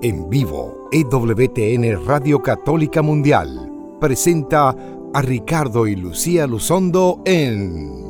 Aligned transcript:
En 0.00 0.30
vivo, 0.30 0.88
EWTN 0.92 2.06
Radio 2.06 2.40
Católica 2.40 3.02
Mundial 3.02 3.68
presenta 4.00 4.72
a 5.12 5.22
Ricardo 5.22 5.88
y 5.88 5.96
Lucía 5.96 6.46
Luzondo 6.46 7.20
en... 7.24 8.06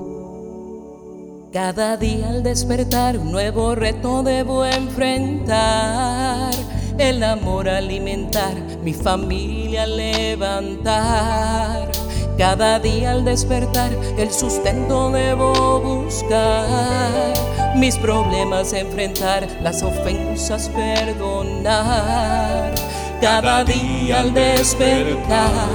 Cada 1.51 1.97
día 1.97 2.29
al 2.29 2.43
despertar 2.43 3.17
un 3.17 3.33
nuevo 3.33 3.75
reto 3.75 4.23
debo 4.23 4.67
enfrentar. 4.67 6.53
El 6.99 7.23
amor 7.23 7.71
alimentar, 7.71 8.55
mi 8.85 8.93
familia 8.93 9.87
levantar. 9.87 11.91
Cada 12.39 12.79
día 12.79 13.11
al 13.11 13.25
despertar 13.25 13.91
el 14.17 14.31
sustento 14.31 15.11
debo 15.11 15.81
buscar. 15.81 17.35
Mis 17.75 17.97
problemas 17.97 18.73
enfrentar, 18.73 19.49
las 19.61 19.83
ofensas 19.83 20.69
perdonar. 20.69 22.73
Cada 23.21 23.65
día 23.65 24.21
al 24.21 24.33
despertar 24.33 25.69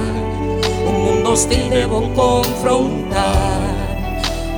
un 0.88 1.04
mundo 1.04 1.32
hostil 1.32 1.68
debo 1.68 2.10
confrontar. 2.14 3.74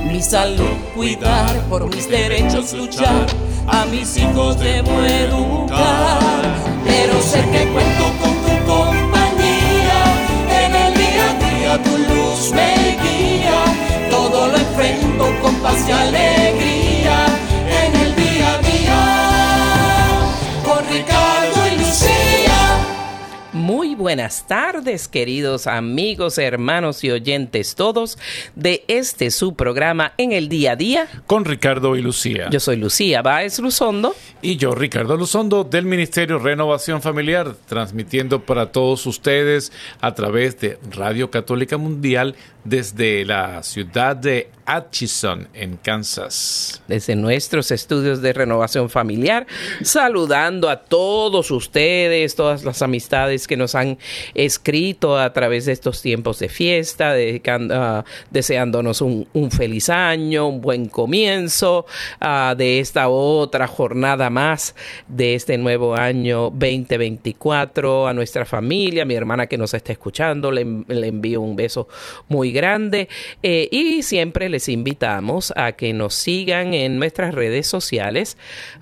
Mi 0.05 0.21
salud 0.21 0.77
cuidar, 0.95 1.59
por 1.63 1.93
mis 1.93 2.09
derechos 2.09 2.71
luchar, 2.71 3.27
a 3.67 3.83
mis 3.85 4.15
hijos 4.15 4.57
debo 4.57 5.01
educar. 5.01 6.55
Pero 6.85 7.21
sé 7.21 7.41
que 7.51 7.67
cuento 7.73 8.05
con 8.21 8.26
tu 11.83 11.97
luz 11.97 12.51
me 12.53 12.97
guía. 13.03 13.59
Todo 14.09 14.47
lo 14.47 14.57
enfrento 14.57 15.25
con 15.41 15.55
paz 15.55 15.87
y 15.87 15.91
alegría, 15.91 16.66
Muy 23.67 23.95
buenas 23.95 24.47
tardes, 24.47 25.09
queridos 25.09 25.67
amigos, 25.67 26.37
hermanos 26.37 27.03
y 27.03 27.11
oyentes 27.11 27.75
todos 27.75 28.17
de 28.55 28.85
este 28.87 29.29
su 29.29 29.55
programa 29.55 30.13
en 30.17 30.31
el 30.31 30.47
día 30.47 30.71
a 30.71 30.75
día. 30.77 31.07
Con 31.25 31.43
Ricardo 31.43 31.97
y 31.97 32.01
Lucía. 32.01 32.47
Yo 32.49 32.61
soy 32.61 32.77
Lucía 32.77 33.21
Báez 33.21 33.59
Luzondo. 33.59 34.15
Y 34.41 34.55
yo, 34.55 34.73
Ricardo 34.73 35.17
Luzondo, 35.17 35.65
del 35.65 35.83
Ministerio 35.83 36.39
Renovación 36.39 37.01
Familiar, 37.01 37.55
transmitiendo 37.67 38.41
para 38.41 38.71
todos 38.71 39.05
ustedes 39.05 39.73
a 39.99 40.15
través 40.15 40.57
de 40.61 40.79
Radio 40.91 41.29
Católica 41.29 41.77
Mundial 41.77 42.37
desde 42.67 43.23
la 43.23 43.63
ciudad 43.63 44.15
de 44.15 44.49
Atchison, 44.65 45.47
en 45.53 45.77
Kansas. 45.77 46.81
Desde 46.89 47.15
nuestros 47.15 47.71
estudios 47.71 48.21
de 48.21 48.33
renovación 48.33 48.89
familiar, 48.89 49.47
saludando 49.81 50.69
a 50.69 50.81
todos 50.81 51.51
ustedes, 51.51 52.35
todas 52.35 52.65
las 52.65 52.81
amistades 52.81 53.47
que 53.47 53.55
nos 53.55 53.75
han 53.75 53.97
escrito 54.33 55.17
a 55.17 55.31
través 55.31 55.67
de 55.67 55.71
estos 55.71 56.01
tiempos 56.01 56.39
de 56.39 56.49
fiesta, 56.49 57.15
uh, 57.15 58.03
deseándonos 58.29 58.99
un, 59.01 59.25
feliz 59.51 59.87
año, 59.87 60.49
un 60.49 60.59
buen 60.59 60.89
comienzo 60.89 61.85
uh, 62.19 62.53
de 62.53 62.81
esta 62.81 63.07
otra 63.07 63.67
jornada 63.67 64.29
más 64.29 64.75
de 65.07 65.35
este 65.35 65.57
nuevo 65.57 65.95
año 65.95 66.49
2024. 66.49 68.05
A 68.09 68.13
nuestra 68.13 68.43
familia, 68.43 69.05
mi 69.05 69.13
hermana 69.13 69.47
que 69.47 69.57
nos 69.57 69.73
está 69.73 69.93
escuchando, 69.93 70.51
le, 70.51 70.65
le 70.89 71.07
envío 71.07 71.39
un 71.39 71.55
beso 71.55 71.87
muy 72.27 72.51
grande 72.51 72.56
eh, 73.43 73.69
y 73.71 74.03
siempre 74.03 74.49
les 74.49 74.69
invitamos 74.69 75.53
a 75.55 75.73
que 75.73 75.93
nos 75.93 76.13
sigan 76.13 76.73
en 76.73 76.97
nuestras 76.97 77.33
redes 77.33 77.67
sociales 77.67 78.37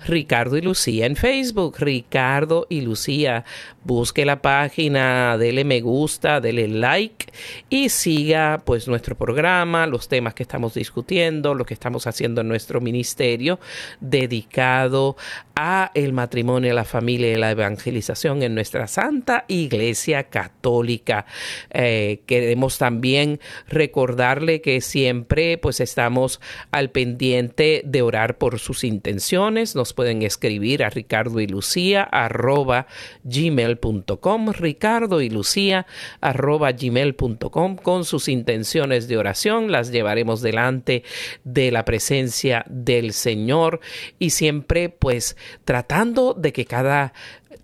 Ricardo 0.06 0.56
y 0.56 0.62
Lucía 0.62 1.06
en 1.06 1.16
Facebook. 1.16 1.76
Ricardo 1.78 2.66
y 2.68 2.80
Lucía 2.80 3.44
busque 3.84 4.24
la 4.24 4.42
página 4.42 5.38
dele 5.38 5.64
me 5.64 5.80
gusta 5.80 6.40
dele 6.40 6.66
like 6.66 7.26
y 7.70 7.88
siga 7.88 8.60
pues 8.64 8.88
nuestro 8.88 9.16
programa 9.16 9.86
los 9.86 10.08
temas 10.08 10.34
que 10.34 10.42
estamos 10.42 10.74
discutiendo 10.74 11.54
lo 11.54 11.64
que 11.64 11.74
estamos 11.74 12.06
haciendo 12.06 12.40
en 12.40 12.48
nuestro 12.48 12.80
ministerio 12.80 13.60
dedicado 14.00 15.16
a 15.54 15.92
el 15.94 16.12
matrimonio 16.12 16.74
la 16.74 16.84
familia 16.84 17.32
y 17.32 17.36
la 17.36 17.50
evangelización 17.50 18.42
en 18.42 18.54
nuestra 18.54 18.86
santa 18.86 19.44
iglesia 19.48 20.24
católica. 20.24 21.26
Eh, 21.70 22.22
queremos 22.26 22.78
también 22.78 23.40
recordarle 23.68 24.60
que 24.60 24.80
siempre 24.80 25.58
pues 25.58 25.80
estamos 25.80 26.40
al 26.70 26.90
pendiente 26.90 27.82
de 27.84 28.02
orar 28.02 28.38
por 28.38 28.58
sus 28.58 28.84
intenciones. 28.84 29.74
Nos 29.74 29.92
pueden 29.92 30.22
escribir 30.22 30.84
a 30.84 30.90
ricardo 30.90 31.40
y 31.40 31.46
lucía 31.46 32.02
arroba 32.02 32.86
gmail.com 33.24 34.52
ricardo 34.52 35.20
y 35.20 35.30
lucía 35.30 35.86
arroba 36.20 36.72
gmail.com 36.72 37.76
con 37.76 38.04
sus 38.04 38.28
intenciones 38.28 39.08
de 39.08 39.16
oración. 39.16 39.72
Las 39.72 39.90
llevaremos 39.90 40.42
delante 40.42 41.02
de 41.44 41.70
la 41.70 41.84
presencia 41.84 42.64
del 42.68 43.12
Señor 43.12 43.80
y 44.18 44.30
siempre 44.30 44.88
pues 44.88 45.36
tratando 45.64 46.34
de 46.34 46.52
que 46.52 46.64
cada 46.64 47.12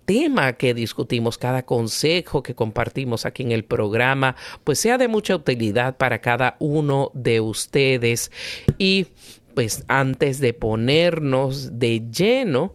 tema 0.05 0.53
que 0.53 0.73
discutimos, 0.73 1.37
cada 1.37 1.63
consejo 1.63 2.43
que 2.43 2.55
compartimos 2.55 3.25
aquí 3.25 3.43
en 3.43 3.51
el 3.51 3.63
programa, 3.63 4.35
pues 4.63 4.79
sea 4.79 4.97
de 4.97 5.07
mucha 5.07 5.35
utilidad 5.35 5.97
para 5.97 6.19
cada 6.19 6.55
uno 6.59 7.11
de 7.13 7.39
ustedes. 7.39 8.31
Y 8.77 9.07
pues 9.53 9.83
antes 9.87 10.39
de 10.39 10.53
ponernos 10.53 11.79
de 11.79 12.01
lleno 12.09 12.73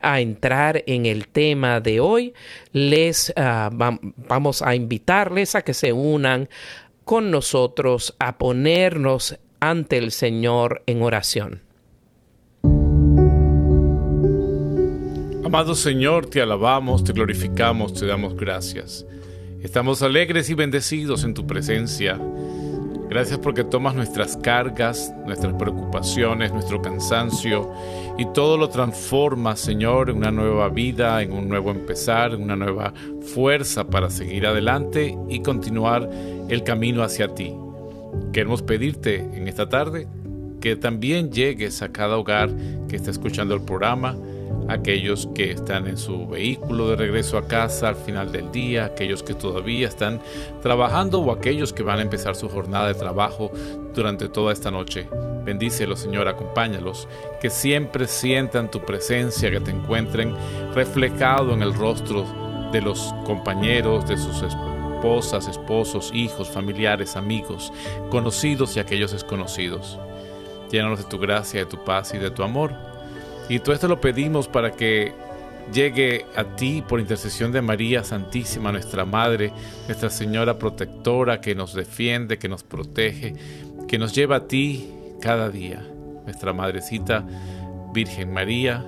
a 0.00 0.20
entrar 0.20 0.84
en 0.86 1.06
el 1.06 1.28
tema 1.28 1.80
de 1.80 2.00
hoy, 2.00 2.34
les 2.72 3.30
uh, 3.30 3.70
vamos 3.72 4.62
a 4.62 4.74
invitarles 4.74 5.54
a 5.54 5.62
que 5.62 5.74
se 5.74 5.92
unan 5.92 6.48
con 7.04 7.30
nosotros 7.30 8.14
a 8.18 8.38
ponernos 8.38 9.38
ante 9.60 9.98
el 9.98 10.12
Señor 10.12 10.82
en 10.86 11.02
oración. 11.02 11.67
Amado 15.48 15.74
Señor, 15.74 16.26
te 16.26 16.42
alabamos, 16.42 17.04
te 17.04 17.14
glorificamos, 17.14 17.94
te 17.94 18.04
damos 18.04 18.36
gracias. 18.36 19.06
Estamos 19.62 20.02
alegres 20.02 20.50
y 20.50 20.54
bendecidos 20.54 21.24
en 21.24 21.32
tu 21.32 21.46
presencia. 21.46 22.20
Gracias 23.08 23.38
porque 23.38 23.64
tomas 23.64 23.94
nuestras 23.94 24.36
cargas, 24.36 25.10
nuestras 25.24 25.54
preocupaciones, 25.54 26.52
nuestro 26.52 26.82
cansancio 26.82 27.72
y 28.18 28.26
todo 28.34 28.58
lo 28.58 28.68
transformas, 28.68 29.58
Señor, 29.58 30.10
en 30.10 30.18
una 30.18 30.30
nueva 30.30 30.68
vida, 30.68 31.22
en 31.22 31.32
un 31.32 31.48
nuevo 31.48 31.70
empezar, 31.70 32.34
en 32.34 32.42
una 32.42 32.56
nueva 32.56 32.92
fuerza 33.22 33.88
para 33.88 34.10
seguir 34.10 34.46
adelante 34.46 35.16
y 35.30 35.40
continuar 35.40 36.10
el 36.50 36.62
camino 36.62 37.02
hacia 37.02 37.34
ti. 37.34 37.54
Queremos 38.34 38.60
pedirte 38.60 39.20
en 39.32 39.48
esta 39.48 39.66
tarde 39.66 40.08
que 40.60 40.76
también 40.76 41.32
llegues 41.32 41.80
a 41.80 41.90
cada 41.90 42.18
hogar 42.18 42.50
que 42.86 42.96
está 42.96 43.10
escuchando 43.10 43.54
el 43.54 43.62
programa, 43.62 44.14
aquellos 44.68 45.28
que 45.34 45.50
están 45.50 45.86
en 45.86 45.96
su 45.96 46.26
vehículo 46.26 46.90
de 46.90 46.96
regreso 46.96 47.38
a 47.38 47.48
casa 47.48 47.88
al 47.88 47.96
final 47.96 48.30
del 48.30 48.52
día, 48.52 48.84
aquellos 48.84 49.22
que 49.22 49.34
todavía 49.34 49.88
están 49.88 50.20
trabajando 50.62 51.20
o 51.20 51.32
aquellos 51.32 51.72
que 51.72 51.82
van 51.82 51.98
a 51.98 52.02
empezar 52.02 52.36
su 52.36 52.48
jornada 52.48 52.88
de 52.88 52.94
trabajo 52.94 53.50
durante 53.94 54.28
toda 54.28 54.52
esta 54.52 54.70
noche. 54.70 55.08
Bendícelos, 55.44 56.00
Señor, 56.00 56.28
acompáñalos, 56.28 57.08
que 57.40 57.48
siempre 57.48 58.06
sientan 58.06 58.70
tu 58.70 58.80
presencia, 58.80 59.50
que 59.50 59.60
te 59.60 59.70
encuentren 59.70 60.34
reflejado 60.74 61.54
en 61.54 61.62
el 61.62 61.72
rostro 61.72 62.26
de 62.70 62.82
los 62.82 63.14
compañeros, 63.24 64.06
de 64.06 64.18
sus 64.18 64.42
esposas, 64.42 65.48
esposos, 65.48 66.10
hijos, 66.12 66.50
familiares, 66.50 67.16
amigos, 67.16 67.72
conocidos 68.10 68.76
y 68.76 68.80
aquellos 68.80 69.12
desconocidos. 69.12 69.98
Llénanos 70.70 70.98
de 70.98 71.06
tu 71.06 71.18
gracia, 71.18 71.60
de 71.60 71.66
tu 71.66 71.82
paz 71.82 72.12
y 72.12 72.18
de 72.18 72.30
tu 72.30 72.42
amor 72.42 72.87
y 73.48 73.60
todo 73.60 73.74
esto 73.74 73.88
lo 73.88 74.00
pedimos 74.00 74.48
para 74.48 74.72
que 74.72 75.12
llegue 75.72 76.24
a 76.36 76.44
ti 76.56 76.82
por 76.86 77.00
intercesión 77.00 77.52
de 77.52 77.62
María 77.62 78.04
Santísima, 78.04 78.72
nuestra 78.72 79.04
Madre, 79.04 79.52
nuestra 79.86 80.10
Señora 80.10 80.58
protectora 80.58 81.40
que 81.40 81.54
nos 81.54 81.74
defiende, 81.74 82.38
que 82.38 82.48
nos 82.48 82.62
protege, 82.62 83.34
que 83.86 83.98
nos 83.98 84.14
lleva 84.14 84.36
a 84.36 84.48
ti 84.48 84.90
cada 85.20 85.50
día. 85.50 85.82
Nuestra 86.24 86.52
Madrecita 86.52 87.24
Virgen 87.92 88.32
María, 88.32 88.84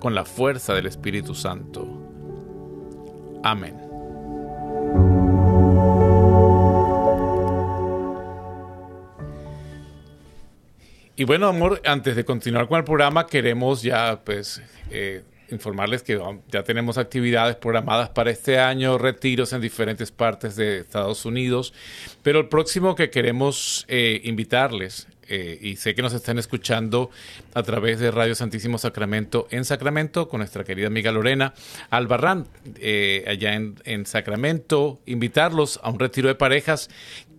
con 0.00 0.14
la 0.14 0.24
fuerza 0.24 0.74
del 0.74 0.86
Espíritu 0.86 1.34
Santo. 1.34 1.86
Amén. 3.42 3.85
Y 11.18 11.24
bueno, 11.24 11.48
amor, 11.48 11.80
antes 11.86 12.14
de 12.14 12.26
continuar 12.26 12.68
con 12.68 12.76
el 12.76 12.84
programa, 12.84 13.26
queremos 13.26 13.80
ya 13.80 14.20
pues 14.22 14.60
eh, 14.90 15.22
informarles 15.50 16.02
que 16.02 16.20
ya 16.50 16.62
tenemos 16.62 16.98
actividades 16.98 17.56
programadas 17.56 18.10
para 18.10 18.30
este 18.30 18.58
año, 18.58 18.98
retiros 18.98 19.54
en 19.54 19.62
diferentes 19.62 20.10
partes 20.12 20.56
de 20.56 20.80
Estados 20.80 21.24
Unidos, 21.24 21.72
pero 22.22 22.40
el 22.40 22.48
próximo 22.48 22.94
que 22.94 23.08
queremos 23.08 23.86
eh, 23.88 24.20
invitarles 24.24 25.08
eh, 25.28 25.58
y 25.60 25.76
sé 25.76 25.94
que 25.94 26.02
nos 26.02 26.12
están 26.12 26.38
escuchando 26.38 27.10
a 27.54 27.62
través 27.62 27.98
de 27.98 28.10
Radio 28.10 28.34
Santísimo 28.34 28.78
Sacramento 28.78 29.48
en 29.50 29.64
Sacramento 29.64 30.28
con 30.28 30.38
nuestra 30.38 30.62
querida 30.62 30.86
amiga 30.86 31.10
Lorena 31.10 31.52
Albarrán, 31.90 32.46
eh, 32.76 33.24
allá 33.26 33.54
en, 33.54 33.74
en, 33.84 34.06
Sacramento, 34.06 35.00
invitarlos 35.04 35.80
a 35.82 35.90
un 35.90 35.98
retiro 35.98 36.28
de 36.28 36.36
parejas 36.36 36.90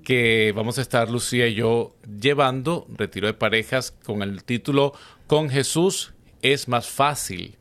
que 0.08 0.54
vamos 0.56 0.78
a 0.78 0.82
estar 0.84 1.10
Lucía 1.10 1.48
y 1.48 1.56
yo 1.56 1.94
llevando, 2.22 2.88
retiro 2.88 3.28
de 3.28 3.34
parejas 3.34 3.92
con 3.92 4.22
el 4.22 4.46
título 4.46 4.94
Con 5.28 5.50
Jesús 5.50 6.14
es 6.42 6.70
más 6.70 6.88
fácil, 6.88 7.58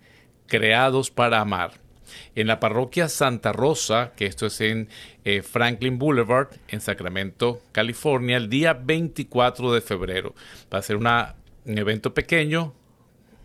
creados 0.47 1.11
para 1.11 1.41
amar 1.41 1.73
en 2.37 2.47
la 2.47 2.61
parroquia 2.61 3.09
Santa 3.09 3.53
Rosa, 3.53 4.13
que 4.15 4.27
esto 4.27 4.47
es 4.47 4.61
en 4.61 4.89
eh, 5.25 5.43
Franklin 5.43 5.99
Boulevard, 5.99 6.51
en 6.69 6.81
Sacramento, 6.81 7.63
California, 7.73 8.37
el 8.37 8.49
día 8.49 8.75
24 8.75 9.75
de 9.75 9.81
febrero. 9.81 10.37
Va 10.73 10.79
a 10.79 10.83
ser 10.83 10.99
un 10.99 11.09
evento 11.67 12.15
pequeño, 12.15 12.75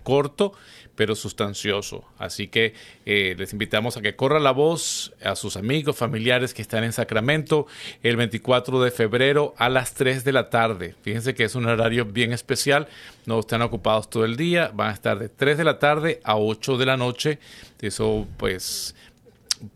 corto, 0.03 0.53
pero 0.95 1.15
sustancioso. 1.15 2.03
Así 2.17 2.47
que 2.47 2.73
eh, 3.05 3.35
les 3.37 3.53
invitamos 3.53 3.97
a 3.97 4.01
que 4.01 4.15
corra 4.15 4.39
la 4.39 4.51
voz 4.51 5.13
a 5.23 5.35
sus 5.35 5.57
amigos, 5.57 5.97
familiares 5.97 6.53
que 6.53 6.61
están 6.61 6.83
en 6.83 6.93
Sacramento 6.93 7.67
el 8.03 8.17
24 8.17 8.81
de 8.83 8.91
febrero 8.91 9.53
a 9.57 9.69
las 9.69 9.93
3 9.93 10.23
de 10.23 10.31
la 10.31 10.49
tarde. 10.49 10.95
Fíjense 11.01 11.33
que 11.33 11.43
es 11.43 11.55
un 11.55 11.65
horario 11.65 12.05
bien 12.05 12.33
especial, 12.33 12.87
no 13.25 13.39
están 13.39 13.61
ocupados 13.61 14.09
todo 14.09 14.25
el 14.25 14.35
día, 14.35 14.71
van 14.73 14.89
a 14.89 14.93
estar 14.93 15.17
de 15.17 15.29
3 15.29 15.57
de 15.57 15.63
la 15.63 15.79
tarde 15.79 16.19
a 16.23 16.37
8 16.37 16.77
de 16.77 16.85
la 16.85 16.97
noche. 16.97 17.39
Eso 17.81 18.27
pues 18.37 18.95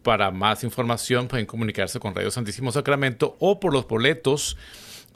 para 0.04 0.32
más 0.32 0.64
información 0.64 1.28
pueden 1.28 1.46
comunicarse 1.46 2.00
con 2.00 2.16
Radio 2.16 2.32
Santísimo 2.32 2.72
Sacramento 2.72 3.36
o 3.40 3.60
por 3.60 3.74
los 3.74 3.88
boletos 3.88 4.58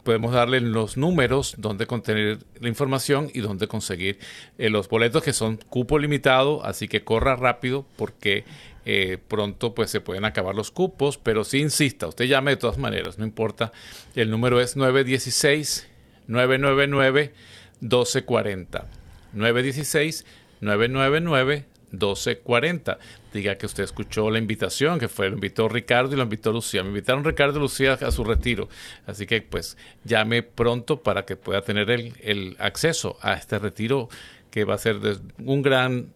podemos 0.02 0.32
darle 0.32 0.60
los 0.60 0.96
números 0.96 1.54
donde 1.58 1.86
contener 1.86 2.38
la 2.60 2.68
información 2.68 3.30
y 3.32 3.40
donde 3.40 3.68
conseguir 3.68 4.18
eh, 4.58 4.70
los 4.70 4.88
boletos 4.88 5.22
que 5.22 5.32
son 5.32 5.56
cupo 5.56 5.98
limitado, 5.98 6.64
así 6.64 6.88
que 6.88 7.04
corra 7.04 7.36
rápido 7.36 7.86
porque 7.96 8.44
eh, 8.86 9.18
pronto 9.28 9.74
pues 9.74 9.90
se 9.90 10.00
pueden 10.00 10.24
acabar 10.24 10.54
los 10.54 10.70
cupos, 10.70 11.18
pero 11.18 11.44
si 11.44 11.58
insista, 11.58 12.08
usted 12.08 12.24
llame 12.24 12.52
de 12.52 12.56
todas 12.56 12.78
maneras, 12.78 13.18
no 13.18 13.24
importa. 13.24 13.72
El 14.14 14.30
número 14.30 14.60
es 14.60 14.76
916 14.76 15.88
999 16.26 17.32
1240. 17.80 18.86
916 19.32 20.24
999 20.60 21.64
1240. 21.92 22.98
Diga 23.32 23.56
que 23.56 23.66
usted 23.66 23.84
escuchó 23.84 24.30
la 24.30 24.38
invitación, 24.38 24.98
que 24.98 25.08
fue, 25.08 25.28
lo 25.28 25.34
invitó 25.34 25.68
Ricardo 25.68 26.14
y 26.14 26.16
lo 26.16 26.22
invitó 26.22 26.52
Lucía. 26.52 26.82
Me 26.82 26.88
invitaron 26.88 27.24
Ricardo 27.24 27.58
y 27.58 27.62
Lucía 27.62 27.94
a 27.94 28.10
su 28.10 28.24
retiro. 28.24 28.68
Así 29.06 29.26
que 29.26 29.42
pues 29.42 29.76
llame 30.04 30.42
pronto 30.42 31.02
para 31.02 31.24
que 31.24 31.36
pueda 31.36 31.62
tener 31.62 31.90
el, 31.90 32.56
acceso 32.58 33.16
a 33.22 33.34
este 33.34 33.58
retiro 33.58 34.08
que 34.50 34.64
va 34.64 34.74
a 34.74 34.78
ser 34.78 35.00
de 35.00 35.18
un 35.44 35.62
gran 35.62 36.12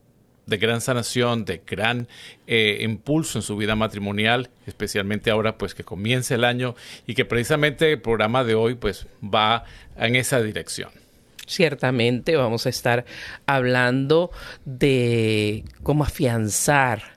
de 0.46 0.58
gran 0.58 0.82
sanación, 0.82 1.46
de 1.46 1.62
gran 1.66 2.06
eh, 2.46 2.80
impulso 2.82 3.38
en 3.38 3.42
su 3.42 3.56
vida 3.56 3.76
matrimonial, 3.76 4.50
especialmente 4.66 5.30
ahora 5.30 5.56
pues 5.56 5.74
que 5.74 5.84
comienza 5.84 6.34
el 6.34 6.44
año 6.44 6.74
y 7.06 7.14
que 7.14 7.24
precisamente 7.24 7.90
el 7.90 8.02
programa 8.02 8.44
de 8.44 8.54
hoy 8.54 8.74
pues 8.74 9.06
va 9.22 9.64
en 9.96 10.16
esa 10.16 10.42
dirección. 10.42 10.90
Ciertamente 11.46 12.36
vamos 12.36 12.66
a 12.66 12.70
estar 12.70 13.04
hablando 13.46 14.30
de 14.64 15.64
cómo 15.82 16.04
afianzar 16.04 17.14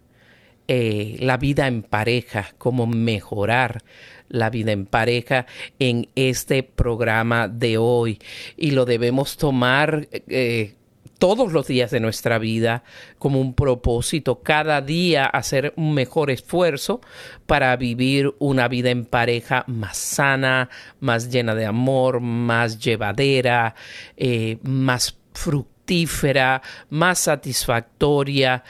eh, 0.67 1.15
la 1.19 1.37
vida 1.37 1.67
en 1.67 1.81
pareja, 1.81 2.53
cómo 2.57 2.87
mejorar 2.87 3.83
la 4.27 4.49
vida 4.49 4.73
en 4.73 4.85
pareja 4.85 5.45
en 5.79 6.09
este 6.15 6.63
programa 6.63 7.47
de 7.47 7.77
hoy. 7.77 8.19
Y 8.57 8.71
lo 8.71 8.85
debemos 8.85 9.37
tomar 9.37 10.09
eh, 10.11 10.75
todos 11.17 11.51
los 11.51 11.67
días 11.67 11.91
de 11.91 11.99
nuestra 11.99 12.37
vida 12.37 12.83
como 13.17 13.41
un 13.41 13.53
propósito, 13.53 14.41
cada 14.41 14.81
día 14.81 15.25
hacer 15.25 15.73
un 15.75 15.93
mejor 15.93 16.31
esfuerzo 16.31 17.01
para 17.45 17.75
vivir 17.75 18.33
una 18.39 18.67
vida 18.67 18.89
en 18.89 19.05
pareja 19.05 19.63
más 19.67 19.97
sana, 19.97 20.69
más 20.99 21.29
llena 21.31 21.55
de 21.55 21.65
amor, 21.65 22.19
más 22.19 22.79
llevadera, 22.79 23.75
eh, 24.15 24.57
más 24.63 25.17
fructífera, 25.33 26.61
más 26.89 27.19
satisfactoria, 27.19 28.63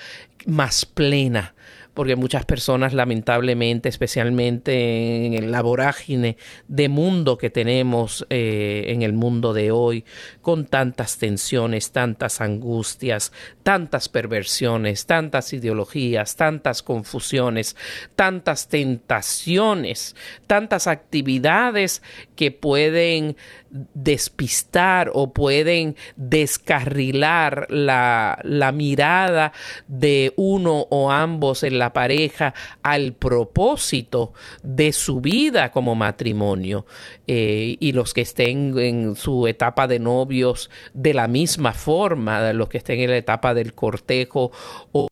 más 0.45 0.85
plena 0.85 1.53
porque 1.97 2.15
muchas 2.15 2.45
personas 2.45 2.94
lamentablemente, 2.94 3.89
especialmente 3.89 5.35
en 5.35 5.49
la 5.49 5.63
vorágine 5.63 6.38
de 6.67 6.89
mundo 6.89 7.39
que 7.39 7.49
tenemos 7.49 8.23
eh, 8.29 8.83
en 8.89 9.01
el 9.01 9.13
mundo 9.13 9.51
de 9.51 9.71
hoy, 9.71 10.05
con 10.44 10.67
tantas 10.67 11.17
tensiones, 11.17 11.91
tantas 11.91 12.39
angustias, 12.39 13.33
tantas 13.63 14.09
perversiones, 14.09 15.07
tantas 15.07 15.53
ideologías, 15.53 16.35
tantas 16.35 16.83
confusiones, 16.83 17.75
tantas 18.15 18.67
tentaciones, 18.67 20.15
tantas 20.45 20.85
actividades 20.85 22.03
que 22.35 22.51
pueden 22.51 23.38
despistar 23.69 25.11
o 25.13 25.33
pueden 25.33 25.95
descarrilar 26.15 27.67
la, 27.69 28.39
la, 28.43 28.71
mirada 28.71 29.53
de 29.87 30.33
uno 30.35 30.87
o 30.89 31.11
ambos 31.11 31.63
en 31.63 31.79
la 31.79 31.93
pareja 31.93 32.53
al 32.83 33.13
propósito 33.13 34.33
de 34.63 34.93
su 34.93 35.21
vida 35.21 35.71
como 35.71 35.95
matrimonio 35.95 36.85
eh, 37.27 37.77
y 37.79 37.91
los 37.91 38.13
que 38.13 38.21
estén 38.21 38.77
en 38.79 39.15
su 39.15 39.47
etapa 39.47 39.87
de 39.87 39.99
novios 39.99 40.69
de 40.93 41.13
la 41.13 41.27
misma 41.27 41.73
forma, 41.73 42.53
los 42.53 42.69
que 42.69 42.77
estén 42.77 42.99
en 42.99 43.11
la 43.11 43.17
etapa 43.17 43.53
del 43.53 43.73
cortejo 43.73 44.51
o 44.91 45.07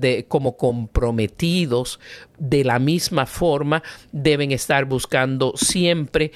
de, 0.00 0.24
como 0.26 0.56
comprometidos 0.56 2.00
de 2.36 2.64
la 2.64 2.80
misma 2.80 3.26
forma 3.26 3.82
deben 4.10 4.50
estar 4.50 4.86
buscando 4.86 5.52
siempre 5.54 6.32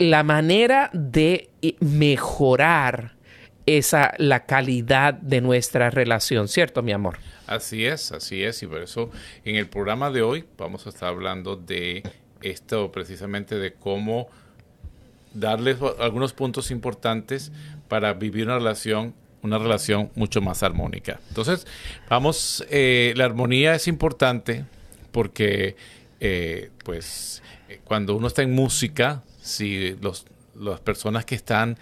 la 0.00 0.22
manera 0.22 0.88
de 0.94 1.50
mejorar 1.80 3.16
esa 3.66 4.14
la 4.16 4.46
calidad 4.46 5.12
de 5.12 5.42
nuestra 5.42 5.90
relación, 5.90 6.48
¿cierto, 6.48 6.82
mi 6.82 6.92
amor? 6.92 7.18
Así 7.46 7.84
es, 7.84 8.10
así 8.10 8.42
es, 8.42 8.62
y 8.62 8.66
por 8.66 8.80
eso 8.80 9.10
en 9.44 9.56
el 9.56 9.68
programa 9.68 10.10
de 10.10 10.22
hoy 10.22 10.46
vamos 10.56 10.86
a 10.86 10.88
estar 10.88 11.10
hablando 11.10 11.54
de 11.54 12.02
esto 12.40 12.90
precisamente 12.90 13.58
de 13.58 13.74
cómo 13.74 14.30
darles 15.34 15.76
algunos 15.98 16.32
puntos 16.32 16.70
importantes 16.70 17.52
para 17.86 18.14
vivir 18.14 18.46
una 18.46 18.58
relación 18.58 19.14
una 19.42 19.58
relación 19.58 20.10
mucho 20.16 20.42
más 20.42 20.62
armónica. 20.62 21.18
Entonces, 21.28 21.66
vamos, 22.10 22.64
eh, 22.68 23.14
la 23.16 23.24
armonía 23.24 23.74
es 23.74 23.88
importante 23.88 24.66
porque, 25.12 25.76
eh, 26.20 26.70
pues, 26.84 27.42
cuando 27.84 28.16
uno 28.16 28.26
está 28.26 28.42
en 28.42 28.54
música, 28.54 29.22
si 29.50 29.96
los, 30.00 30.26
las 30.54 30.80
personas 30.80 31.24
que 31.24 31.34
están 31.34 31.78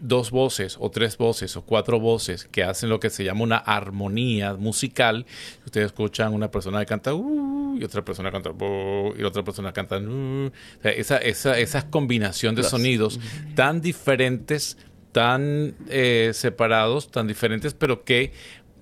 dos 0.00 0.30
voces 0.30 0.76
o 0.80 0.90
tres 0.90 1.16
voces 1.16 1.56
o 1.56 1.62
cuatro 1.62 2.00
voces 2.00 2.48
que 2.50 2.64
hacen 2.64 2.88
lo 2.88 2.98
que 2.98 3.10
se 3.10 3.22
llama 3.22 3.42
una 3.42 3.58
armonía 3.58 4.54
musical. 4.54 5.26
Ustedes 5.64 5.86
escuchan 5.86 6.34
una 6.34 6.50
persona 6.50 6.80
que 6.80 6.86
canta 6.86 7.14
uh, 7.14 7.76
y 7.78 7.84
otra 7.84 8.04
persona 8.04 8.32
canta 8.32 8.50
y 8.50 9.22
otra 9.22 9.44
persona 9.44 9.72
canta 9.72 9.98
uh. 9.98 10.50
esa, 10.82 11.18
esa, 11.18 11.58
esa 11.58 11.90
combinación 11.90 12.54
de 12.54 12.62
sonidos 12.62 13.20
tan 13.54 13.80
diferentes, 13.80 14.78
tan 15.12 15.74
eh, 15.88 16.30
separados, 16.32 17.10
tan 17.10 17.26
diferentes, 17.26 17.74
pero 17.74 18.04
que 18.04 18.32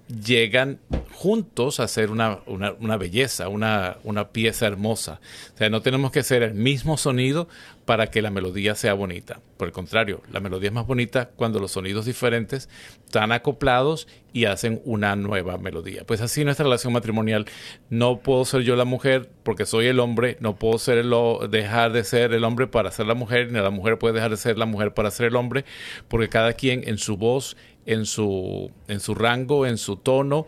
llegan 0.08 0.80
juntos 1.12 1.80
a 1.80 1.84
hacer 1.84 2.10
una, 2.10 2.38
una, 2.46 2.96
belleza, 2.96 3.48
una, 3.48 3.96
una, 4.04 4.28
pieza 4.28 4.66
hermosa. 4.66 5.20
O 5.54 5.58
sea, 5.58 5.68
no 5.68 5.82
tenemos 5.82 6.12
que 6.12 6.20
hacer 6.20 6.42
el 6.42 6.54
mismo 6.54 6.96
sonido 6.96 7.48
para 7.84 8.08
que 8.08 8.22
la 8.22 8.30
melodía 8.30 8.74
sea 8.74 8.94
bonita. 8.94 9.40
Por 9.56 9.68
el 9.68 9.72
contrario, 9.72 10.22
la 10.30 10.40
melodía 10.40 10.68
es 10.68 10.74
más 10.74 10.86
bonita 10.86 11.30
cuando 11.34 11.58
los 11.58 11.72
sonidos 11.72 12.04
diferentes 12.04 12.68
están 13.04 13.32
acoplados 13.32 14.06
y 14.32 14.44
hacen 14.44 14.80
una 14.84 15.16
nueva 15.16 15.58
melodía. 15.58 16.04
Pues 16.06 16.20
así 16.20 16.44
nuestra 16.44 16.64
relación 16.64 16.92
matrimonial. 16.92 17.46
No 17.90 18.20
puedo 18.20 18.44
ser 18.44 18.60
yo 18.60 18.76
la 18.76 18.84
mujer 18.84 19.30
porque 19.42 19.66
soy 19.66 19.86
el 19.86 20.00
hombre, 20.00 20.36
no 20.40 20.56
puedo 20.56 20.78
ser 20.78 21.04
dejar 21.50 21.92
de 21.92 22.04
ser 22.04 22.32
el 22.32 22.44
hombre 22.44 22.66
para 22.66 22.90
ser 22.90 23.06
la 23.06 23.14
mujer, 23.14 23.50
ni 23.50 23.58
la 23.58 23.70
mujer 23.70 23.98
puede 23.98 24.14
dejar 24.14 24.30
de 24.30 24.36
ser 24.36 24.58
la 24.58 24.66
mujer 24.66 24.94
para 24.94 25.10
ser 25.10 25.26
el 25.26 25.36
hombre, 25.36 25.64
porque 26.08 26.28
cada 26.28 26.52
quien 26.52 26.86
en 26.86 26.98
su 26.98 27.16
voz, 27.16 27.56
en 27.88 28.04
su, 28.04 28.70
en 28.86 29.00
su 29.00 29.14
rango, 29.14 29.66
en 29.66 29.78
su 29.78 29.96
tono, 29.96 30.46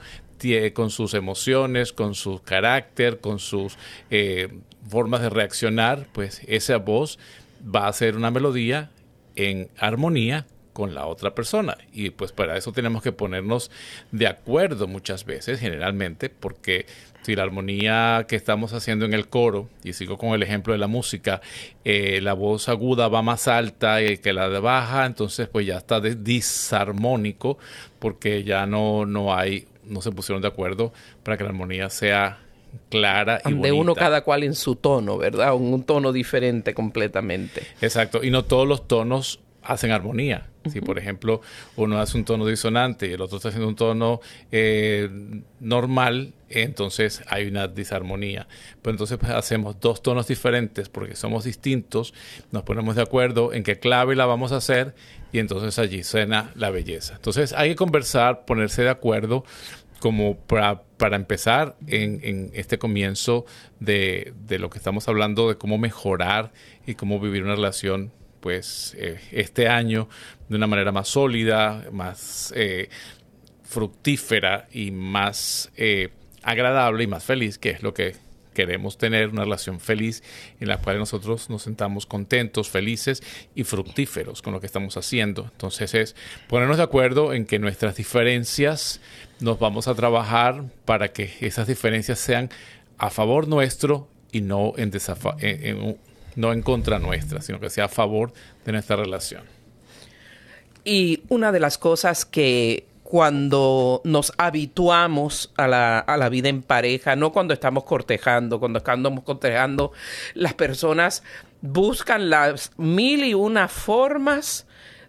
con 0.75 0.91
sus 0.91 1.15
emociones, 1.15 1.93
con 1.93 2.15
su 2.15 2.41
carácter, 2.43 3.21
con 3.21 3.39
sus 3.39 3.77
eh, 4.11 4.49
formas 4.89 5.23
de 5.23 5.31
reaccionar, 5.31 6.07
pues 6.13 6.43
esa 6.47 6.77
voz 6.77 7.19
va 7.63 7.89
a 7.89 7.93
ser 7.93 8.17
una 8.17 8.31
melodía 8.31 8.91
en 9.37 9.69
armonía 9.79 10.47
con 10.73 10.95
la 10.95 11.07
otra 11.07 11.35
persona. 11.35 11.77
Y 11.93 12.11
pues 12.11 12.33
para 12.33 12.57
eso 12.57 12.73
tenemos 12.73 13.03
que 13.03 13.13
ponernos 13.13 13.71
de 14.13 14.27
acuerdo 14.27 14.87
muchas 14.87 15.25
veces, 15.25 15.61
generalmente, 15.61 16.29
porque 16.29 16.87
si 17.23 17.37
la 17.37 17.43
armonía 17.43 18.27
que 18.29 18.37
estamos 18.37 18.73
haciendo 18.73 19.05
en 19.05 19.13
el 19.13 19.29
coro, 19.29 19.69
y 19.85 19.93
sigo 19.93 20.19
con 20.19 20.31
el 20.31 20.43
ejemplo 20.43 20.73
de 20.73 20.79
la 20.79 20.87
música, 20.87 21.41
eh, 21.85 22.21
la 22.23 22.33
voz 22.33 22.69
aguda 22.69 23.09
va 23.09 23.23
más 23.23 23.49
alta 23.49 23.99
que 24.01 24.33
la 24.33 24.49
de 24.49 24.61
baja, 24.61 25.07
entonces 25.07 25.49
pues 25.49 25.67
ya 25.67 25.77
está 25.77 26.01
disarmónico 26.01 27.59
porque 27.99 28.45
ya 28.45 28.67
no, 28.67 29.07
no 29.07 29.35
hay, 29.35 29.67
no 29.85 30.01
se 30.01 30.13
pusieron 30.13 30.43
de 30.43 30.49
acuerdo 30.49 30.93
para 31.23 31.37
que 31.37 31.45
la 31.45 31.51
armonía 31.51 31.91
sea 31.91 32.39
clara 32.89 33.41
y 33.45 33.53
de 33.55 33.73
uno 33.73 33.95
cada 33.95 34.23
cual 34.23 34.45
en 34.45 34.55
su 34.55 34.77
tono, 34.77 35.19
¿verdad? 35.19 35.55
Un, 35.55 35.83
tono 35.83 36.13
diferente 36.13 36.75
completamente. 36.75 37.63
Exacto, 37.81 38.23
y 38.23 38.31
no 38.31 38.45
todos 38.45 38.67
los 38.67 38.87
tonos 38.87 39.41
hacen 39.63 39.91
armonía. 39.91 40.47
Si, 40.69 40.81
por 40.83 40.99
ejemplo, 40.99 41.41
uno 41.77 41.99
hace 41.99 42.19
un 42.19 42.25
tono 42.25 42.45
disonante 42.45 43.07
y 43.07 43.13
el 43.13 43.21
otro 43.23 43.39
está 43.39 43.49
haciendo 43.49 43.69
un 43.69 43.77
tono 43.77 44.21
eh, 44.53 45.09
normal, 45.59 46.35
entonces 46.51 47.23
hay 47.29 47.47
una 47.47 47.67
disarmonía. 47.67 48.47
Pero 48.83 48.93
entonces 48.93 49.17
pues, 49.19 49.33
hacemos 49.33 49.81
dos 49.81 50.03
tonos 50.03 50.27
diferentes 50.27 50.91
porque 50.91 51.17
somos 51.17 51.45
distintos, 51.45 52.13
nos 52.51 52.63
ponemos 52.65 52.95
de 52.97 53.03
acuerdo 53.03 53.55
en 53.55 53.63
qué 53.63 53.79
clave 53.79 54.15
la 54.17 54.27
vamos 54.27 54.53
a 54.53 54.57
hacer 54.57 54.95
y 55.33 55.39
entonces 55.39 55.79
allí 55.79 56.03
suena 56.03 56.53
la 56.55 56.71
belleza. 56.71 57.15
Entonces 57.15 57.55
hay 57.55 57.71
que 57.71 57.77
conversar, 57.77 58.45
ponerse 58.45 58.83
de 58.83 58.91
acuerdo 58.91 59.45
como 59.99 60.37
para, 60.37 60.83
para 60.97 61.17
empezar 61.17 61.77
en, 61.87 62.21
en, 62.23 62.51
este 62.55 62.79
comienzo 62.79 63.45
de, 63.79 64.35
de 64.47 64.59
lo 64.59 64.69
que 64.71 64.79
estamos 64.79 65.09
hablando 65.09 65.49
de 65.49 65.57
cómo 65.57 65.79
mejorar 65.79 66.53
y 66.87 66.95
cómo 66.95 67.21
vivir 67.21 67.45
una 67.45 67.55
relación 67.55 68.11
pues 68.41 68.95
eh, 68.99 69.21
este 69.33 69.69
año 69.69 70.09
de 70.49 70.57
una 70.57 70.67
manera 70.67 70.93
más 70.93 71.09
sólida, 71.09 71.85
más 71.93 72.53
eh, 72.57 72.89
fructífera 73.65 74.67
y 74.73 74.91
más 74.91 75.71
eh, 75.77 76.09
agradable 76.43 77.05
y 77.05 77.07
más 77.07 77.25
feliz, 77.25 77.59
que 77.59 77.71
es 77.71 77.83
lo 77.83 77.95
que 77.95 78.17
queremos 78.55 78.99
tener, 78.99 79.29
una 79.29 79.45
relación 79.45 79.81
feliz 79.81 80.23
en 80.59 80.69
la 80.69 80.79
cual 80.79 80.99
nosotros 80.99 81.49
nos 81.51 81.63
sentamos 81.63 82.05
contentos, 82.05 82.69
felices 82.69 83.23
y 83.55 83.65
fructíferos 83.65 84.43
con 84.43 84.53
lo 84.53 84.61
que 84.61 84.67
estamos 84.67 84.97
haciendo. 84.97 85.49
Entonces 85.53 85.95
es 85.95 86.17
ponernos 86.49 86.77
de 86.77 86.83
acuerdo 86.83 87.33
en 87.33 87.47
que 87.47 87.59
nuestras 87.59 87.97
diferencias 87.97 89.01
nos 89.41 89.59
vamos 89.59 89.89
a 89.89 89.95
trabajar 89.95 90.65
para 90.85 91.13
que 91.13 91.33
esas 91.41 91.69
diferencias 91.69 92.19
sean 92.19 92.51
a 92.99 93.11
favor 93.11 93.49
nuestro 93.49 94.09
y 94.33 94.41
no 94.43 94.75
en, 94.77 94.91
en, 95.41 95.97
no 96.37 96.53
en 96.53 96.63
contra 96.63 96.99
nuestra, 96.99 97.41
sino 97.41 97.61
que 97.61 97.71
sea 97.71 97.87
a 97.87 97.89
favor 97.89 98.33
de 98.65 98.73
nuestra 98.73 98.97
relación. 98.97 99.43
Y 100.85 101.23
una 101.29 101.53
de 101.53 101.61
las 101.61 101.79
cosas 101.79 102.25
que 102.25 102.87
cuando 103.03 104.01
nos 104.05 104.33
habituamos 104.39 105.53
a 105.57 105.67
la, 105.67 105.99
a 105.99 106.17
la, 106.17 106.29
vida 106.29 106.49
en 106.49 106.63
pareja, 106.63 107.17
no 107.17 107.33
cuando 107.33 107.53
estamos 107.53 107.85
cortejando, 107.85 108.61
cuando 108.61 108.79
estamos 108.79 109.25
cortejando, 109.25 109.93
las 110.35 110.55
personas 110.55 111.25
buscan 111.61 112.31
las 112.31 112.73
mil 112.77 113.25
y 113.25 113.35
una 113.35 113.67
formas 113.67 114.67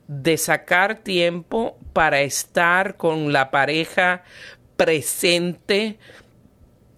de 0.08 0.38
sacar 0.38 1.00
tiempo 1.00 1.78
para 1.94 2.22
estar 2.22 2.98
con 2.98 3.32
la 3.32 3.52
pareja 3.52 4.24
presente, 4.76 6.00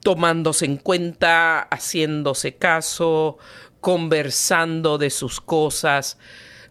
tomándose 0.02 0.66
en 0.66 0.78
cuenta, 0.78 1.62
haciéndose 1.64 2.56
caso, 2.56 3.38
conversando 3.84 4.98
de 4.98 5.10
sus 5.10 5.42
cosas, 5.42 6.18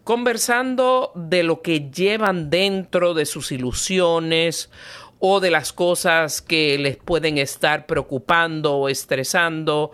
conversando 0.03 1.11
de 1.13 1.43
lo 1.43 1.61
que 1.61 1.91
llevan 1.91 2.49
dentro 2.49 3.13
de 3.13 3.27
sus 3.27 3.51
ilusiones 3.51 4.71
o 5.19 5.39
de 5.39 5.51
las 5.51 5.73
cosas 5.73 6.41
que 6.41 6.75
les 6.79 6.97
pueden 6.97 7.37
estar 7.37 7.85
preocupando 7.85 8.77
o 8.77 8.89
estresando 8.89 9.91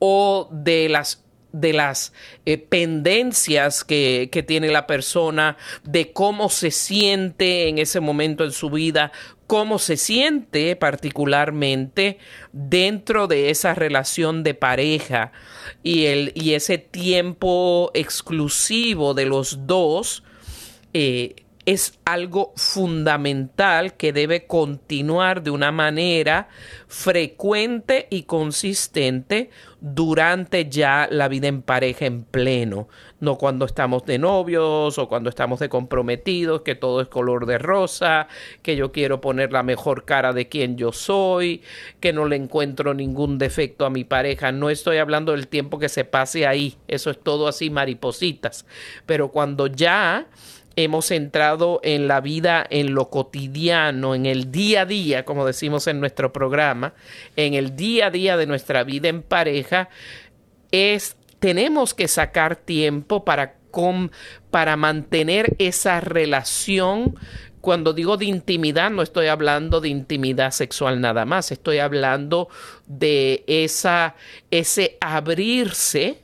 o 0.00 0.48
de 0.50 0.88
las 0.88 1.22
de 1.52 1.72
las 1.72 2.12
eh, 2.44 2.58
pendencias 2.58 3.82
que, 3.82 4.28
que, 4.30 4.42
tiene 4.42 4.68
la 4.68 4.86
persona, 4.86 5.56
de 5.84 6.12
cómo 6.12 6.50
se 6.50 6.70
siente 6.70 7.68
en 7.68 7.78
ese 7.78 8.00
momento 8.00 8.44
en 8.44 8.52
su 8.52 8.68
vida, 8.68 9.10
cómo 9.46 9.78
se 9.78 9.96
siente 9.96 10.76
particularmente 10.76 12.18
dentro 12.52 13.26
de 13.26 13.50
esa 13.50 13.74
relación 13.74 14.42
de 14.42 14.54
pareja 14.54 15.32
y, 15.82 16.06
el, 16.06 16.32
y 16.34 16.54
ese 16.54 16.78
tiempo 16.78 17.90
exclusivo 17.94 19.14
de 19.14 19.26
los 19.26 19.66
dos. 19.66 20.22
Eh, 20.94 21.36
es 21.66 21.98
algo 22.04 22.52
fundamental 22.54 23.94
que 23.96 24.12
debe 24.12 24.46
continuar 24.46 25.42
de 25.42 25.50
una 25.50 25.72
manera 25.72 26.48
frecuente 26.86 28.06
y 28.08 28.22
consistente 28.22 29.50
durante 29.80 30.68
ya 30.70 31.08
la 31.10 31.26
vida 31.26 31.48
en 31.48 31.62
pareja 31.62 32.06
en 32.06 32.22
pleno, 32.22 32.88
no 33.20 33.38
cuando 33.38 33.64
estamos 33.64 34.04
de 34.04 34.18
novios 34.18 34.98
o 34.98 35.08
cuando 35.08 35.28
estamos 35.28 35.60
de 35.60 35.68
comprometidos, 35.68 36.62
que 36.62 36.74
todo 36.74 37.00
es 37.00 37.08
color 37.08 37.46
de 37.46 37.58
rosa, 37.58 38.28
que 38.62 38.76
yo 38.76 38.92
quiero 38.92 39.20
poner 39.20 39.52
la 39.52 39.62
mejor 39.62 40.04
cara 40.04 40.32
de 40.32 40.48
quien 40.48 40.76
yo 40.76 40.92
soy, 40.92 41.62
que 42.00 42.12
no 42.12 42.26
le 42.26 42.36
encuentro 42.36 42.94
ningún 42.94 43.38
defecto 43.38 43.86
a 43.86 43.90
mi 43.90 44.04
pareja, 44.04 44.52
no 44.52 44.70
estoy 44.70 44.98
hablando 44.98 45.32
del 45.32 45.48
tiempo 45.48 45.78
que 45.78 45.88
se 45.88 46.04
pase 46.04 46.46
ahí, 46.46 46.76
eso 46.88 47.10
es 47.10 47.18
todo 47.20 47.48
así 47.48 47.70
maripositas, 47.70 48.66
pero 49.06 49.30
cuando 49.30 49.66
ya 49.66 50.26
hemos 50.76 51.10
entrado 51.10 51.80
en 51.82 52.06
la 52.06 52.20
vida, 52.20 52.66
en 52.68 52.94
lo 52.94 53.08
cotidiano, 53.08 54.14
en 54.14 54.26
el 54.26 54.52
día 54.52 54.82
a 54.82 54.86
día, 54.86 55.24
como 55.24 55.46
decimos 55.46 55.86
en 55.86 56.00
nuestro 56.00 56.34
programa, 56.34 56.92
en 57.34 57.54
el 57.54 57.76
día 57.76 58.06
a 58.06 58.10
día 58.10 58.36
de 58.36 58.46
nuestra 58.46 58.84
vida 58.84 59.08
en 59.08 59.22
pareja, 59.22 59.88
es 60.70 61.16
tenemos 61.38 61.94
que 61.94 62.08
sacar 62.08 62.56
tiempo 62.56 63.24
para, 63.24 63.56
para 64.50 64.76
mantener 64.76 65.54
esa 65.58 66.00
relación. 66.00 67.16
Cuando 67.60 67.92
digo 67.92 68.16
de 68.16 68.26
intimidad, 68.26 68.90
no 68.90 69.02
estoy 69.02 69.26
hablando 69.26 69.80
de 69.80 69.88
intimidad 69.88 70.52
sexual 70.52 71.00
nada 71.00 71.24
más, 71.24 71.50
estoy 71.50 71.78
hablando 71.78 72.48
de 72.86 73.44
esa, 73.46 74.14
ese 74.50 74.98
abrirse 75.00 76.20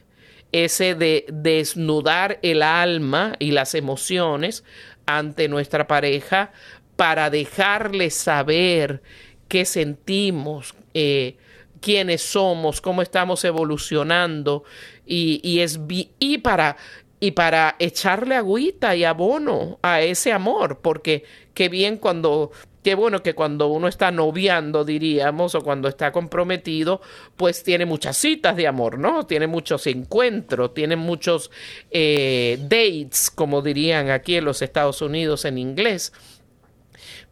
ese 0.53 0.95
de 0.95 1.25
desnudar 1.33 2.39
el 2.43 2.63
alma 2.63 3.35
y 3.39 3.51
las 3.51 3.75
emociones 3.75 4.65
ante 5.07 5.49
nuestra 5.49 5.87
pareja 5.89 6.53
para 6.97 7.31
dejarle 7.31 8.11
saber 8.11 9.03
qué 9.49 9.65
sentimos, 9.65 10.75
eh, 10.95 11.37
quiénes 11.83 12.23
somos, 12.23 12.81
cómo 12.81 13.03
estamos 13.03 13.45
evolucionando 13.45 14.65
y, 15.05 15.41
y, 15.43 15.61
es, 15.61 15.79
y 16.19 16.39
para 16.39 16.77
y 17.21 17.31
para 17.31 17.77
echarle 17.79 18.35
agüita 18.35 18.97
y 18.97 19.05
abono 19.05 19.79
a 19.81 20.01
ese 20.01 20.33
amor, 20.33 20.81
porque 20.83 21.23
qué 21.55 21.69
bien 21.69 21.97
cuando 21.99 22.51
Qué 22.83 22.97
bueno 22.97 23.23
que 23.23 23.35
cuando 23.35 23.69
uno 23.69 23.87
está 23.87 24.11
noviando, 24.11 24.85
diríamos, 24.85 25.55
o 25.55 25.61
cuando 25.61 25.89
está 25.89 26.11
comprometido, 26.11 27.01
pues 27.37 27.63
tiene 27.63 27.87
muchas 27.87 28.17
citas 28.17 28.57
de 28.57 28.67
amor, 28.67 28.99
¿no? 28.99 29.25
Tiene 29.25 29.47
muchos 29.47 29.87
encuentros, 29.87 30.75
tiene 30.75 30.97
muchos 30.97 31.53
eh, 31.93 32.59
dates, 32.61 33.31
como 33.31 33.63
dirían 33.63 34.11
aquí 34.11 34.35
en 34.35 34.45
los 34.45 34.63
Estados 34.63 35.01
Unidos 35.01 35.45
en 35.45 35.59
inglés. 35.59 36.13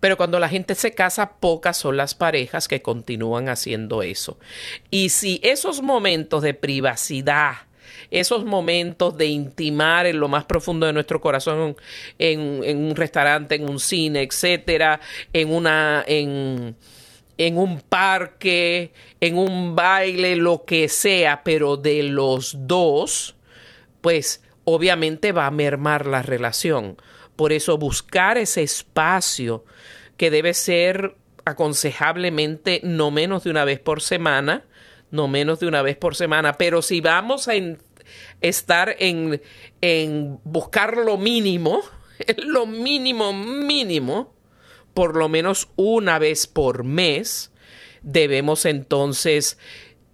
Pero 0.00 0.16
cuando 0.16 0.40
la 0.40 0.49
gente 0.49 0.75
se 0.75 0.92
casa, 0.92 1.35
pocas 1.38 1.76
son 1.76 1.97
las 1.97 2.14
parejas 2.14 2.69
que 2.69 2.83
continúan 2.83 3.49
haciendo 3.49 4.02
eso. 4.02 4.38
Y 4.90 5.11
si 5.11 5.40
esos 5.42 5.83
momentos 5.83 6.42
de 6.42 6.54
privacidad, 6.54 7.52
esos 8.11 8.45
momentos 8.45 9.16
de 9.16 9.26
intimar 9.26 10.07
en 10.07 10.19
lo 10.19 10.28
más 10.28 10.45
profundo 10.45 10.87
de 10.87 10.92
nuestro 10.92 11.21
corazón 11.21 11.76
en, 12.19 12.40
un 12.76 12.97
restaurante, 12.97 13.54
en 13.54 13.69
un 13.69 13.78
cine, 13.78 14.23
etcétera, 14.23 15.00
en 15.33 15.52
una, 15.52 16.02
en, 16.07 16.76
en 17.38 17.59
un 17.59 17.80
parque, 17.80 18.92
en 19.21 19.38
un 19.38 19.76
baile, 19.76 20.37
lo 20.37 20.64
que 20.64 20.88
sea, 20.88 21.42
pero 21.45 21.76
de 21.76 22.02
los 22.02 22.57
dos, 22.66 23.37
pues 24.00 24.42
obviamente 24.64 25.33
va 25.33 25.47
a 25.47 25.50
mermar 25.50 26.07
la 26.07 26.23
relación. 26.23 26.97
Por 27.40 27.54
eso 27.54 27.78
buscar 27.78 28.37
ese 28.37 28.62
espacio 28.62 29.64
que 30.18 30.30
debe 30.30 30.52
ser 30.52 31.16
aconsejablemente 31.47 32.82
no 32.85 33.11
menos 33.11 33.44
de 33.44 33.50
una 33.50 33.64
vez 33.64 33.80
por 33.80 34.02
semana, 34.02 34.66
no 35.11 35.26
menos 35.26 35.59
de 35.59 35.66
una 35.66 35.80
vez 35.80 35.97
por 35.97 36.14
semana, 36.14 36.59
pero 36.59 36.82
si 36.82 37.00
vamos 37.00 37.49
a, 37.49 37.52
estar 38.42 38.94
en, 38.99 39.40
en 39.80 40.38
buscar 40.44 40.99
lo 40.99 41.16
mínimo, 41.16 41.80
lo 42.44 42.66
mínimo, 42.66 43.32
mínimo, 43.32 44.35
por 44.92 45.16
lo 45.16 45.30
menos 45.30 45.70
una 45.76 46.18
vez 46.18 46.47
por 46.47 46.85
mes, 46.85 47.52
debemos 48.02 48.66
entonces 48.66 49.56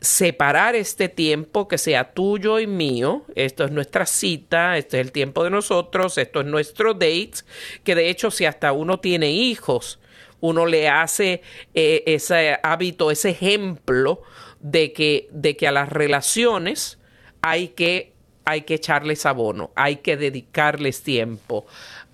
separar 0.01 0.75
este 0.75 1.09
tiempo 1.09 1.69
que 1.69 1.79
sea 1.79 2.13
tuyo 2.13 2.59
y 2.61 2.67
mío. 2.67 3.25
Esto 3.35 3.65
es 3.65 3.71
nuestra 3.71 4.07
cita, 4.07 4.77
este 4.77 5.01
es 5.01 5.07
el 5.07 5.13
tiempo 5.13 5.45
de 5.45 5.51
nosotros, 5.51 6.19
esto 6.19 6.41
es 6.41 6.47
nuestro 6.47 6.95
date, 6.95 7.33
que 7.83 7.95
de 7.95 8.11
hecho 8.11 8.31
si 8.31 8.45
hasta 8.45 8.73
uno 8.73 9.01
tiene 9.01 9.31
hijos, 9.33 9.99
uno 10.41 10.67
le 10.67 10.89
hace 10.89 11.43
eh, 11.75 12.03
ese 12.07 12.59
hábito, 12.63 13.11
ese 13.11 13.31
ejemplo 13.31 14.23
de 14.61 14.93
que, 14.93 15.29
de 15.33 15.57
que 15.57 15.67
a 15.67 15.73
las 15.73 15.89
relaciones 15.89 16.99
hay 17.41 17.69
que, 17.69 18.13
hay 18.45 18.63
que 18.63 18.75
echarles 18.75 19.27
abono, 19.27 19.71
hay 19.75 19.97
que 19.97 20.17
dedicarles 20.17 21.03
tiempo, 21.03 21.67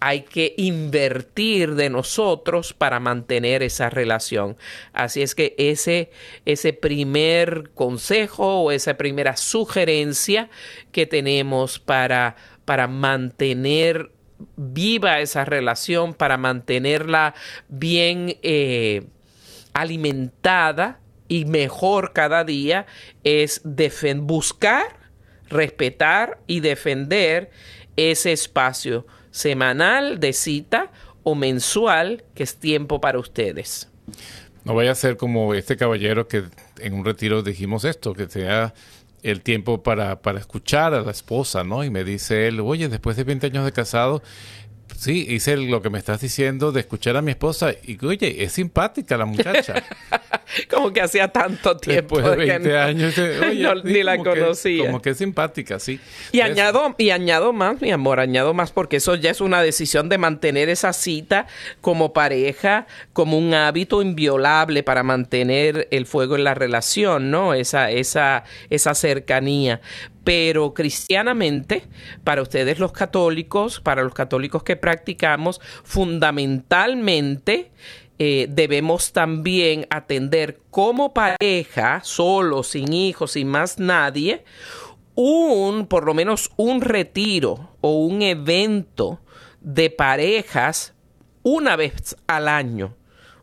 hay 0.05 0.23
que 0.23 0.55
invertir 0.57 1.77
de 1.77 1.89
nosotros 1.89 2.73
para 2.73 2.99
mantener 2.99 3.63
esa 3.63 3.89
relación. 3.89 4.57
Así 4.93 5.23
es 5.23 5.37
que 5.37 5.55
ese, 5.59 6.11
ese 6.45 6.73
primer 6.73 7.71
consejo 7.73 8.63
o 8.63 8.73
esa 8.73 8.95
primera 8.95 9.37
sugerencia 9.37 10.51
que 10.91 11.07
tenemos 11.07 11.79
para, 11.79 12.35
para 12.65 12.89
mantener 12.89 14.11
viva 14.57 15.21
esa 15.21 15.45
relación, 15.45 16.15
para 16.15 16.37
mantenerla 16.37 17.37
bien 17.69 18.39
eh, 18.43 19.07
alimentada 19.73 20.99
y 21.29 21.45
mejor 21.45 22.13
cada 22.13 22.43
día, 22.43 22.87
es 23.23 23.63
buscar, 24.17 24.97
respetar 25.49 26.41
y 26.49 26.59
defender 26.59 27.53
ese 27.95 28.33
espacio 28.33 29.07
semanal 29.33 30.21
de 30.21 30.33
cita 30.33 30.93
o 31.25 31.35
mensual 31.35 32.23
que 32.35 32.45
es 32.45 32.57
tiempo 32.57 33.01
para 33.01 33.19
ustedes. 33.19 33.89
No 34.65 34.75
vaya 34.77 34.93
a 34.93 34.95
ser 34.95 35.17
como 35.17 35.55
este 35.55 35.77
caballero 35.77 36.29
que 36.29 36.45
en 36.79 36.95
un 36.95 37.05
retiro 37.05 37.43
dijimos 37.43 37.85
esto, 37.85 38.15
que 38.15 38.29
sea 38.29 38.75
el 39.23 39.41
tiempo 39.41 39.83
para, 39.83 40.21
para 40.21 40.39
escuchar 40.39 40.95
a 40.95 41.01
la 41.01 41.11
esposa, 41.11 41.65
¿no? 41.65 41.85
Y 41.85 41.91
me 41.91 42.05
dice 42.05 42.49
él, 42.49 42.61
oye, 42.61 42.89
después 42.89 43.17
de 43.17 43.25
20 43.25 43.49
años 43.49 43.65
de 43.65 43.73
casado, 43.73 44.23
Sí, 44.97 45.27
hice 45.29 45.57
lo 45.57 45.83
que 45.83 45.91
me 45.91 45.99
estás 45.99 46.21
diciendo 46.21 46.73
de 46.73 46.81
escuchar 46.81 47.17
a 47.17 47.23
mi 47.23 47.33
esposa 47.33 47.73
y 47.85 48.03
oye, 48.05 48.45
es 48.45 48.53
simpática 48.53 49.17
la 49.17 49.25
muchacha. 49.25 49.83
como 50.71 50.93
que 50.93 51.01
hacía 51.01 51.29
tanto 51.29 51.77
tiempo. 51.77 52.17
Después 52.17 52.39
de 52.39 52.47
20 52.47 52.79
años, 52.79 53.15
ni 53.85 54.03
la 54.03 54.19
conocía. 54.19 54.87
como 54.87 55.01
que 55.01 55.11
es 55.11 55.19
simpática, 55.19 55.79
sí. 55.79 56.01
Y 56.31 56.41
añado, 56.41 56.95
y 56.99 57.11
añado 57.11 57.53
más, 57.53 57.81
mi 57.81 57.91
amor, 57.91 58.21
añado 58.21 58.55
más 58.55 58.71
porque 58.73 58.97
eso 58.97 59.15
ya 59.15 59.31
es 59.31 59.41
una 59.41 59.63
decisión 59.63 60.09
de 60.09 60.19
mantener 60.19 60.69
esa 60.69 60.93
cita 60.93 61.47
como 61.81 62.13
pareja, 62.13 62.87
como 63.13 63.39
un 63.39 63.55
hábito 63.55 64.03
inviolable 64.03 64.83
para 64.83 65.03
mantener 65.03 65.89
el 65.91 66.07
fuego 66.07 66.37
en 66.37 66.45
la 66.45 66.55
relación, 66.55 67.31
¿no? 67.31 67.55
Esa, 67.55 67.91
esa, 67.91 68.45
esa 68.71 68.95
cercanía 68.95 69.81
pero 70.25 70.75
cristianamente, 70.75 71.85
para 72.25 72.43
ustedes 72.43 72.79
los 72.79 72.93
católicos, 72.93 73.81
para 73.81 74.03
los 74.03 74.15
católicos 74.15 74.63
que 74.63 74.77
practicamos, 74.77 75.61
fundamentalmente 75.85 77.71
eh, 78.19 78.47
debemos 78.49 79.13
también 79.13 79.87
atender 79.91 80.61
como 80.71 81.13
pareja, 81.13 82.01
solo, 82.05 82.63
sin 82.63 82.93
hijos, 82.93 83.33
sin 83.33 83.49
más 83.49 83.79
nadie, 83.79 84.45
un, 85.15 85.87
por 85.87 86.05
lo 86.05 86.15
menos 86.15 86.51
un 86.57 86.81
retiro 86.81 87.77
o 87.81 88.07
un 88.07 88.23
evento 88.23 89.21
de 89.61 89.91
parejas 89.91 90.95
una 91.43 91.77
vez 91.77 92.17
al 92.27 92.49
año 92.49 92.95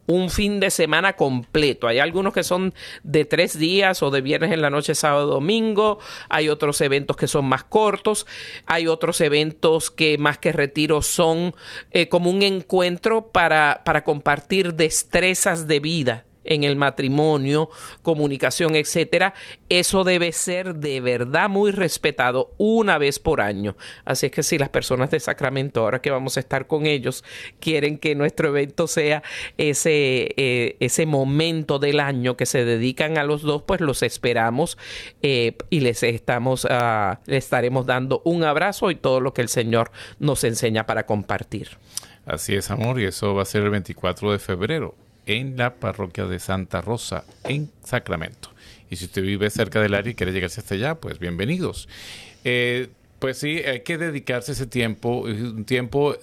un 0.10 0.32
fin 0.32 0.60
de 0.60 0.72
semana 0.72 1.14
completo. 1.14 1.88
Hay 1.88 2.00
algunos 2.00 2.34
que 2.34 2.44
son 2.44 2.74
de 3.04 3.26
tres 3.26 3.58
días 3.58 4.02
o 4.02 4.10
de 4.10 4.22
viernes 4.22 4.52
en 4.52 4.62
la 4.62 4.72
noche, 4.72 4.96
sábado, 4.96 5.28
domingo. 5.28 6.00
Hay 6.30 6.50
otros 6.50 6.82
eventos 6.82 7.16
que 7.16 7.28
son 7.28 7.46
más 7.46 7.64
cortos. 7.64 8.26
Hay 8.66 8.88
otros 8.88 9.22
eventos 9.22 9.92
que 9.92 10.18
más 10.18 10.40
que 10.40 10.52
retiro 10.52 11.04
son 11.04 11.54
eh, 11.92 12.10
como 12.10 12.32
un 12.32 12.42
encuentro 12.42 13.28
para, 13.28 13.84
para 13.86 14.04
compartir 14.04 14.74
destrezas 14.74 15.68
de 15.68 15.80
vida 15.80 16.26
en 16.50 16.64
el 16.66 16.76
matrimonio, 16.76 17.70
comunicación, 18.02 18.76
etcétera, 18.76 19.34
eso 19.70 20.04
debe 20.04 20.34
ser 20.34 20.76
de 20.76 21.00
verdad 21.00 21.48
muy 21.48 21.72
respetado 21.72 22.54
una 22.58 22.98
vez 22.98 23.20
por 23.20 23.40
año. 23.40 23.78
Así 24.04 24.26
es 24.26 24.32
que 24.32 24.44
si 24.44 24.58
las 24.58 24.70
personas 24.70 25.12
de 25.12 25.20
Sacramento, 25.20 25.82
ahora 25.82 26.02
que 26.02 26.12
vamos 26.12 26.36
a 26.36 26.42
estar 26.42 26.68
con 26.68 26.86
ellos, 26.86 27.24
quieren 27.60 27.98
que 27.98 28.16
nuestro 28.16 28.50
evento 28.50 28.88
sea 28.88 29.24
ese, 29.58 30.34
eh, 30.36 30.76
ese 30.80 31.06
momento 31.06 31.80
del 31.80 32.00
año 32.00 32.36
que 32.36 32.46
se 32.46 32.66
dedican 32.66 33.18
a 33.18 33.24
los 33.24 33.44
dos, 33.44 33.64
pues 33.64 33.80
los 33.80 34.04
esperamos 34.04 34.78
eh, 35.22 35.56
y 35.70 35.82
les 35.82 36.02
estamos, 36.04 36.66
uh, 36.66 37.16
les 37.26 37.44
estaremos 37.44 37.86
dando 37.86 38.22
un 38.26 38.44
abrazo 38.44 38.90
y 38.90 38.96
todo 38.96 39.22
lo 39.22 39.34
que 39.34 39.42
el 39.42 39.50
Señor 39.50 39.92
nos 40.18 40.44
enseña 40.44 40.86
para 40.88 41.06
compartir. 41.06 41.78
Así 42.26 42.56
es, 42.56 42.72
amor, 42.72 43.00
y 43.00 43.06
eso 43.06 43.36
va 43.36 43.44
a 43.44 43.46
ser 43.46 43.64
el 43.64 43.70
24 43.70 44.32
de 44.32 44.40
febrero 44.40 44.96
en 45.30 45.58
la 45.58 45.76
parroquia 45.76 46.26
de 46.26 46.40
Santa 46.40 46.82
Rosa, 46.82 47.24
en 47.44 47.70
Sacramento. 47.84 48.50
Y 48.90 48.96
si 48.96 49.06
usted 49.06 49.22
vive 49.22 49.52
cerca 49.52 49.80
del 49.80 49.94
área 49.94 50.12
y 50.12 50.16
quiere 50.16 50.32
llegarse 50.32 50.60
hasta 50.60 50.74
allá, 50.74 50.96
pues 50.96 51.20
bienvenidos. 51.20 51.88
Eh, 52.44 52.90
pues 53.20 53.38
sí, 53.38 53.60
hay 53.60 53.82
que 53.82 54.00
dedicarse 54.00 54.54
ese 54.54 54.66
tiempo, 54.66 55.22
un 55.22 55.66
tiempo 55.66 56.16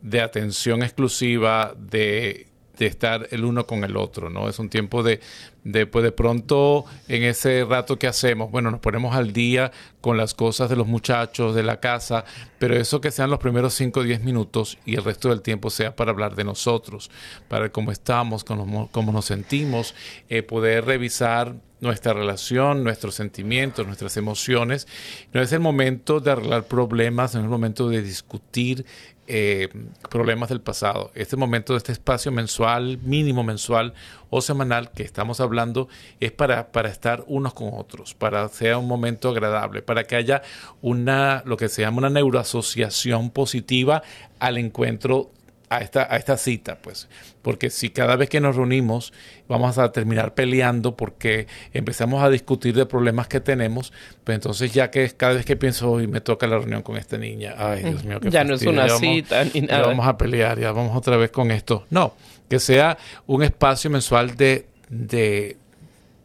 de 0.00 0.20
atención 0.20 0.84
exclusiva, 0.84 1.74
de 1.76 2.46
de 2.78 2.86
estar 2.86 3.28
el 3.30 3.44
uno 3.44 3.66
con 3.66 3.84
el 3.84 3.96
otro, 3.96 4.30
¿no? 4.30 4.48
Es 4.48 4.58
un 4.58 4.68
tiempo 4.68 5.02
de, 5.02 5.20
de, 5.64 5.86
pues 5.86 6.02
de 6.02 6.12
pronto 6.12 6.84
en 7.08 7.22
ese 7.22 7.64
rato 7.64 7.98
que 7.98 8.06
hacemos, 8.06 8.50
bueno, 8.50 8.70
nos 8.70 8.80
ponemos 8.80 9.14
al 9.14 9.32
día 9.32 9.72
con 10.00 10.16
las 10.16 10.34
cosas 10.34 10.70
de 10.70 10.76
los 10.76 10.86
muchachos, 10.86 11.54
de 11.54 11.62
la 11.62 11.80
casa, 11.80 12.24
pero 12.58 12.76
eso 12.76 13.00
que 13.00 13.10
sean 13.10 13.30
los 13.30 13.38
primeros 13.38 13.74
5 13.74 14.00
o 14.00 14.02
10 14.02 14.22
minutos 14.22 14.78
y 14.84 14.96
el 14.96 15.04
resto 15.04 15.28
del 15.28 15.42
tiempo 15.42 15.70
sea 15.70 15.94
para 15.94 16.10
hablar 16.10 16.34
de 16.34 16.44
nosotros, 16.44 17.10
para 17.48 17.70
cómo 17.70 17.92
estamos, 17.92 18.44
cómo, 18.44 18.88
cómo 18.90 19.12
nos 19.12 19.26
sentimos, 19.26 19.94
eh, 20.28 20.42
poder 20.42 20.86
revisar 20.86 21.54
nuestra 21.82 22.12
relación, 22.12 22.84
nuestros 22.84 23.16
sentimientos, 23.16 23.84
nuestras 23.84 24.16
emociones. 24.16 24.86
No 25.32 25.42
es 25.42 25.52
el 25.52 25.58
momento 25.58 26.20
de 26.20 26.30
arreglar 26.30 26.64
problemas, 26.64 27.34
no 27.34 27.40
es 27.40 27.44
el 27.44 27.50
momento 27.50 27.88
de 27.88 28.02
discutir 28.02 28.86
eh, 29.26 29.68
problemas 30.10 30.48
del 30.48 30.60
pasado. 30.60 31.10
Este 31.14 31.36
momento 31.36 31.76
este 31.76 31.92
espacio 31.92 32.32
mensual, 32.32 32.98
mínimo 33.02 33.44
mensual 33.44 33.94
o 34.30 34.40
semanal 34.40 34.90
que 34.90 35.02
estamos 35.04 35.40
hablando 35.40 35.88
es 36.20 36.32
para, 36.32 36.72
para 36.72 36.88
estar 36.88 37.24
unos 37.26 37.54
con 37.54 37.70
otros, 37.74 38.14
para 38.14 38.48
sea 38.48 38.78
un 38.78 38.88
momento 38.88 39.28
agradable, 39.30 39.82
para 39.82 40.04
que 40.04 40.16
haya 40.16 40.42
una, 40.80 41.42
lo 41.46 41.56
que 41.56 41.68
se 41.68 41.82
llama 41.82 41.98
una 41.98 42.10
neuroasociación 42.10 43.30
positiva 43.30 44.02
al 44.38 44.58
encuentro 44.58 45.30
a 45.76 45.80
esta, 45.80 46.06
a 46.12 46.16
esta 46.16 46.36
cita, 46.36 46.78
pues. 46.80 47.08
Porque 47.42 47.70
si 47.70 47.90
cada 47.90 48.16
vez 48.16 48.28
que 48.28 48.40
nos 48.40 48.56
reunimos 48.56 49.12
vamos 49.48 49.78
a 49.78 49.92
terminar 49.92 50.34
peleando 50.34 50.96
porque 50.96 51.46
empezamos 51.72 52.22
a 52.22 52.30
discutir 52.30 52.74
de 52.74 52.86
problemas 52.86 53.28
que 53.28 53.40
tenemos, 53.40 53.92
pues 54.24 54.36
entonces 54.36 54.72
ya 54.72 54.90
que 54.90 55.08
cada 55.10 55.34
vez 55.34 55.44
que 55.44 55.56
pienso 55.56 55.90
hoy 55.90 56.06
me 56.06 56.20
toca 56.20 56.46
la 56.46 56.58
reunión 56.58 56.82
con 56.82 56.96
esta 56.96 57.18
niña, 57.18 57.54
ay 57.58 57.82
Dios 57.82 58.04
mío, 58.04 58.20
qué 58.20 58.30
Ya 58.30 58.44
no 58.44 58.54
es 58.54 58.62
una 58.62 58.88
cita 58.88 59.44
ni 59.44 59.62
nada. 59.62 59.82
Ya 59.82 59.88
vamos 59.88 60.06
a 60.06 60.16
pelear, 60.16 60.58
ya 60.58 60.72
vamos 60.72 60.96
otra 60.96 61.16
vez 61.16 61.30
con 61.30 61.50
esto. 61.50 61.86
No, 61.90 62.14
que 62.48 62.58
sea 62.58 62.96
un 63.26 63.42
espacio 63.42 63.90
mensual 63.90 64.36
de, 64.36 64.66
de 64.88 65.56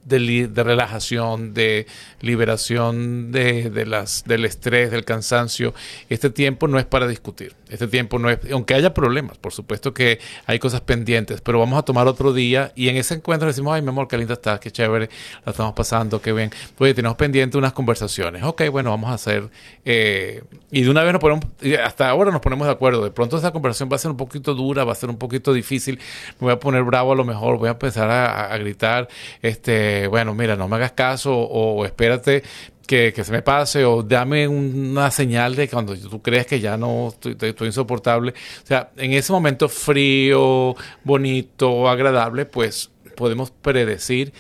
de, 0.07 0.63
relajación, 0.63 1.53
de 1.53 1.86
liberación 2.21 3.32
de, 3.32 3.69
de, 3.69 3.86
las, 3.86 4.23
del 4.25 4.45
estrés, 4.45 4.91
del 4.91 5.06
cansancio. 5.06 5.73
Este 6.10 6.30
tiempo 6.30 6.67
no 6.67 6.80
es 6.80 6.86
para 6.86 7.08
discutir. 7.08 7.56
Este 7.69 7.88
tiempo 7.88 8.17
no 8.19 8.30
es, 8.30 8.39
aunque 8.51 8.73
haya 8.73 8.93
problemas, 8.93 9.38
por 9.38 9.53
supuesto 9.53 9.93
que 9.93 10.19
hay 10.45 10.60
cosas 10.60 10.82
pendientes, 10.82 11.41
pero 11.41 11.60
vamos 11.60 11.77
a 11.77 11.84
tomar 11.84 12.08
otro 12.08 12.34
día 12.34 12.71
y 12.75 12.89
en 12.89 12.97
ese 12.97 13.15
encuentro 13.15 13.47
decimos, 13.47 13.73
ay, 13.73 13.82
mi 13.82 13.89
amor, 13.89 14.08
qué 14.08 14.17
linda 14.17 14.34
está, 14.36 14.60
qué 14.60 14.71
chévere, 14.71 15.10
la 15.45 15.51
estamos 15.51 15.73
pasando, 15.73 16.21
qué 16.21 16.32
bien. 16.32 16.51
Pues 16.75 16.95
tenemos 16.95 17.17
pendiente 17.17 17.58
unas 17.58 17.73
conversaciones. 17.73 18.43
Ok, 18.43 18.63
bueno, 18.71 18.89
vamos 18.89 19.10
a 19.10 19.13
hacer. 19.13 19.49
Eh, 19.84 20.43
y 20.71 20.84
de 20.84 20.89
una 20.89 21.03
vez 21.03 21.13
nos 21.13 21.21
ponemos, 21.21 21.45
hasta 21.84 22.10
ahora 22.10 22.32
nos 22.32 22.41
ponemos 22.41 22.67
de 22.67 22.73
acuerdo. 22.73 23.03
De 23.03 23.12
pronto 23.12 23.38
esa 23.38 23.51
conversación 23.51 23.89
va 23.91 23.95
a 23.95 23.99
ser 23.99 24.12
un 24.12 24.17
poquito 24.17 24.53
dura, 24.53 24.84
va 24.84 24.93
a 24.93 24.95
ser 24.95 25.10
un 25.10 25.17
poquito 25.17 25.53
difícil. 25.53 25.99
Me 26.39 26.45
voy 26.45 26.53
a 26.53 26.60
poner 26.60 26.84
bravo 26.84 27.12
a 27.12 27.15
lo 27.15 27.25
mejor, 27.25 27.58
voy 27.58 27.67
a 27.67 27.71
empezar 27.71 28.10
a, 28.10 28.58
gritar, 28.58 29.08
este 29.41 30.08
bueno, 30.08 30.34
mira, 30.34 30.56
no 30.56 30.67
me 30.67 30.77
hagas 30.77 30.93
caso 30.93 31.36
o, 31.38 31.86
espérate 32.15 32.43
que, 32.88 33.13
se 33.24 33.32
me 33.32 33.41
pase 33.41 33.86
o 33.86 34.02
dame 34.02 34.48
una 34.48 35.12
señal 35.12 35.56
de 35.56 35.67
cuando 35.67 35.96
tú 35.96 36.22
crees 36.22 36.48
que 36.48 36.60
ya 36.60 36.78
no 36.78 37.10
estoy, 37.10 37.67
insoportable. 37.67 38.32
O 38.32 38.67
sea, 38.67 38.91
en 38.98 39.13
ese 39.13 39.32
momento 39.34 39.67
frío, 39.70 40.76
bonito, 41.04 41.89
agradable, 41.89 42.46
pues 42.46 42.89
podemos 43.15 43.52
predecir 43.52 44.34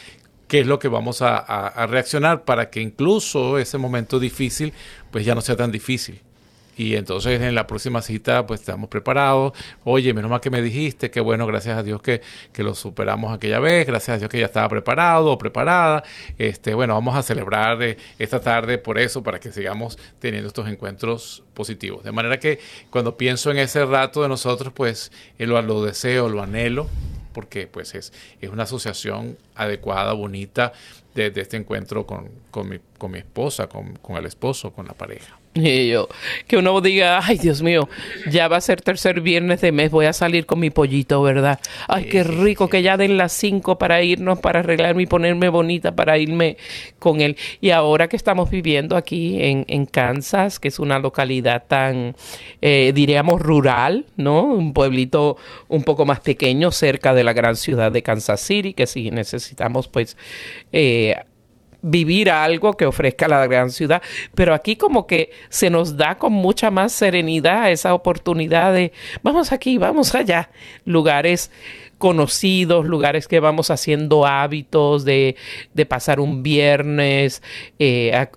qué 0.47 0.61
es 0.61 0.67
lo 0.67 0.79
que 0.79 0.87
vamos 0.87 1.21
a, 1.21 1.85
reaccionar 1.87 2.45
para 2.45 2.69
que 2.69 2.79
incluso 2.79 3.57
ese 3.57 3.77
momento 3.77 4.19
difícil 4.19 4.73
pues 5.11 5.25
ya 5.25 5.35
no 5.35 5.41
sea 5.41 5.55
tan 5.55 5.71
difícil. 5.71 6.21
Y 6.77 6.95
entonces 6.95 7.41
en 7.41 7.55
la 7.55 7.65
próxima 7.65 8.01
cita 8.01 8.45
pues 8.45 8.61
estamos 8.61 8.89
preparados. 8.89 9.53
Oye, 9.83 10.13
menos 10.13 10.29
mal 10.29 10.39
que 10.39 10.49
me 10.49 10.61
dijiste, 10.61 11.09
que 11.09 11.19
bueno, 11.19 11.47
gracias 11.47 11.77
a 11.77 11.83
Dios 11.83 12.01
que, 12.01 12.21
que 12.53 12.63
lo 12.63 12.75
superamos 12.75 13.33
aquella 13.33 13.59
vez, 13.59 13.87
gracias 13.87 14.15
a 14.15 14.17
Dios 14.19 14.29
que 14.29 14.39
ya 14.39 14.45
estaba 14.45 14.69
preparado 14.69 15.31
o 15.31 15.37
preparada. 15.37 16.03
Este, 16.37 16.73
bueno, 16.73 16.93
vamos 16.93 17.15
a 17.15 17.23
celebrar 17.23 17.81
eh, 17.81 17.97
esta 18.19 18.39
tarde 18.39 18.77
por 18.77 18.99
eso, 18.99 19.23
para 19.23 19.39
que 19.39 19.51
sigamos 19.51 19.97
teniendo 20.19 20.47
estos 20.47 20.67
encuentros 20.67 21.43
positivos. 21.53 22.03
De 22.03 22.11
manera 22.11 22.39
que 22.39 22.59
cuando 22.91 23.17
pienso 23.17 23.49
en 23.49 23.57
ese 23.57 23.83
rato 23.85 24.21
de 24.21 24.29
nosotros, 24.29 24.71
pues 24.73 25.11
eh, 25.39 25.47
lo, 25.47 25.59
lo 25.63 25.83
deseo, 25.83 26.29
lo 26.29 26.43
anhelo, 26.43 26.87
porque 27.33 27.67
pues 27.67 27.95
es, 27.95 28.13
es 28.39 28.49
una 28.49 28.63
asociación 28.63 29.37
adecuada, 29.55 30.13
bonita 30.13 30.73
de, 31.15 31.31
de 31.31 31.41
este 31.41 31.57
encuentro 31.57 32.05
con, 32.05 32.29
con, 32.51 32.69
mi, 32.69 32.79
con 32.99 33.11
mi 33.11 33.17
esposa, 33.19 33.67
con, 33.67 33.95
con 33.95 34.17
el 34.17 34.25
esposo, 34.25 34.71
con 34.71 34.85
la 34.85 34.93
pareja. 34.93 35.39
Y 35.65 35.89
yo, 35.89 36.07
que 36.47 36.57
uno 36.57 36.79
diga, 36.81 37.19
ay 37.23 37.37
Dios 37.37 37.61
mío, 37.61 37.89
ya 38.29 38.47
va 38.47 38.57
a 38.57 38.61
ser 38.61 38.81
tercer 38.81 39.21
viernes 39.21 39.61
de 39.61 39.71
mes, 39.71 39.91
voy 39.91 40.05
a 40.05 40.13
salir 40.13 40.45
con 40.45 40.59
mi 40.59 40.69
pollito, 40.69 41.21
¿verdad? 41.21 41.59
Ay, 41.87 42.05
qué 42.05 42.23
rico 42.23 42.69
que 42.69 42.81
ya 42.81 42.97
den 42.97 43.17
las 43.17 43.33
cinco 43.33 43.77
para 43.77 44.01
irnos, 44.03 44.39
para 44.39 44.59
arreglarme 44.59 45.03
y 45.03 45.05
ponerme 45.07 45.49
bonita, 45.49 45.95
para 45.95 46.17
irme 46.17 46.57
con 46.99 47.21
él. 47.21 47.37
Y 47.61 47.71
ahora 47.71 48.07
que 48.07 48.15
estamos 48.15 48.49
viviendo 48.49 48.95
aquí 48.95 49.41
en, 49.41 49.65
en 49.67 49.85
Kansas, 49.85 50.59
que 50.59 50.67
es 50.67 50.79
una 50.79 50.99
localidad 50.99 51.63
tan, 51.67 52.15
eh, 52.61 52.91
diríamos, 52.93 53.41
rural, 53.41 54.05
¿no? 54.15 54.43
Un 54.43 54.73
pueblito 54.73 55.37
un 55.67 55.83
poco 55.83 56.05
más 56.05 56.19
pequeño, 56.19 56.71
cerca 56.71 57.13
de 57.13 57.23
la 57.23 57.33
gran 57.33 57.55
ciudad 57.55 57.91
de 57.91 58.03
Kansas 58.03 58.41
City, 58.41 58.73
que 58.73 58.87
si 58.87 59.11
necesitamos, 59.11 59.87
pues, 59.87 60.17
eh, 60.71 61.15
vivir 61.81 62.29
algo 62.29 62.73
que 62.73 62.85
ofrezca 62.85 63.27
la 63.27 63.45
gran 63.47 63.71
ciudad, 63.71 64.01
pero 64.35 64.53
aquí 64.53 64.75
como 64.75 65.07
que 65.07 65.31
se 65.49 65.69
nos 65.69 65.97
da 65.97 66.17
con 66.17 66.33
mucha 66.33 66.71
más 66.71 66.91
serenidad 66.91 67.71
esa 67.71 67.93
oportunidad 67.93 68.73
de 68.73 68.91
vamos 69.23 69.51
aquí, 69.51 69.77
vamos 69.77 70.15
allá, 70.15 70.49
lugares 70.85 71.51
conocidos, 71.97 72.85
lugares 72.85 73.27
que 73.27 73.39
vamos 73.39 73.71
haciendo 73.71 74.25
hábitos 74.25 75.05
de, 75.05 75.35
de 75.73 75.85
pasar 75.85 76.19
un 76.19 76.43
viernes 76.43 77.41
eh, 77.79 78.27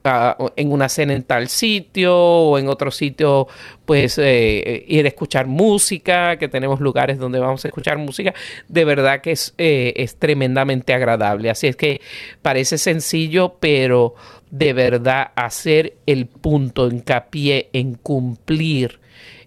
en 0.56 0.72
una 0.72 0.88
cena 0.88 1.12
en 1.12 1.22
tal 1.22 1.48
sitio 1.48 2.16
o 2.16 2.58
en 2.58 2.68
otro 2.68 2.90
sitio, 2.90 3.48
pues 3.84 4.18
eh, 4.18 4.84
ir 4.88 5.04
a 5.04 5.08
escuchar 5.08 5.46
música, 5.46 6.38
que 6.38 6.48
tenemos 6.48 6.80
lugares 6.80 7.18
donde 7.18 7.38
vamos 7.38 7.64
a 7.64 7.68
escuchar 7.68 7.98
música, 7.98 8.34
de 8.68 8.84
verdad 8.84 9.20
que 9.20 9.32
es, 9.32 9.54
eh, 9.58 9.92
es 9.96 10.16
tremendamente 10.16 10.94
agradable. 10.94 11.50
Así 11.50 11.66
es 11.66 11.76
que 11.76 12.00
parece 12.42 12.78
sencillo, 12.78 13.56
pero 13.60 14.14
de 14.50 14.72
verdad 14.72 15.30
hacer 15.36 15.96
el 16.06 16.26
punto, 16.26 16.88
hincapié 16.88 17.68
en 17.72 17.94
cumplir 17.94 19.00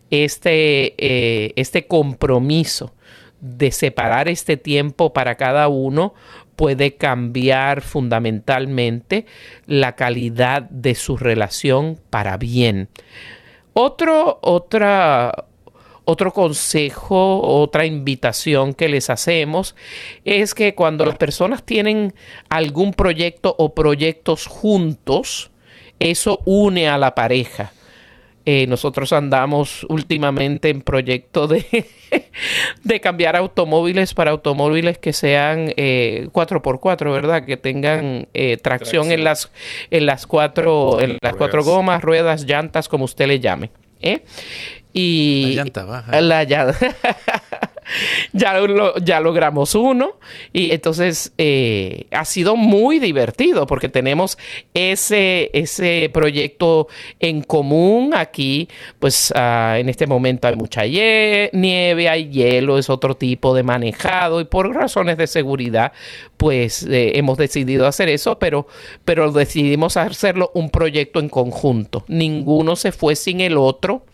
este, 0.09 0.93
eh, 0.97 1.53
este 1.55 1.87
compromiso 1.87 2.93
de 3.43 3.71
separar 3.71 4.29
este 4.29 4.55
tiempo 4.55 5.11
para 5.11 5.35
cada 5.35 5.67
uno 5.67 6.13
puede 6.55 6.95
cambiar 6.95 7.81
fundamentalmente 7.81 9.25
la 9.67 9.95
calidad 9.95 10.61
de 10.63 10.95
su 10.95 11.17
relación 11.17 11.99
para 12.09 12.37
bien. 12.37 12.87
Otro, 13.73 14.39
otra, 14.41 15.45
otro 16.05 16.31
consejo, 16.31 17.41
otra 17.41 17.85
invitación 17.85 18.73
que 18.73 18.87
les 18.87 19.09
hacemos 19.09 19.75
es 20.23 20.53
que 20.53 20.73
cuando 20.73 21.05
las 21.05 21.17
personas 21.17 21.63
tienen 21.63 22.13
algún 22.49 22.93
proyecto 22.93 23.55
o 23.57 23.73
proyectos 23.73 24.47
juntos, 24.47 25.51
eso 25.99 26.39
une 26.45 26.87
a 26.87 26.97
la 26.97 27.13
pareja. 27.13 27.73
Eh, 28.45 28.67
nosotros 28.67 29.13
andamos 29.13 29.85
últimamente 29.87 30.69
en 30.69 30.81
proyecto 30.81 31.47
de, 31.47 31.87
de 32.83 32.99
cambiar 32.99 33.37
automóviles 33.37 34.13
para 34.13 34.31
automóviles 34.31 34.97
que 34.97 35.13
sean 35.13 35.73
eh, 35.77 36.27
4x4, 36.33 37.13
¿verdad? 37.13 37.45
Que 37.45 37.55
tengan 37.55 38.27
eh, 38.33 38.57
tracción, 38.57 39.07
tracción, 39.07 39.11
en 39.11 39.23
las 39.23 39.51
en 39.91 40.05
las 40.05 40.27
cuatro 40.27 40.99
en 40.99 41.17
las 41.21 41.35
cuatro 41.35 41.63
gomas, 41.63 42.01
ruedas, 42.01 42.43
llantas, 42.43 42.89
como 42.89 43.05
usted 43.05 43.27
le 43.27 43.39
llame. 43.39 43.69
¿eh? 44.01 44.23
Y 44.91 45.53
la 45.55 45.63
llanta 45.63 45.85
baja. 45.85 46.21
La 46.21 46.43
llanta. 46.43 46.77
ya, 48.33 48.55
ya 49.01 49.19
logramos 49.19 49.75
uno 49.75 50.17
y 50.51 50.71
entonces 50.71 51.33
eh, 51.37 52.07
ha 52.11 52.25
sido 52.25 52.55
muy 52.55 52.99
divertido 52.99 53.67
porque 53.67 53.89
tenemos 53.89 54.37
ese, 54.73 55.49
ese 55.53 56.09
proyecto 56.13 56.87
en 57.19 57.41
común 57.41 58.13
aquí, 58.15 58.67
pues 58.99 59.31
uh, 59.35 59.75
en 59.75 59.89
este 59.89 60.07
momento 60.07 60.47
hay 60.47 60.55
mucha 60.55 60.83
nieve, 60.85 62.09
hay 62.09 62.29
hielo, 62.29 62.77
es 62.77 62.89
otro 62.89 63.15
tipo 63.15 63.53
de 63.55 63.63
manejado 63.63 64.41
y 64.41 64.45
por 64.45 64.73
razones 64.73 65.17
de 65.17 65.27
seguridad 65.27 65.93
pues 66.37 66.83
eh, 66.83 67.13
hemos 67.15 67.37
decidido 67.37 67.87
hacer 67.87 68.09
eso, 68.09 68.37
pero, 68.37 68.67
pero 69.05 69.31
decidimos 69.31 69.97
hacerlo 69.97 70.51
un 70.53 70.69
proyecto 70.69 71.19
en 71.19 71.29
conjunto. 71.29 72.03
Ninguno 72.07 72.75
se 72.75 72.91
fue 72.91 73.15
sin 73.15 73.39
el 73.41 73.57
otro 73.57 74.05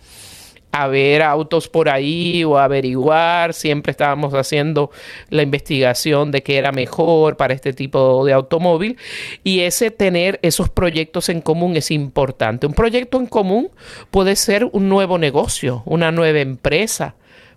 a 0.72 0.88
ver 0.88 1.22
autos 1.24 1.68
por 1.68 1.90
ahí 1.90 2.44
o 2.44 2.58
averiguar. 2.58 3.54
Siempre 3.54 3.92
estábamos 3.92 4.34
haciendo 4.34 4.92
la 5.30 5.44
investigación 5.44 6.32
de 6.32 6.44
qué 6.44 6.58
era 6.58 6.72
mejor 6.72 7.38
para 7.38 7.54
este 7.54 7.74
tipo 7.74 8.26
de 8.26 8.34
automóvil. 8.34 8.98
Y 9.44 9.62
ese 9.62 9.92
tener 9.92 10.40
esos 10.42 10.70
proyectos 10.70 11.30
en 11.30 11.42
común 11.42 11.76
es 11.76 11.92
importante. 11.92 12.68
Un 12.68 12.74
proyecto 12.74 13.18
en 13.18 13.26
común 13.26 13.70
puede 14.12 14.36
ser 14.36 14.66
un 14.66 14.90
nuevo 14.90 15.18
negocio, 15.18 15.84
una 15.86 16.12
nueva 16.12 16.40
empresa. 16.40 17.16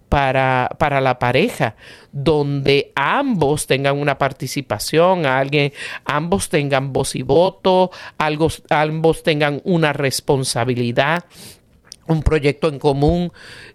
Para, 0.09 0.68
para, 0.79 1.01
la 1.01 1.18
pareja, 1.18 1.75
donde 2.12 2.92
ambos 2.94 3.66
tengan 3.66 3.98
una 3.98 4.18
participación, 4.18 5.25
alguien, 5.25 5.72
ambos 6.05 6.51
tengan 6.51 6.92
voz 6.92 7.16
y 7.16 7.22
voto, 7.22 7.90
ambos 8.18 9.22
tengan 9.22 9.62
una 9.64 9.94
responsabilidad 9.94 11.25
un 12.08 12.22
proyecto 12.22 12.68
en 12.68 12.78
común 12.78 13.32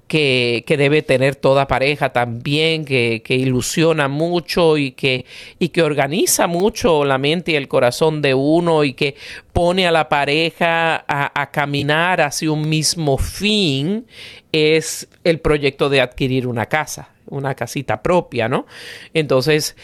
que, 0.07 0.63
que, 0.67 0.77
debe 0.77 1.01
tener 1.01 1.35
toda 1.35 1.67
pareja 1.67 2.13
también, 2.13 2.85
que, 2.85 3.21
que, 3.23 3.35
ilusiona 3.35 4.07
mucho 4.07 4.77
y 4.77 4.91
que, 4.91 5.25
y 5.59 5.69
que 5.69 5.81
organiza 5.81 6.47
mucho 6.47 7.05
la 7.05 7.17
mente 7.17 7.51
y 7.51 7.55
el 7.55 7.67
corazón 7.67 8.21
de 8.21 8.33
uno 8.33 8.83
y 8.83 8.93
que 8.93 9.15
pone 9.53 9.87
a 9.87 9.91
la 9.91 10.09
pareja 10.09 10.95
a, 11.07 11.41
a 11.41 11.51
caminar 11.51 12.21
hacia 12.21 12.51
un 12.51 12.67
mismo 12.69 13.17
fin, 13.17 14.05
es 14.51 15.07
el 15.23 15.39
proyecto 15.39 15.89
de 15.89 16.01
adquirir 16.01 16.47
una 16.47 16.65
casa 16.67 17.09
una 17.29 17.55
casita 17.55 18.01
propia, 18.01 18.47
¿no? 18.47 18.65
Entonces, 19.13 19.75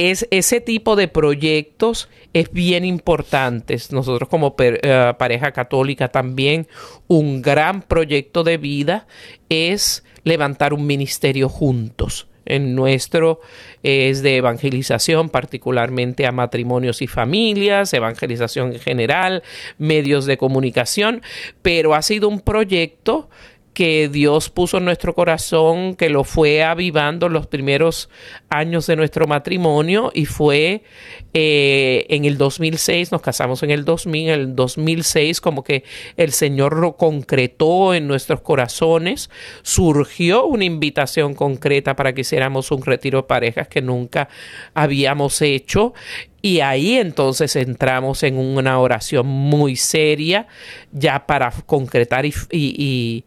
es 0.00 0.26
ese 0.30 0.60
tipo 0.62 0.96
de 0.96 1.08
proyectos 1.08 2.08
es 2.32 2.50
bien 2.52 2.84
importante. 2.84 3.76
Nosotros 3.90 4.28
como 4.28 4.56
per, 4.56 4.80
uh, 4.84 5.16
pareja 5.18 5.52
católica 5.52 6.08
también 6.08 6.68
un 7.06 7.42
gran 7.42 7.82
proyecto 7.82 8.42
de 8.42 8.56
vida 8.56 9.06
es 9.50 10.04
levantar 10.24 10.72
un 10.72 10.86
ministerio 10.86 11.48
juntos. 11.48 12.28
En 12.46 12.74
nuestro 12.74 13.40
es 13.82 14.22
de 14.22 14.36
evangelización, 14.36 15.28
particularmente 15.28 16.26
a 16.26 16.32
matrimonios 16.32 17.02
y 17.02 17.06
familias, 17.06 17.92
evangelización 17.92 18.72
en 18.72 18.80
general, 18.80 19.42
medios 19.78 20.24
de 20.24 20.38
comunicación, 20.38 21.22
pero 21.62 21.94
ha 21.94 22.02
sido 22.02 22.28
un 22.28 22.40
proyecto 22.40 23.28
que 23.72 24.08
Dios 24.08 24.50
puso 24.50 24.78
en 24.78 24.84
nuestro 24.84 25.14
corazón, 25.14 25.94
que 25.94 26.08
lo 26.08 26.24
fue 26.24 26.62
avivando 26.62 27.28
los 27.28 27.46
primeros 27.46 28.08
años 28.48 28.86
de 28.86 28.96
nuestro 28.96 29.26
matrimonio 29.26 30.10
y 30.12 30.26
fue 30.26 30.82
eh, 31.34 32.06
en 32.08 32.24
el 32.24 32.36
2006, 32.36 33.12
nos 33.12 33.22
casamos 33.22 33.62
en 33.62 33.70
el 33.70 33.84
2000, 33.84 34.28
en 34.28 34.40
el 34.40 34.56
2006 34.56 35.40
como 35.40 35.62
que 35.62 35.84
el 36.16 36.32
Señor 36.32 36.76
lo 36.76 36.96
concretó 36.96 37.94
en 37.94 38.08
nuestros 38.08 38.40
corazones, 38.40 39.30
surgió 39.62 40.46
una 40.46 40.64
invitación 40.64 41.34
concreta 41.34 41.94
para 41.94 42.12
que 42.12 42.22
hiciéramos 42.22 42.72
un 42.72 42.82
retiro 42.82 43.22
de 43.22 43.28
parejas 43.28 43.68
que 43.68 43.82
nunca 43.82 44.28
habíamos 44.74 45.40
hecho 45.42 45.94
y 46.42 46.60
ahí 46.60 46.96
entonces 46.96 47.54
entramos 47.56 48.22
en 48.22 48.38
una 48.38 48.78
oración 48.78 49.26
muy 49.26 49.76
seria 49.76 50.46
ya 50.92 51.26
para 51.26 51.50
concretar 51.66 52.24
y, 52.26 52.34
y, 52.50 52.74
y 52.78 53.24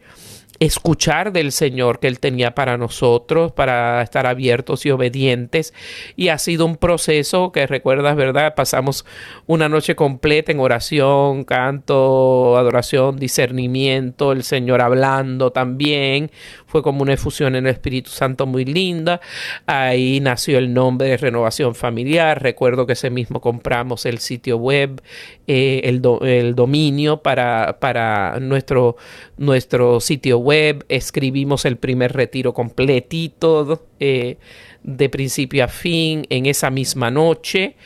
escuchar 0.65 1.32
del 1.34 1.52
Señor 1.52 1.99
que 1.99 2.08
Él 2.08 2.19
tenía 2.19 2.56
para 2.56 2.78
nosotros, 2.78 3.52
para 3.52 4.02
estar 4.02 4.26
abiertos 4.26 4.86
y 4.86 4.91
obedientes. 4.91 5.73
Y 6.15 6.30
ha 6.30 6.38
sido 6.38 6.65
un 6.65 6.78
proceso 6.78 7.52
que 7.52 7.67
recuerdas, 7.67 8.15
¿verdad? 8.15 8.56
Pasamos 8.56 9.06
una 9.45 9.67
noche 9.67 9.95
completa 9.95 10.52
en 10.52 10.60
oración, 10.60 11.43
canto, 11.43 12.58
adoración, 12.58 13.17
discernimiento, 13.17 14.32
el 14.32 14.43
Señor 14.43 14.82
hablando 14.82 15.52
también. 15.52 16.32
fue 16.65 16.82
como 16.82 17.04
una 17.04 17.13
efusión 17.13 17.56
en 17.56 17.67
el 17.67 17.73
Espíritu 17.73 18.10
Santo 18.10 18.45
muy 18.45 18.65
linda. 18.65 19.21
Ahí 19.67 20.19
nació 20.21 20.58
el 20.58 20.73
nombre 20.73 21.08
de 21.10 21.17
Renovación 21.17 21.76
Familiar. 21.76 22.41
Recuerdo 22.41 22.88
que 22.88 22.93
ese 22.93 23.10
mismo 23.10 23.41
compramos 23.41 24.06
el 24.06 24.19
sitio 24.19 24.58
web, 24.58 25.02
eh, 25.45 25.82
el, 25.84 26.02
el, 26.21 26.56
dominio 26.56 27.21
para, 27.21 27.78
para 27.80 28.39
nuestro, 28.39 28.95
nuestro 29.38 29.99
sitio 29.99 30.39
web. 30.39 30.53
Escribimos 30.89 31.66
el 31.66 31.78
primer 31.78 32.13
retiro 32.13 32.54
completito. 32.54 33.88
Eh, 34.00 34.38
de 34.84 35.10
principio 35.10 35.63
a 35.63 35.68
fin 35.68 36.26
en 36.30 36.46
esa 36.46 36.70
misma 36.70 37.10
noche 37.10 37.78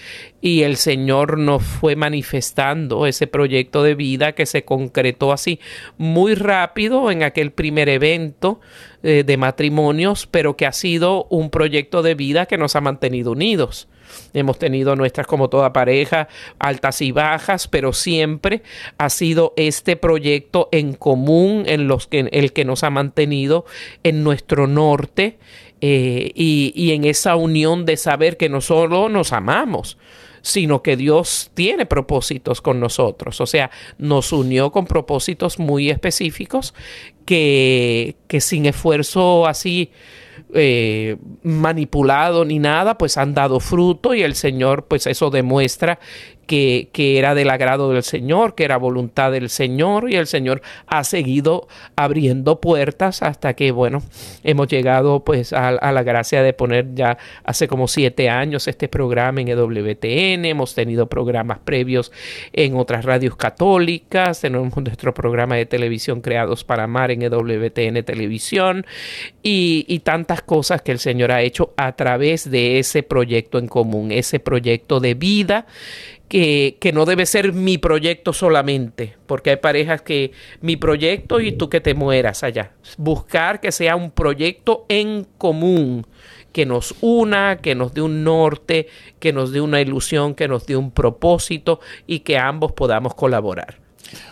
y 0.41 0.63
el 0.63 0.77
Señor 0.77 1.37
nos 1.37 1.63
fue 1.63 1.95
manifestando 1.95 3.05
ese 3.05 3.27
proyecto 3.27 3.83
de 3.83 3.95
vida 3.95 4.33
que 4.33 4.45
se 4.45 4.65
concretó 4.65 5.31
así 5.31 5.59
muy 5.97 6.33
rápido 6.33 7.11
en 7.11 7.23
aquel 7.23 7.51
primer 7.51 7.87
evento 7.89 8.59
eh, 9.03 9.23
de 9.23 9.37
matrimonios, 9.37 10.25
pero 10.25 10.57
que 10.57 10.65
ha 10.65 10.71
sido 10.71 11.25
un 11.29 11.49
proyecto 11.51 12.01
de 12.01 12.15
vida 12.15 12.47
que 12.47 12.57
nos 12.57 12.75
ha 12.75 12.81
mantenido 12.81 13.31
unidos. 13.31 13.87
Hemos 14.33 14.59
tenido 14.59 14.95
nuestras, 14.95 15.27
como 15.27 15.49
toda 15.49 15.73
pareja, 15.73 16.27
altas 16.59 17.01
y 17.01 17.11
bajas, 17.11 17.67
pero 17.67 17.93
siempre 17.93 18.63
ha 18.97 19.09
sido 19.09 19.53
este 19.57 19.95
proyecto 19.95 20.69
en 20.71 20.93
común 20.93 21.63
en 21.67 21.87
los 21.87 22.07
que, 22.07 22.29
el 22.31 22.53
que 22.53 22.65
nos 22.65 22.83
ha 22.83 22.89
mantenido 22.89 23.65
en 24.03 24.23
nuestro 24.23 24.67
norte 24.67 25.37
eh, 25.81 26.31
y, 26.33 26.91
en 26.91 27.05
esa 27.05 27.35
unión 27.35 27.85
de 27.85 27.97
saber 27.97 28.37
que 28.37 28.49
no 28.49 28.61
solo 28.61 29.09
nos 29.09 29.31
amamos, 29.31 29.97
sino 30.41 30.81
que 30.81 30.97
Dios 30.97 31.51
tiene 31.53 31.85
propósitos 31.85 32.61
con 32.61 32.79
nosotros. 32.79 33.41
O 33.41 33.45
sea, 33.45 33.69
nos 33.97 34.31
unió 34.31 34.71
con 34.71 34.87
propósitos 34.87 35.59
muy 35.59 35.89
específicos 35.89 36.73
que, 37.25 38.15
que 38.27 38.41
sin 38.41 38.65
esfuerzo 38.65 39.45
así 39.45 39.91
eh, 40.53 41.17
manipulado 41.43 42.45
ni 42.45 42.59
nada, 42.59 42.97
pues 42.97 43.17
han 43.17 43.33
dado 43.33 43.59
fruto 43.59 44.13
y 44.13 44.23
el 44.23 44.35
Señor, 44.35 44.85
pues 44.85 45.07
eso 45.07 45.29
demuestra 45.29 45.99
que, 46.47 46.89
era 46.95 47.35
del 47.35 47.49
agrado 47.49 47.91
del 47.91 48.03
Señor, 48.03 48.55
que 48.55 48.63
era 48.63 48.77
voluntad 48.77 49.31
del 49.31 49.49
Señor 49.49 50.09
y 50.09 50.15
el 50.15 50.27
Señor 50.27 50.61
ha 50.87 51.03
seguido 51.03 51.67
abriendo 51.95 52.59
puertas 52.59 53.21
hasta 53.21 53.53
que, 53.53 53.71
bueno, 53.71 54.01
hemos 54.43 54.67
llegado 54.67 55.23
pues 55.23 55.53
a, 55.53 55.71
la 55.71 56.03
gracia 56.03 56.41
de 56.41 56.53
poner 56.53 56.95
ya 56.95 57.17
hace 57.43 57.67
como 57.67 57.87
siete 57.87 58.29
años 58.29 58.67
este 58.67 58.87
programa 58.87 59.41
en 59.41 59.49
EWTN, 59.49 60.45
hemos 60.45 60.73
tenido 60.73 61.07
programas 61.07 61.59
previos 61.59 62.11
en 62.53 62.75
otras 62.77 63.05
radios 63.05 63.35
católicas, 63.35 64.41
tenemos 64.41 64.75
nuestro 64.77 65.13
programa 65.13 65.55
de 65.55 65.65
televisión 65.65 66.21
Creados 66.21 66.63
para 66.63 66.85
Amar 66.85 67.11
en 67.11 67.21
EWTN 67.21 68.03
Televisión. 68.03 68.85
Y, 69.43 69.85
y 69.87 69.99
tantas 69.99 70.41
cosas 70.41 70.81
que 70.81 70.91
el 70.91 70.99
Señor 70.99 71.31
ha 71.31 71.41
hecho 71.41 71.73
a 71.77 71.95
través 71.95 72.49
de 72.49 72.79
ese 72.79 73.03
proyecto 73.03 73.59
en 73.59 73.67
común, 73.67 74.11
ese 74.11 74.39
proyecto 74.39 74.99
de 74.99 75.13
vida 75.13 75.65
que, 76.27 76.77
que, 76.79 76.91
no 76.91 77.05
debe 77.05 77.25
ser 77.25 77.53
mi 77.53 77.77
proyecto 77.77 78.33
solamente, 78.33 79.15
porque 79.25 79.51
hay 79.51 79.55
parejas 79.57 80.01
que 80.01 80.31
mi 80.61 80.75
proyecto 80.75 81.39
y 81.39 81.53
tú 81.53 81.69
que 81.69 81.81
te 81.81 81.93
mueras 81.93 82.43
allá. 82.43 82.71
Buscar 82.97 83.59
que 83.59 83.71
sea 83.71 83.95
un 83.95 84.11
proyecto 84.11 84.85
en 84.89 85.25
común, 85.37 86.05
que 86.51 86.65
nos 86.65 86.95
una, 87.01 87.57
que 87.57 87.75
nos 87.75 87.93
dé 87.93 88.01
un 88.01 88.23
norte, 88.23 88.87
que 89.19 89.31
nos 89.31 89.51
dé 89.51 89.61
una 89.61 89.79
ilusión, 89.79 90.35
que 90.35 90.47
nos 90.47 90.65
dé 90.65 90.75
un 90.75 90.91
propósito 90.91 91.79
y 92.07 92.19
que 92.19 92.37
ambos 92.37 92.71
podamos 92.71 93.13
colaborar. 93.13 93.79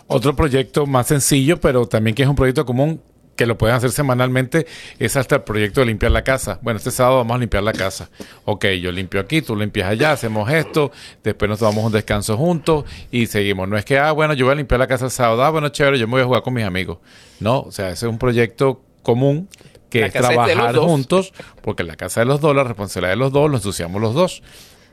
Otro 0.08 0.36
proyecto 0.36 0.86
más 0.86 1.08
sencillo, 1.08 1.60
pero 1.60 1.86
también 1.88 2.16
que 2.16 2.24
es 2.24 2.30
un 2.30 2.36
proyecto 2.36 2.66
común, 2.66 3.02
que 3.36 3.46
lo 3.46 3.58
pueden 3.58 3.76
hacer 3.76 3.92
semanalmente 3.92 4.66
es 5.00 5.16
hasta 5.16 5.36
el 5.36 5.42
proyecto 5.44 5.82
de 5.82 5.88
limpiar 5.88 6.12
la 6.12 6.24
casa. 6.24 6.60
Bueno, 6.62 6.78
este 6.78 6.92
sábado 6.92 7.18
vamos 7.18 7.36
a 7.36 7.40
limpiar 7.40 7.64
la 7.64 7.74
casa. 7.74 8.10
Ok, 8.46 8.66
yo 8.82 8.92
limpio 8.92 9.20
aquí, 9.20 9.42
tú 9.42 9.56
limpias 9.56 9.90
allá, 9.90 10.12
hacemos 10.12 10.50
esto, 10.50 10.92
después 11.24 11.50
nos 11.50 11.60
tomamos 11.60 11.86
un 11.86 11.92
descanso 11.92 12.38
juntos 12.38 12.86
y 13.12 13.28
seguimos. 13.28 13.68
No 13.68 13.78
es 13.78 13.86
que, 13.86 13.98
ah, 13.98 14.12
bueno, 14.12 14.34
yo 14.34 14.46
voy 14.46 14.54
a 14.54 14.56
limpiar 14.56 14.80
la 14.80 14.88
casa 14.88 15.06
el 15.06 15.12
sábado, 15.12 15.44
ah, 15.44 15.50
bueno, 15.50 15.70
chévere, 15.70 16.00
yo 16.00 16.08
me 16.08 16.12
voy 16.14 16.22
a 16.22 16.26
jugar 16.26 16.42
con 16.42 16.54
mis 16.54 16.66
amigos. 16.66 17.00
No, 17.40 17.62
o 17.62 17.72
sea, 17.72 17.90
ese 17.90 18.06
es 18.06 18.10
un 18.10 18.18
proyecto 18.18 18.82
común 19.04 19.50
que 19.90 20.06
es 20.06 20.14
trabajar 20.14 20.76
juntos, 20.76 21.34
porque 21.62 21.84
la 21.84 21.96
casa 21.96 22.22
de 22.22 22.26
los 22.26 22.42
dos, 22.42 22.56
la 22.56 22.64
responsabilidad 22.64 23.12
de 23.12 23.18
los 23.18 23.32
dos, 23.32 23.50
lo 23.50 23.58
ensuciamos 23.58 24.02
los 24.02 24.14
dos 24.14 24.42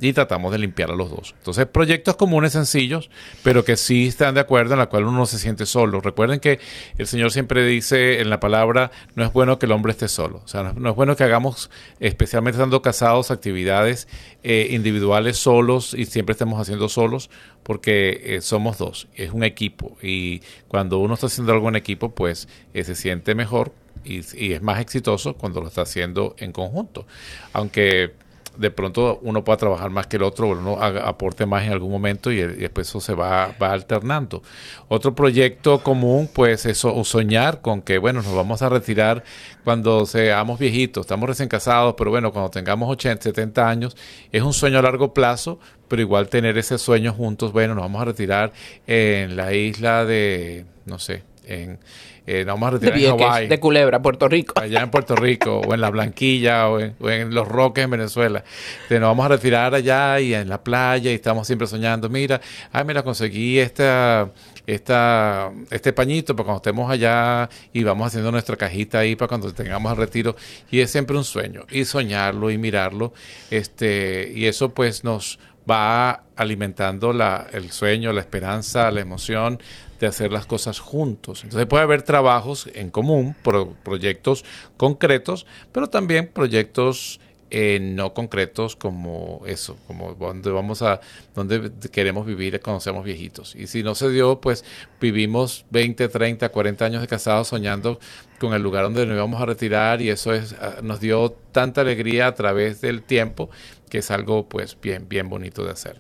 y 0.09 0.13
tratamos 0.13 0.53
de 0.53 0.59
limpiar 0.59 0.91
a 0.91 0.97
los 0.97 1.11
dos. 1.11 1.35
Entonces, 1.39 1.67
proyectos 1.67 2.17
comunes 2.17 2.53
sencillos, 2.53 3.11
pero 3.43 3.65
que 3.65 3.77
sí 3.77 4.09
están 4.09 4.35
de 4.35 4.41
acuerdo 4.41 4.75
en 4.75 4.79
la 4.79 4.87
cual 4.87 5.05
uno 5.05 5.19
no 5.19 5.27
se 5.27 5.39
siente 5.39 5.67
solo. 5.67 6.01
Recuerden 6.01 6.41
que 6.41 6.59
el 6.99 7.07
Señor 7.07 7.31
siempre 7.31 7.65
dice 7.65 8.21
en 8.21 8.31
la 8.31 8.41
palabra, 8.41 8.91
no 9.15 9.25
es 9.25 9.33
bueno 9.33 9.59
que 9.59 9.67
el 9.67 9.73
hombre 9.73 9.93
esté 9.93 10.09
solo. 10.09 10.43
O 10.45 10.49
sea, 10.49 10.73
no 10.75 10.91
es 10.91 10.97
bueno 10.97 11.17
que 11.17 11.25
hagamos, 11.25 11.71
especialmente 12.01 12.57
estando 12.57 12.83
casados, 12.83 13.31
actividades 13.31 14.09
eh, 14.43 14.69
individuales 14.71 15.37
solos 15.37 15.95
y 15.95 16.05
siempre 16.07 16.33
estemos 16.33 16.61
haciendo 16.61 16.89
solos, 16.89 17.31
porque 17.63 18.21
eh, 18.25 18.41
somos 18.41 18.79
dos, 18.79 19.09
es 19.15 19.31
un 19.31 19.45
equipo. 19.45 19.97
Y 20.03 20.41
cuando 20.69 20.99
uno 20.99 21.15
está 21.15 21.27
haciendo 21.27 21.53
algo 21.53 21.69
en 21.69 21.77
equipo, 21.77 22.11
pues 22.11 22.49
eh, 22.75 22.83
se 22.85 22.95
siente 22.95 23.35
mejor 23.35 23.73
y, 24.05 24.21
y, 24.37 24.53
es 24.53 24.63
más 24.63 24.81
exitoso 24.81 25.35
cuando 25.35 25.61
lo 25.61 25.69
está 25.69 25.83
haciendo 25.83 26.35
en 26.39 26.51
conjunto. 26.51 27.07
Aunque 27.53 28.13
de 28.57 28.71
pronto 28.71 29.19
uno 29.23 29.45
pueda 29.45 29.57
trabajar 29.57 29.91
más 29.91 30.07
que 30.07 30.17
el 30.17 30.23
otro, 30.23 30.49
o 30.49 30.53
uno 30.53 30.83
aporte 30.83 31.47
más 31.47 31.65
en 31.65 31.73
algún 31.73 31.91
momento 31.91 32.31
y, 32.31 32.37
después 32.43 32.89
eso 32.89 33.01
se 33.01 33.15
va, 33.15 33.55
va, 33.61 33.73
alternando. 33.73 34.43
Otro 34.89 35.15
proyecto 35.15 35.83
común, 35.83 36.29
pues 36.33 36.67
eso, 36.67 37.03
soñar 37.05 37.61
con 37.61 37.83
que, 37.83 37.99
bueno, 37.99 38.23
nos 38.23 38.35
vamos 38.35 38.63
a 38.63 38.69
retirar 38.69 39.25
cuando 39.65 40.07
seamos 40.07 40.59
viejitos, 40.59 41.03
estamos 41.03 41.29
recién 41.29 41.49
casados, 41.49 41.95
pero 41.97 42.11
bueno, 42.11 42.33
cuando 42.33 42.51
tengamos 42.51 42.91
80, 42.91 43.23
70 43.23 43.69
años, 43.69 43.97
es 44.31 44.43
un 44.43 44.53
sueño 44.53 44.79
a 44.79 44.83
largo 44.83 45.15
plazo, 45.15 45.59
pero 45.89 46.03
igual 46.03 46.29
tener 46.29 46.57
ese 46.59 46.79
sueño 46.79 47.13
juntos, 47.13 47.53
bueno, 47.53 47.75
nos 47.75 47.85
vamos 47.85 48.03
a 48.03 48.07
retirar 48.07 48.53
en 48.87 49.37
la 49.37 49.53
isla 49.53 50.05
de, 50.05 50.67
no 50.87 50.99
sé, 50.99 51.23
en 51.45 51.79
eh, 52.25 52.45
nos 52.45 52.55
vamos 52.55 52.69
a 52.69 52.71
retirar 52.73 52.99
de, 52.99 53.07
en 53.07 53.11
Hawaii, 53.13 53.49
de 53.49 53.59
Culebra, 53.59 54.01
Puerto 54.01 54.29
Rico. 54.29 54.55
Allá 54.61 54.81
en 54.81 54.91
Puerto 54.91 55.17
Rico, 55.17 55.59
o 55.59 55.75
en 55.75 55.81
La 55.81 55.91
Blanquilla, 55.91 56.69
o 56.69 56.79
en, 56.79 57.35
Los 57.35 57.49
Roques, 57.49 57.85
en 57.85 57.91
Venezuela. 57.91 58.45
nos 58.89 59.01
vamos 59.01 59.27
a 59.27 59.29
retirar 59.29 59.75
allá 59.75 60.21
y 60.21 60.35
en 60.35 60.49
la 60.49 60.63
playa, 60.63 61.11
y 61.11 61.15
estamos 61.15 61.47
siempre 61.47 61.67
soñando, 61.67 62.09
mira, 62.09 62.41
ay, 62.71 62.85
mira, 62.85 63.03
conseguí 63.03 63.59
esta, 63.59 64.31
esta, 64.67 65.51
este 65.71 65.93
pañito 65.93 66.37
para 66.37 66.45
cuando 66.45 66.59
estemos 66.59 66.91
allá 66.91 67.49
y 67.73 67.83
vamos 67.83 68.07
haciendo 68.07 68.31
nuestra 68.31 68.57
cajita 68.57 69.01
ahí 69.01 69.17
para 69.17 69.29
cuando 69.29 69.53
tengamos 69.53 69.91
el 69.91 69.99
retiro. 69.99 70.37
Y 70.71 70.79
es 70.79 70.91
siempre 70.91 71.17
un 71.17 71.25
sueño, 71.25 71.67
y 71.71 71.85
soñarlo 71.85 72.51
y 72.51 72.59
mirarlo. 72.59 73.13
este 73.51 74.31
Y 74.33 74.47
eso 74.47 74.69
pues 74.69 75.03
nos 75.03 75.41
va 75.69 76.25
alimentando 76.37 77.13
la, 77.13 77.47
el 77.53 77.71
sueño, 77.71 78.13
la 78.13 78.21
esperanza, 78.21 78.91
la 78.91 79.01
emoción 79.01 79.61
de 80.03 80.09
hacer 80.09 80.33
las 80.33 80.47
cosas 80.47 80.81
juntos. 80.81 81.45
Entonces 81.45 81.69
puede 81.69 81.85
haber 81.85 82.03
trabajos 82.03 82.69
en 82.75 82.91
común, 82.91 83.37
proyectos 83.85 84.45
concretos, 84.77 85.47
pero 85.71 85.89
también 85.89 86.27
proyectos 86.27 87.21
eh, 87.51 87.79
no 87.81 88.13
concretos 88.15 88.75
como 88.75 89.43
eso, 89.47 89.77
como 89.87 90.15
donde 90.15 90.51
vamos 90.51 90.83
a, 90.83 91.01
donde 91.37 91.71
queremos 91.93 92.27
vivir 92.27 92.59
cuando 92.61 92.81
seamos 92.81 93.05
viejitos. 93.05 93.55
Y 93.55 93.69
si 93.69 93.85
no 93.85 93.95
se 93.95 94.11
dio, 94.11 94.41
pues 94.41 94.65
vivimos 95.01 95.67
20, 95.71 96.09
30, 96.09 96.49
40 96.49 96.85
años 96.85 97.01
de 97.01 97.07
casados 97.07 97.47
soñando 97.47 98.01
con 98.41 98.55
el 98.55 98.63
lugar 98.63 98.83
donde 98.83 99.07
nos 99.07 99.15
íbamos 99.15 99.41
a 99.41 99.47
retirar 99.47 100.03
y 100.03 100.11
eso 100.11 100.35
es, 100.35 100.55
ah, 100.55 100.79
nos 100.83 100.99
dio 100.99 101.37
tanta 101.53 101.83
alegría 101.83 102.27
a 102.27 102.35
través 102.35 102.81
del 102.81 103.05
tiempo 103.05 103.51
que 103.93 103.99
es 103.99 104.11
algo 104.11 104.49
pues 104.49 104.79
bien, 104.81 105.07
bien 105.07 105.29
bonito 105.29 105.67
de 105.67 105.71
hacer. 105.71 105.99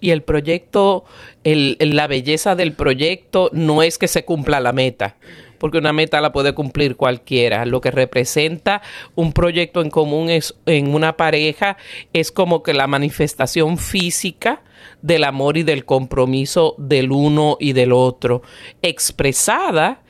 Y 0.00 0.12
el 0.12 0.22
proyecto, 0.22 1.04
el, 1.44 1.76
la 1.78 2.06
belleza 2.06 2.56
del 2.56 2.72
proyecto 2.72 3.50
no 3.52 3.82
es 3.82 3.98
que 3.98 4.08
se 4.08 4.24
cumpla 4.24 4.60
la 4.60 4.72
meta, 4.72 5.16
porque 5.58 5.76
una 5.76 5.92
meta 5.92 6.22
la 6.22 6.32
puede 6.32 6.54
cumplir 6.54 6.96
cualquiera. 6.96 7.66
Lo 7.66 7.82
que 7.82 7.90
representa 7.90 8.80
un 9.14 9.34
proyecto 9.34 9.82
en 9.82 9.90
común 9.90 10.30
es 10.30 10.54
en 10.64 10.94
una 10.94 11.18
pareja 11.18 11.76
es 12.14 12.32
como 12.32 12.62
que 12.62 12.72
la 12.72 12.86
manifestación 12.86 13.76
física 13.76 14.62
del 15.02 15.24
amor 15.24 15.58
y 15.58 15.64
del 15.64 15.84
compromiso 15.84 16.74
del 16.78 17.12
uno 17.12 17.58
y 17.60 17.74
del 17.74 17.92
otro, 17.92 18.40
expresada 18.80 20.00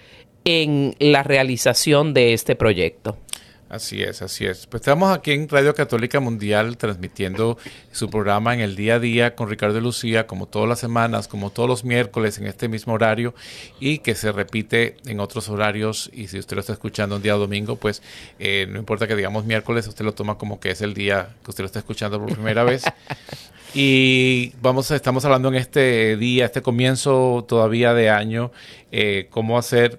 en 0.44 0.94
la 1.00 1.24
realización 1.24 2.14
de 2.14 2.32
este 2.32 2.54
proyecto. 2.54 3.16
Así 3.74 4.04
es, 4.04 4.22
así 4.22 4.46
es. 4.46 4.68
Pues 4.68 4.82
estamos 4.82 5.12
aquí 5.12 5.32
en 5.32 5.48
Radio 5.48 5.74
Católica 5.74 6.20
Mundial 6.20 6.76
transmitiendo 6.76 7.58
su 7.90 8.08
programa 8.08 8.54
en 8.54 8.60
el 8.60 8.76
día 8.76 8.94
a 8.94 8.98
día 9.00 9.34
con 9.34 9.50
Ricardo 9.50 9.78
y 9.78 9.80
Lucía, 9.80 10.28
como 10.28 10.46
todas 10.46 10.68
las 10.68 10.78
semanas, 10.78 11.26
como 11.26 11.50
todos 11.50 11.68
los 11.68 11.84
miércoles 11.84 12.38
en 12.38 12.46
este 12.46 12.68
mismo 12.68 12.92
horario 12.92 13.34
y 13.80 13.98
que 13.98 14.14
se 14.14 14.30
repite 14.30 14.98
en 15.06 15.18
otros 15.18 15.48
horarios. 15.48 16.08
Y 16.14 16.28
si 16.28 16.38
usted 16.38 16.54
lo 16.54 16.60
está 16.60 16.72
escuchando 16.72 17.16
un 17.16 17.22
día 17.22 17.32
domingo, 17.32 17.74
pues 17.74 18.00
eh, 18.38 18.68
no 18.70 18.78
importa 18.78 19.08
que 19.08 19.16
digamos 19.16 19.44
miércoles, 19.44 19.88
usted 19.88 20.04
lo 20.04 20.14
toma 20.14 20.38
como 20.38 20.60
que 20.60 20.70
es 20.70 20.80
el 20.80 20.94
día 20.94 21.30
que 21.42 21.50
usted 21.50 21.64
lo 21.64 21.66
está 21.66 21.80
escuchando 21.80 22.20
por 22.20 22.32
primera 22.32 22.62
vez. 22.62 22.84
Y 23.76 24.52
vamos, 24.62 24.88
estamos 24.92 25.24
hablando 25.24 25.48
en 25.48 25.56
este 25.56 26.16
día, 26.16 26.44
este 26.44 26.62
comienzo 26.62 27.44
todavía 27.48 27.92
de 27.92 28.08
año, 28.08 28.52
eh, 28.92 29.26
cómo 29.30 29.58
hacer 29.58 29.98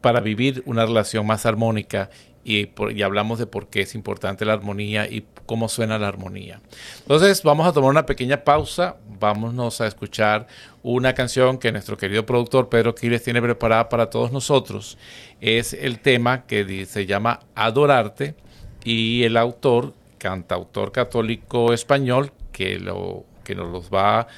para 0.00 0.20
vivir 0.20 0.62
una 0.64 0.86
relación 0.86 1.26
más 1.26 1.44
armónica 1.44 2.08
y, 2.46 3.02
hablamos 3.02 3.40
de 3.40 3.46
por 3.46 3.66
qué 3.66 3.80
es 3.80 3.96
importante 3.96 4.44
la 4.44 4.52
armonía 4.52 5.08
y 5.08 5.26
cómo 5.46 5.68
suena 5.68 5.98
la 5.98 6.06
armonía. 6.06 6.60
Entonces 7.00 7.42
vamos 7.42 7.66
a 7.66 7.72
tomar 7.72 7.90
una 7.90 8.06
pequeña 8.06 8.44
pausa, 8.44 8.96
vámonos 9.18 9.80
a 9.80 9.88
escuchar 9.88 10.46
una 10.84 11.12
canción 11.12 11.58
que 11.58 11.72
nuestro 11.72 11.96
querido 11.96 12.24
productor 12.24 12.68
Pedro 12.68 12.94
Quiles 12.94 13.24
tiene 13.24 13.42
preparada 13.42 13.88
para 13.88 14.10
todos 14.10 14.30
nosotros. 14.30 14.96
Es 15.40 15.72
el 15.72 15.98
tema 15.98 16.46
que 16.46 16.86
se 16.86 17.04
llama 17.04 17.40
Adorarte 17.56 18.36
y 18.84 19.24
el 19.24 19.36
autor, 19.36 19.94
cantautor 20.18 20.92
católico 20.92 21.72
español, 21.72 22.30
que, 22.52 22.78
nos 22.78 23.72
los 23.72 23.90
va 23.90 24.28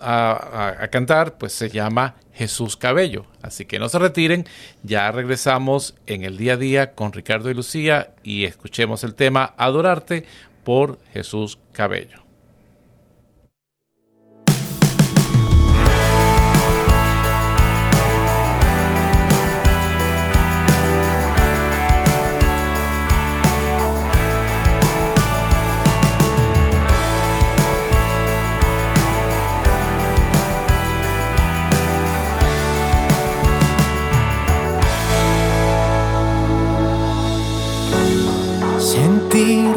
a, 0.00 0.88
cantar, 0.90 1.38
pues 1.38 1.54
se 1.54 1.70
llama 1.70 2.14
Jesús 2.34 2.76
Cabello. 2.76 3.26
Así 3.42 3.64
que 3.64 3.78
no 3.78 3.88
se 3.88 3.98
retiren, 3.98 4.46
ya 4.82 5.10
regresamos 5.10 5.94
en 6.06 6.24
el 6.24 6.36
día 6.36 6.54
a 6.54 6.56
día 6.56 6.92
con 6.94 7.12
Ricardo 7.12 7.50
y 7.50 7.54
Lucía 7.54 8.14
y 8.22 8.44
escuchemos 8.44 9.04
el 9.04 9.14
tema 9.14 9.54
Adorarte 9.56 10.24
por 10.64 10.98
Jesús 11.12 11.58
Cabello. 11.72 12.23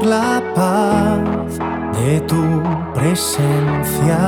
La 0.10 0.42
paz 0.56 1.60
de 1.98 2.22
tu 2.22 2.64
presencia 2.94 4.20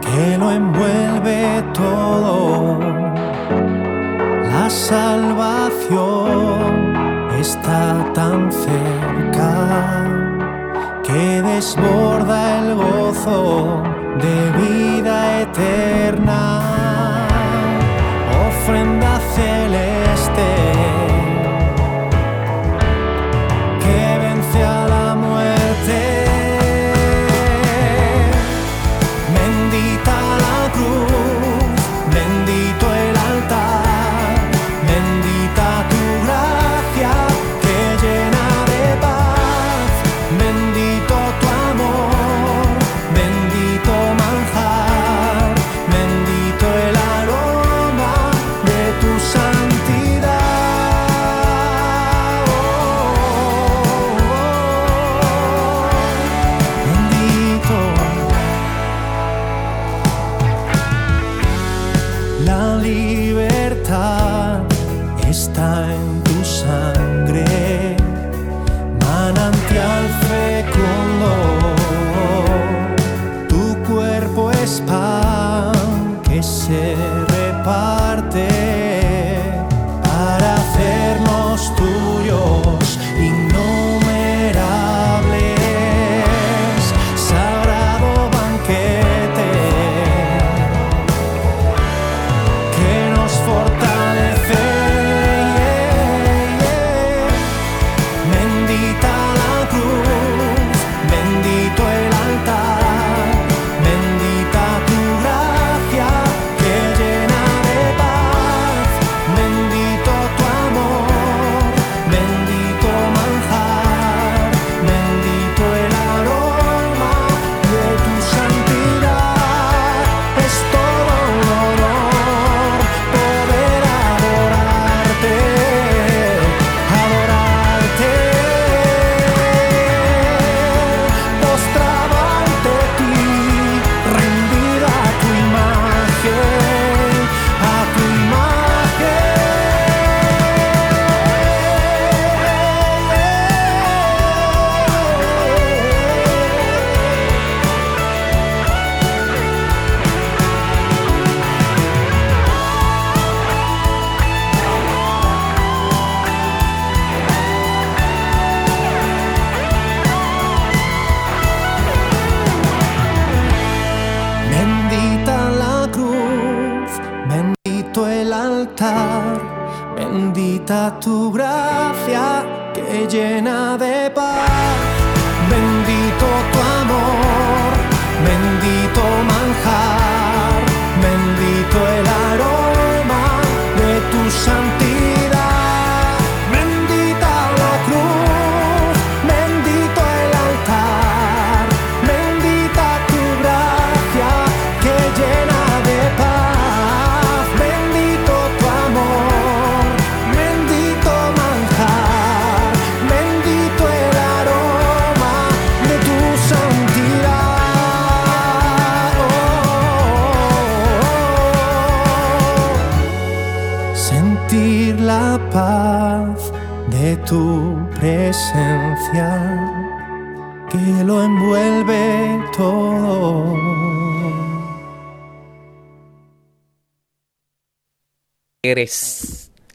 que 0.00 0.38
lo 0.38 0.50
envuelve 0.52 1.64
todo. 1.72 2.78
La 4.52 4.70
salvación 4.70 5.98
está 7.40 8.04
tan 8.14 8.52
cerca 8.52 9.50
que 11.02 11.42
desborda 11.42 12.58
el 12.58 12.74
gozo 12.76 13.82
de 14.22 14.36
vida 14.60 15.40
eterna. 15.42 16.42
Ofrenda 18.48 19.18
celeste 19.34 21.07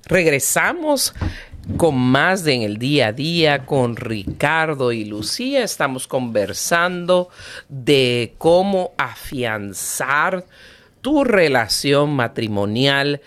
regresamos 0.06 1.14
con 1.78 1.96
más 1.98 2.44
de 2.44 2.54
en 2.54 2.62
el 2.62 2.78
día 2.78 3.08
a 3.08 3.12
día 3.14 3.66
con 3.66 3.96
Ricardo 3.96 4.92
y 4.92 5.06
Lucía. 5.06 5.64
Estamos 5.64 6.08
conversando 6.08 7.30
de 7.70 8.36
cómo 8.38 8.94
afianzar 8.98 10.46
tu 11.02 11.24
relación 11.24 12.16
matrimonial 12.16 13.22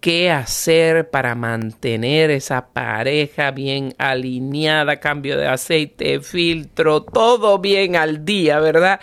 qué 0.00 0.30
hacer 0.30 1.10
para 1.10 1.34
mantener 1.34 2.30
esa 2.30 2.68
pareja 2.68 3.50
bien 3.50 3.94
alineada, 3.98 5.00
cambio 5.00 5.36
de 5.36 5.48
aceite, 5.48 6.20
filtro, 6.20 7.02
todo 7.02 7.58
bien 7.58 7.96
al 7.96 8.24
día, 8.24 8.60
¿verdad? 8.60 9.00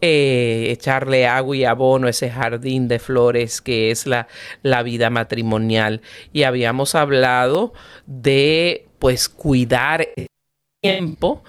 Eh, 0.00 0.68
echarle 0.70 1.26
agua 1.26 1.56
y 1.56 1.64
abono 1.64 2.06
a 2.06 2.10
ese 2.10 2.30
jardín 2.30 2.88
de 2.88 2.98
flores 2.98 3.60
que 3.60 3.90
es 3.90 4.06
la, 4.06 4.28
la 4.62 4.82
vida 4.82 5.10
matrimonial. 5.10 6.02
Y 6.32 6.42
habíamos 6.42 6.94
hablado 6.94 7.72
de 8.06 8.86
pues 8.98 9.28
cuidar 9.28 10.08
el 10.16 10.26
tiempo 10.80 11.42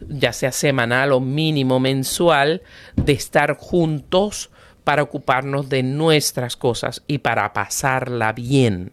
ya 0.00 0.32
sea 0.32 0.52
semanal 0.52 1.12
o 1.12 1.20
mínimo 1.20 1.80
mensual, 1.80 2.62
de 2.96 3.12
estar 3.12 3.56
juntos 3.56 4.50
para 4.88 5.02
ocuparnos 5.02 5.68
de 5.68 5.82
nuestras 5.82 6.56
cosas 6.56 7.02
y 7.06 7.18
para 7.18 7.52
pasarla 7.52 8.32
bien, 8.32 8.90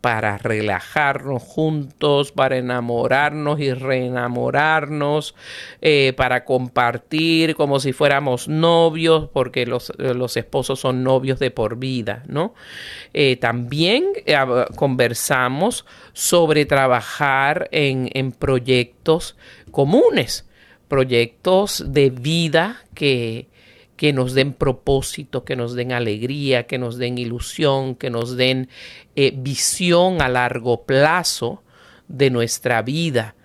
para 0.00 0.38
relajarnos 0.38 1.42
juntos, 1.42 2.32
para 2.32 2.56
enamorarnos 2.56 3.60
y 3.60 3.74
reenamorarnos, 3.74 5.34
eh, 5.82 6.14
para 6.16 6.46
compartir 6.46 7.54
como 7.54 7.80
si 7.80 7.92
fuéramos 7.92 8.48
novios, 8.48 9.28
porque 9.30 9.66
los, 9.66 9.92
los, 9.98 10.38
esposos 10.38 10.80
son 10.80 11.04
novios 11.04 11.38
de 11.38 11.50
por 11.50 11.76
vida, 11.76 12.22
¿no? 12.26 12.54
Eh, 13.12 13.36
también 13.36 14.06
eh, 14.24 14.38
conversamos 14.74 15.84
sobre 16.14 16.64
trabajar 16.64 17.68
en, 17.72 18.08
en 18.14 18.32
proyectos 18.32 19.36
comunes, 19.70 20.48
proyectos 20.88 21.84
de 21.92 22.08
vida 22.08 22.82
que 22.94 23.51
que 24.02 24.12
nos 24.12 24.34
den 24.34 24.52
propósito, 24.52 25.44
que 25.44 25.54
nos 25.54 25.74
den 25.74 25.92
alegría, 25.92 26.66
que 26.66 26.76
nos 26.76 26.98
den 26.98 27.18
ilusión, 27.18 27.94
que 27.94 28.10
nos 28.10 28.36
den 28.36 28.68
eh, 29.14 29.32
visión 29.32 30.20
a 30.20 30.28
largo 30.28 30.82
plazo 30.82 31.62
de 32.08 32.28
nuestra 32.28 32.82
vida, 32.82 33.36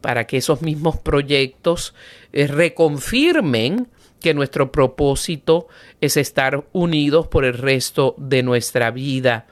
para 0.00 0.26
que 0.26 0.38
esos 0.38 0.62
mismos 0.62 0.96
proyectos 0.96 1.94
eh, 2.32 2.46
reconfirmen 2.46 3.88
que 4.18 4.32
nuestro 4.32 4.72
propósito 4.72 5.68
es 6.00 6.16
estar 6.16 6.64
unidos 6.72 7.28
por 7.28 7.44
el 7.44 7.58
resto 7.58 8.14
de 8.16 8.42
nuestra 8.42 8.90
vida. 8.90 9.46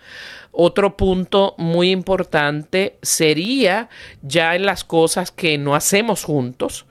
Otro 0.51 0.97
punto 0.97 1.55
muy 1.59 1.91
importante 1.91 2.97
sería 3.03 3.91
ya 4.23 4.57
en 4.57 4.65
las 4.65 4.83
cosas 4.83 5.31
que 5.31 5.59
no 5.59 5.75
hacemos 5.75 6.25
juntos, 6.25 6.87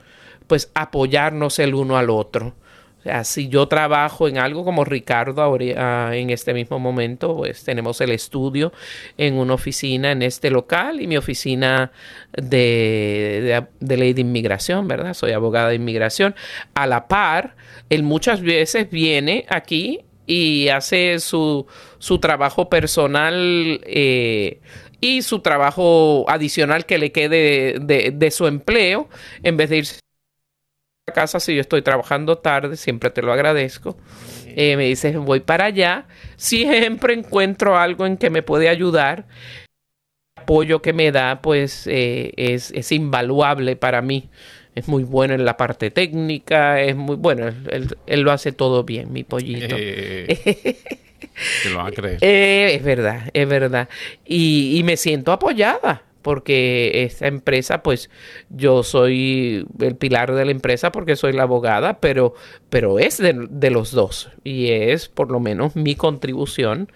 pues 0.46 0.70
apoyarnos 0.74 1.58
el 1.58 1.74
uno 1.74 1.96
al 1.96 2.10
otro 2.10 2.54
si 3.24 3.48
yo 3.48 3.68
trabajo 3.68 4.28
en 4.28 4.38
algo 4.38 4.64
como 4.64 4.84
Ricardo 4.84 5.42
ahora, 5.42 5.64
ah, 6.08 6.16
en 6.16 6.30
este 6.30 6.54
mismo 6.54 6.78
momento, 6.78 7.36
pues 7.36 7.64
tenemos 7.64 8.00
el 8.00 8.10
estudio 8.10 8.72
en 9.18 9.34
una 9.34 9.54
oficina 9.54 10.12
en 10.12 10.22
este 10.22 10.50
local 10.50 11.00
y 11.00 11.06
mi 11.06 11.16
oficina 11.16 11.92
de, 12.32 13.64
ley 13.80 14.12
de 14.12 14.20
inmigración, 14.20 14.88
¿verdad? 14.88 15.14
Soy 15.14 15.32
abogada 15.32 15.68
de 15.68 15.76
inmigración. 15.76 16.34
A 16.74 16.86
la 16.86 17.08
par, 17.08 17.56
él 17.90 18.02
muchas 18.02 18.40
veces 18.40 18.90
viene 18.90 19.46
aquí 19.48 20.00
y 20.26 20.68
hace 20.68 21.18
su, 21.20 21.66
su 21.98 22.18
trabajo 22.18 22.70
personal 22.70 23.80
eh, 23.84 24.60
y 25.00 25.20
su 25.20 25.40
trabajo 25.40 26.24
adicional 26.28 26.86
que 26.86 26.96
le 26.96 27.12
quede 27.12 27.78
de, 27.78 28.10
de 28.14 28.30
su 28.30 28.46
empleo 28.46 29.08
en 29.42 29.58
vez 29.58 29.68
de 29.68 29.76
irse 29.78 30.03
casa 31.12 31.40
si 31.40 31.54
yo 31.54 31.60
estoy 31.60 31.82
trabajando 31.82 32.38
tarde, 32.38 32.76
siempre 32.76 33.10
te 33.10 33.22
lo 33.22 33.32
agradezco. 33.32 33.96
Eh, 34.46 34.76
me 34.76 34.84
dices, 34.84 35.16
voy 35.16 35.40
para 35.40 35.66
allá. 35.66 36.06
Siempre 36.36 37.14
encuentro 37.14 37.76
algo 37.76 38.06
en 38.06 38.16
que 38.16 38.30
me 38.30 38.42
puede 38.42 38.68
ayudar. 38.68 39.26
El 40.36 40.42
apoyo 40.42 40.82
que 40.82 40.92
me 40.92 41.12
da, 41.12 41.40
pues, 41.42 41.86
eh, 41.86 42.32
es, 42.36 42.70
es, 42.72 42.92
invaluable 42.92 43.76
para 43.76 44.02
mí. 44.02 44.30
Es 44.74 44.88
muy 44.88 45.04
bueno 45.04 45.34
en 45.34 45.44
la 45.44 45.56
parte 45.56 45.90
técnica, 45.90 46.80
es 46.80 46.96
muy 46.96 47.16
bueno. 47.16 47.46
Él, 47.46 47.96
él, 48.06 48.20
lo 48.20 48.32
hace 48.32 48.52
todo 48.52 48.82
bien, 48.82 49.12
mi 49.12 49.24
pollito. 49.24 49.76
Eh, 49.78 50.76
te 51.62 51.70
lo 51.70 51.78
van 51.78 51.86
a 51.86 51.92
creer. 51.92 52.18
es 52.20 52.82
verdad, 52.82 53.30
es 53.32 53.48
verdad. 53.48 53.88
Y, 54.26 54.78
y 54.78 54.82
me 54.82 54.96
siento 54.96 55.32
apoyada 55.32 56.02
porque 56.24 57.04
esta 57.04 57.28
empresa, 57.28 57.82
pues 57.82 58.10
yo 58.48 58.82
soy 58.82 59.66
el 59.78 59.94
pilar 59.94 60.34
de 60.34 60.46
la 60.46 60.50
empresa 60.50 60.90
porque 60.90 61.16
soy 61.16 61.34
la 61.34 61.42
abogada, 61.42 62.00
pero, 62.00 62.34
pero 62.70 62.98
es 62.98 63.18
de, 63.18 63.70
los 63.70 63.92
dos 63.92 64.30
y 64.42 64.70
es 64.70 65.08
por 65.10 65.30
lo 65.30 65.38
menos 65.38 65.76
mi 65.76 65.94
contribución 65.94 66.90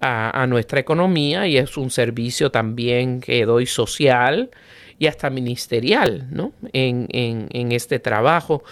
a, 0.00 0.46
nuestra 0.48 0.80
economía 0.80 1.46
y 1.46 1.58
es 1.58 1.76
un 1.76 1.90
servicio 1.90 2.50
también 2.50 3.20
que 3.20 3.44
doy 3.44 3.66
social 3.66 4.50
y 4.98 5.08
hasta 5.08 5.28
ministerial, 5.28 6.26
¿no? 6.30 6.52
En, 6.72 7.06
en, 7.10 7.48
en 7.52 7.72
este 7.72 7.98
trabajo 7.98 8.64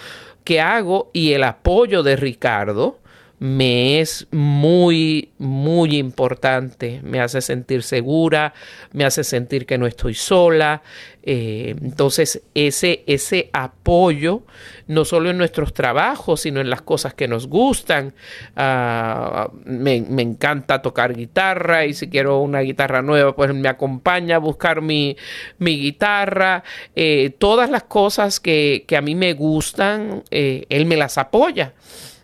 que 0.42 0.62
hago 0.62 1.10
y 1.12 1.34
el 1.34 1.44
apoyo 1.44 2.02
de 2.02 2.16
Ricardo, 2.16 2.98
me 3.38 4.00
es 4.00 4.26
muy, 4.32 5.30
muy 5.38 5.96
importante. 5.96 7.00
Me 7.04 7.20
hace 7.20 7.40
sentir 7.40 7.82
segura, 7.82 8.52
me 8.92 9.04
hace 9.04 9.22
sentir 9.22 9.64
que 9.64 9.78
no 9.78 9.86
estoy 9.86 10.14
sola. 10.14 10.82
Eh, 11.22 11.76
entonces, 11.82 12.42
ese, 12.54 13.04
ese 13.06 13.50
apoyo, 13.52 14.42
no 14.86 15.04
solo 15.04 15.30
en 15.30 15.38
nuestros 15.38 15.72
trabajos, 15.72 16.40
sino 16.40 16.60
en 16.60 16.70
las 16.70 16.82
cosas 16.82 17.14
que 17.14 17.28
nos 17.28 17.46
gustan. 17.46 18.14
Ah, 18.56 19.50
me, 19.64 19.96
encanta 19.96 20.82
tocar 20.82 21.14
guitarra 21.14 21.84
y 21.84 21.94
si 21.94 22.08
quiero 22.08 22.40
una 22.40 22.60
guitarra 22.60 23.02
nueva, 23.02 23.36
pues 23.36 23.54
me 23.54 23.68
acompaña 23.68 24.36
a 24.36 24.38
buscar 24.38 24.80
mi, 24.80 25.16
guitarra. 25.60 26.64
Eh, 26.96 27.34
todas 27.38 27.70
las 27.70 27.84
cosas 27.84 28.40
que, 28.40 28.84
a 28.96 29.00
mí 29.00 29.14
me 29.14 29.34
gustan, 29.34 30.24
eh, 30.30 30.64
él 30.70 30.86
me 30.86 30.96
las 30.96 31.18
apoya. 31.18 31.74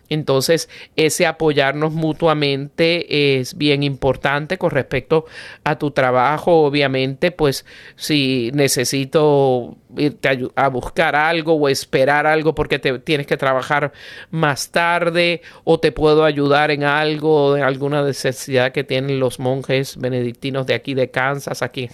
Entonces, 0.09 0.69
ese 0.95 1.25
apoyarnos 1.25 1.93
mutuamente 1.93 3.39
es 3.39 3.57
bien 3.57 3.83
importante 3.83 4.57
con 4.57 4.71
respecto 4.71 5.25
a 5.63 5.77
tu 5.77 5.91
trabajo. 5.91 6.63
Obviamente, 6.63 7.31
pues 7.31 7.65
si 7.95 8.51
necesito 8.53 9.77
irte 9.97 10.49
a, 10.55 10.67
buscar 10.69 11.15
algo 11.15 11.53
o 11.53 11.69
esperar 11.69 12.27
algo 12.27 12.55
porque 12.55 12.79
te 12.79 12.99
tienes 12.99 13.27
que 13.27 13.37
trabajar 13.37 13.93
más 14.31 14.69
tarde 14.71 15.41
o 15.63 15.79
te 15.79 15.91
puedo 15.91 16.25
ayudar 16.25 16.71
en 16.71 16.83
algo, 16.83 17.53
de 17.53 17.61
alguna 17.61 18.03
necesidad 18.03 18.71
que 18.71 18.83
tienen 18.83 19.19
los 19.19 19.39
monjes 19.39 19.97
benedictinos 19.97 20.67
de 20.67 20.73
aquí 20.73 20.93
de 20.93 21.11
Kansas, 21.11 21.61
aquí 21.61 21.89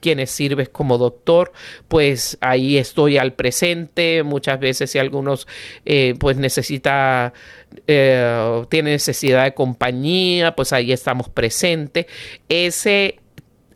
quienes 0.00 0.30
sirves 0.30 0.68
como 0.68 0.98
doctor, 0.98 1.52
pues 1.88 2.38
ahí 2.40 2.76
estoy 2.76 3.18
al 3.18 3.32
presente. 3.34 4.22
Muchas 4.22 4.58
veces 4.60 4.90
si 4.90 4.98
algunos 4.98 5.46
eh, 5.84 6.14
pues 6.18 6.36
necesita 6.36 7.32
eh, 7.86 8.64
tiene 8.68 8.92
necesidad 8.92 9.44
de 9.44 9.54
compañía, 9.54 10.54
pues 10.54 10.72
ahí 10.72 10.92
estamos 10.92 11.28
presentes. 11.28 12.06
Ese 12.48 13.20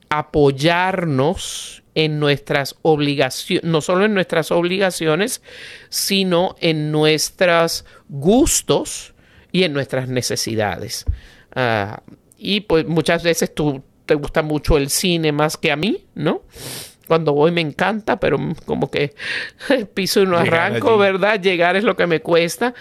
apoyarnos 0.08 1.82
en 1.98 2.20
nuestras 2.20 2.76
obligaciones, 2.82 3.64
no 3.64 3.80
solo 3.80 4.04
en 4.04 4.14
nuestras 4.14 4.52
obligaciones, 4.52 5.42
sino 5.88 6.54
en 6.60 6.92
nuestros 6.92 7.84
gustos 8.08 9.14
y 9.50 9.64
en 9.64 9.72
nuestras 9.72 10.08
necesidades. 10.08 11.06
Ah, 11.56 12.04
y 12.36 12.60
pues 12.60 12.86
muchas 12.86 13.24
veces 13.24 13.52
tú 13.52 13.82
te 14.06 14.14
gusta 14.14 14.42
mucho 14.42 14.76
el 14.76 14.90
cine 14.90 15.32
más 15.32 15.56
que 15.56 15.72
a 15.72 15.76
mí, 15.76 16.06
¿no? 16.14 16.42
Cuando 17.08 17.32
voy 17.32 17.50
me 17.50 17.62
encanta, 17.62 18.20
pero 18.20 18.38
como 18.64 18.92
que 18.92 19.16
piso 19.94 20.22
y 20.22 20.26
no 20.26 20.38
arranco, 20.38 20.98
¿verdad? 20.98 21.40
Llegar 21.40 21.74
es 21.74 21.82
lo 21.82 21.96
que 21.96 22.06
me 22.06 22.20
cuesta, 22.20 22.74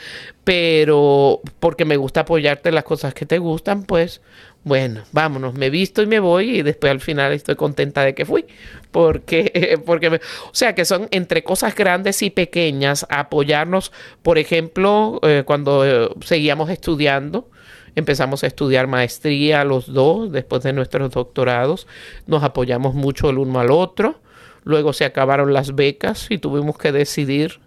pero 0.43 1.41
porque 1.59 1.85
me 1.85 1.97
gusta 1.97 2.19
apoyarte 2.19 2.69
en 2.69 2.75
las 2.75 2.83
cosas 2.83 3.15
que 3.15 3.25
te 3.25 3.39
gustan, 3.39 3.83
pues 3.83 4.21
bueno, 4.67 5.03
vámonos, 5.11 5.53
me 5.53 5.69
visto 5.69 6.01
y 6.01 6.07
me 6.07 6.19
voy 6.19 6.59
y 6.59 6.61
después 6.61 6.91
al 6.91 6.99
final 6.99 7.31
estoy 7.31 7.55
contenta 7.55 8.03
de 8.03 8.13
que 8.13 8.25
fui, 8.25 8.45
porque, 8.91 9.79
porque 9.85 10.07
o 10.07 10.19
sea, 10.51 10.75
que 10.75 10.83
son 10.83 11.07
entre 11.11 11.43
cosas 11.43 11.73
grandes 11.73 12.21
y 12.21 12.29
pequeñas, 12.29 13.05
apoyarnos, 13.09 13.91
por 14.21 14.37
ejemplo, 14.37 15.19
eh, 15.23 15.43
cuando 15.45 15.85
eh, 15.85 16.09
seguíamos 16.21 16.69
estudiando, 16.69 17.49
empezamos 17.95 18.43
a 18.43 18.47
estudiar 18.47 18.87
maestría 18.87 19.63
los 19.63 19.91
dos, 19.91 20.31
después 20.31 20.63
de 20.63 20.73
nuestros 20.73 21.11
doctorados, 21.11 21.87
nos 22.27 22.43
apoyamos 22.43 22.93
mucho 22.93 23.29
el 23.29 23.37
uno 23.37 23.59
al 23.59 23.71
otro, 23.71 24.19
luego 24.63 24.91
se 24.91 25.05
acabaron 25.05 25.53
las 25.53 25.75
becas 25.75 26.27
y 26.29 26.37
tuvimos 26.37 26.77
que 26.77 26.91
decidir 26.91 27.61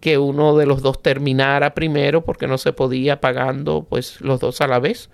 que 0.00 0.18
uno 0.18 0.54
de 0.56 0.66
los 0.66 0.82
dos 0.82 1.00
terminara 1.00 1.72
primero 1.72 2.22
porque 2.22 2.46
no 2.46 2.58
se 2.58 2.74
podía 2.74 3.22
pagando 3.22 3.86
pues 3.88 4.20
los 4.20 4.38
dos 4.38 4.60
a 4.60 4.66
la 4.66 4.78
vez 4.78 5.08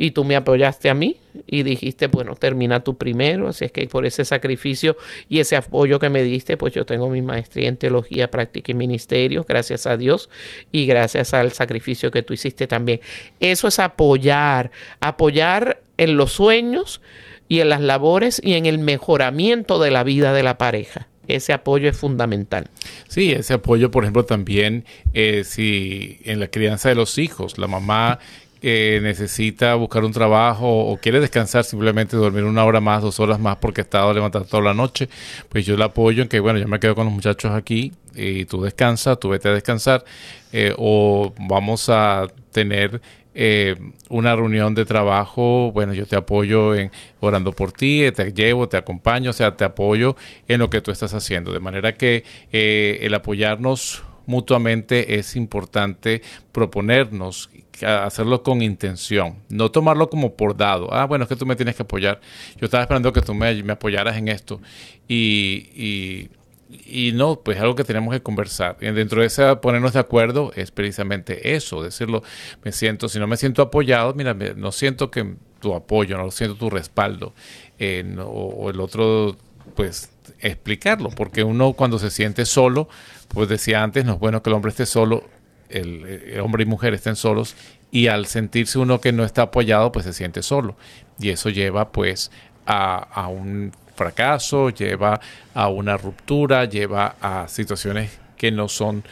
y 0.00 0.12
tú 0.12 0.24
me 0.24 0.36
apoyaste 0.36 0.88
a 0.88 0.94
mí 0.94 1.16
y 1.44 1.64
dijiste, 1.64 2.06
bueno, 2.06 2.36
termina 2.36 2.84
tú 2.84 2.96
primero, 2.96 3.48
así 3.48 3.64
es 3.64 3.72
que 3.72 3.86
por 3.88 4.06
ese 4.06 4.24
sacrificio 4.24 4.96
y 5.28 5.40
ese 5.40 5.56
apoyo 5.56 5.98
que 5.98 6.08
me 6.08 6.22
diste, 6.22 6.56
pues 6.56 6.72
yo 6.72 6.86
tengo 6.86 7.10
mi 7.10 7.20
maestría 7.20 7.68
en 7.68 7.76
teología, 7.76 8.30
práctica 8.30 8.70
y 8.70 8.76
ministerio, 8.76 9.44
gracias 9.46 9.88
a 9.88 9.96
Dios 9.96 10.30
y 10.70 10.86
gracias 10.86 11.34
al 11.34 11.50
sacrificio 11.50 12.12
que 12.12 12.22
tú 12.22 12.32
hiciste 12.32 12.68
también. 12.68 13.00
Eso 13.40 13.66
es 13.66 13.80
apoyar, 13.80 14.70
apoyar 15.00 15.82
en 15.96 16.16
los 16.16 16.30
sueños 16.30 17.02
y 17.48 17.58
en 17.58 17.68
las 17.68 17.80
labores 17.80 18.40
y 18.42 18.54
en 18.54 18.66
el 18.66 18.78
mejoramiento 18.78 19.80
de 19.80 19.90
la 19.90 20.04
vida 20.04 20.32
de 20.32 20.44
la 20.44 20.58
pareja 20.58 21.08
ese 21.28 21.52
apoyo 21.52 21.90
es 21.90 21.96
fundamental. 21.96 22.70
Sí, 23.06 23.32
ese 23.32 23.52
apoyo, 23.52 23.90
por 23.90 24.04
ejemplo, 24.04 24.24
también 24.24 24.86
eh, 25.12 25.44
si 25.44 26.20
en 26.24 26.40
la 26.40 26.48
crianza 26.48 26.88
de 26.88 26.94
los 26.94 27.18
hijos, 27.18 27.58
la 27.58 27.66
mamá 27.66 28.18
eh, 28.62 29.00
necesita 29.02 29.74
buscar 29.74 30.04
un 30.04 30.12
trabajo 30.12 30.68
o 30.68 30.96
quiere 30.98 31.20
descansar, 31.20 31.64
simplemente 31.64 32.16
dormir 32.16 32.44
una 32.44 32.64
hora 32.64 32.80
más, 32.80 33.02
dos 33.02 33.20
horas 33.20 33.38
más 33.38 33.56
porque 33.56 33.80
ha 33.80 33.84
estado 33.84 34.12
levantado 34.12 34.44
toda 34.44 34.62
la 34.62 34.74
noche, 34.74 35.08
pues 35.48 35.64
yo 35.64 35.76
le 35.76 35.84
apoyo 35.84 36.22
en 36.22 36.28
que, 36.28 36.40
bueno, 36.40 36.58
yo 36.58 36.66
me 36.66 36.80
quedo 36.80 36.94
con 36.94 37.04
los 37.04 37.14
muchachos 37.14 37.52
aquí 37.52 37.92
y 38.14 38.44
tú 38.46 38.62
descansa, 38.62 39.16
tú 39.16 39.28
vete 39.28 39.48
a 39.48 39.52
descansar 39.52 40.04
eh, 40.52 40.74
o 40.76 41.32
vamos 41.38 41.88
a 41.88 42.26
tener 42.50 43.00
eh, 43.34 43.76
una 44.08 44.34
reunión 44.34 44.74
de 44.74 44.84
trabajo, 44.84 45.70
bueno, 45.72 45.94
yo 45.94 46.06
te 46.06 46.16
apoyo 46.16 46.74
en 46.74 46.90
orando 47.20 47.52
por 47.52 47.70
ti, 47.70 48.10
te 48.10 48.32
llevo, 48.32 48.68
te 48.68 48.76
acompaño, 48.76 49.30
o 49.30 49.32
sea, 49.32 49.56
te 49.56 49.64
apoyo 49.64 50.16
en 50.48 50.58
lo 50.58 50.68
que 50.68 50.80
tú 50.80 50.90
estás 50.90 51.14
haciendo. 51.14 51.52
De 51.52 51.60
manera 51.60 51.94
que 51.94 52.24
el 52.50 53.14
apoyarnos 53.14 54.02
mutuamente 54.28 55.18
es 55.18 55.36
importante 55.36 56.20
proponernos 56.52 57.48
hacerlo 57.82 58.42
con 58.42 58.60
intención, 58.60 59.36
no 59.48 59.70
tomarlo 59.70 60.10
como 60.10 60.34
por 60.34 60.54
dado. 60.54 60.92
Ah, 60.92 61.06
bueno, 61.06 61.24
es 61.24 61.28
que 61.28 61.36
tú 61.36 61.46
me 61.46 61.56
tienes 61.56 61.76
que 61.76 61.82
apoyar. 61.82 62.20
Yo 62.60 62.66
estaba 62.66 62.82
esperando 62.82 63.10
que 63.12 63.22
tú 63.22 63.32
me, 63.32 63.62
me 63.62 63.72
apoyaras 63.72 64.18
en 64.18 64.28
esto. 64.28 64.60
Y, 65.08 66.28
y, 66.68 67.12
no, 67.12 67.40
pues 67.40 67.58
algo 67.58 67.74
que 67.74 67.84
tenemos 67.84 68.12
que 68.12 68.20
conversar. 68.20 68.76
Y 68.82 68.86
dentro 68.90 69.22
de 69.22 69.28
ese 69.28 69.56
ponernos 69.56 69.94
de 69.94 70.00
acuerdo 70.00 70.52
es 70.54 70.72
precisamente 70.72 71.54
eso, 71.54 71.82
decirlo, 71.82 72.22
me 72.62 72.72
siento, 72.72 73.08
si 73.08 73.18
no 73.18 73.26
me 73.26 73.38
siento 73.38 73.62
apoyado, 73.62 74.12
mira, 74.12 74.34
no 74.34 74.72
siento 74.72 75.10
que 75.10 75.36
tu 75.60 75.74
apoyo, 75.74 76.18
no 76.18 76.30
siento 76.30 76.56
tu 76.56 76.68
respaldo. 76.68 77.32
Eh, 77.78 78.04
o 78.22 78.68
el 78.68 78.78
otro, 78.80 79.38
pues 79.74 80.10
explicarlo, 80.40 81.08
porque 81.10 81.42
uno 81.42 81.72
cuando 81.72 81.98
se 81.98 82.10
siente 82.10 82.44
solo, 82.44 82.88
pues 83.28 83.48
decía 83.48 83.82
antes, 83.82 84.04
no 84.04 84.14
es 84.14 84.18
bueno 84.18 84.42
que 84.42 84.50
el 84.50 84.54
hombre 84.54 84.70
esté 84.70 84.86
solo, 84.86 85.24
el, 85.68 86.40
hombre 86.42 86.62
y 86.62 86.66
mujer 86.66 86.94
estén 86.94 87.16
solos 87.16 87.54
y 87.90 88.08
al 88.08 88.26
sentirse 88.26 88.78
uno 88.78 89.00
que 89.00 89.12
no 89.12 89.24
está 89.24 89.42
apoyado, 89.42 89.92
pues 89.92 90.04
se 90.04 90.12
siente 90.12 90.42
solo. 90.42 90.76
Y 91.18 91.30
eso 91.30 91.50
lleva 91.50 91.90
pues 91.92 92.30
a, 92.66 93.28
un 93.28 93.72
fracaso, 93.96 94.70
lleva 94.70 95.20
a 95.54 95.68
una 95.68 95.96
ruptura, 95.96 96.64
lleva 96.64 97.16
a 97.20 97.48
situaciones 97.48 98.18
que 98.38 98.50
no 98.50 98.68
son, 98.68 99.04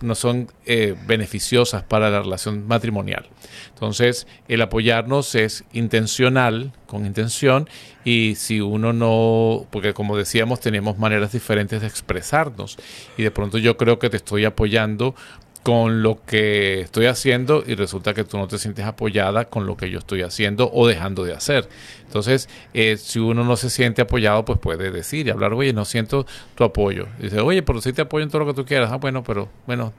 no 0.00 0.14
son 0.14 0.48
eh, 0.66 0.96
beneficiosas 1.06 1.84
para 1.84 2.10
la 2.10 2.22
relación 2.22 2.66
matrimonial. 2.66 3.28
Entonces, 3.68 4.26
el 4.48 4.62
apoyarnos 4.62 5.34
es 5.34 5.64
intencional, 5.72 6.72
con 6.86 7.06
intención, 7.06 7.68
y 8.04 8.34
si 8.34 8.60
uno 8.60 8.92
no, 8.92 9.66
porque 9.70 9.94
como 9.94 10.16
decíamos, 10.16 10.60
tenemos 10.60 10.98
maneras 10.98 11.32
diferentes 11.32 11.80
de 11.80 11.86
expresarnos, 11.86 12.76
y 13.16 13.22
de 13.22 13.30
pronto 13.30 13.58
yo 13.58 13.76
creo 13.76 13.98
que 13.98 14.10
te 14.10 14.16
estoy 14.16 14.44
apoyando 14.44 15.14
con 15.62 16.02
lo 16.02 16.20
que 16.24 16.80
estoy 16.80 17.06
haciendo 17.06 17.62
y 17.64 17.74
resulta 17.74 18.14
que 18.14 18.24
tú 18.24 18.36
no 18.36 18.48
te 18.48 18.58
sientes 18.58 18.84
apoyada 18.84 19.44
con 19.44 19.66
lo 19.66 19.76
que 19.76 19.90
yo 19.90 19.98
estoy 19.98 20.22
haciendo 20.22 20.70
o 20.72 20.88
dejando 20.88 21.24
de 21.24 21.34
hacer. 21.34 21.68
Entonces, 22.12 22.46
eh, 22.74 22.98
si 22.98 23.18
uno 23.18 23.42
no 23.42 23.56
se 23.56 23.70
siente 23.70 24.02
apoyado, 24.02 24.44
pues 24.44 24.58
puede 24.58 24.90
decir 24.90 25.26
y 25.26 25.30
hablar, 25.30 25.54
oye, 25.54 25.72
no 25.72 25.86
siento 25.86 26.26
tu 26.54 26.62
apoyo. 26.62 27.06
dice, 27.18 27.40
oye, 27.40 27.62
pero 27.62 27.80
sí 27.80 27.94
te 27.94 28.02
apoyo 28.02 28.22
en 28.22 28.28
todo 28.28 28.40
lo 28.40 28.48
que 28.48 28.52
tú 28.52 28.66
quieras. 28.66 28.92
Ah, 28.92 28.96
bueno, 28.96 29.24
pero 29.24 29.48
bueno, 29.66 29.94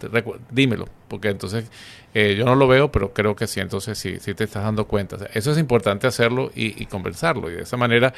dímelo, 0.52 0.86
porque 1.08 1.30
entonces 1.30 1.66
eh, 2.14 2.36
yo 2.38 2.46
no 2.46 2.54
lo 2.54 2.68
veo, 2.68 2.92
pero 2.92 3.14
creo 3.14 3.36
que 3.36 3.48
sí, 3.48 3.62
entonces 3.62 3.98
sí, 3.98 4.18
sí 4.20 4.36
te 4.36 4.44
estás 4.44 4.64
dando 4.64 4.86
cuenta. 4.86 5.18
eso 5.34 5.52
es 5.52 5.58
importante 5.58 6.06
hacerlo 6.06 6.52
y, 6.54 6.86
conversarlo. 6.86 7.50
Y 7.50 7.56
de 7.56 7.64
esa 7.64 7.78
manera 7.78 8.14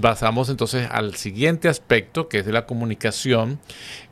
pasamos 0.00 0.48
entonces 0.48 0.86
al 0.88 1.16
siguiente 1.16 1.68
aspecto, 1.68 2.28
que 2.28 2.38
es 2.38 2.46
de 2.46 2.52
la 2.52 2.66
comunicación. 2.66 3.58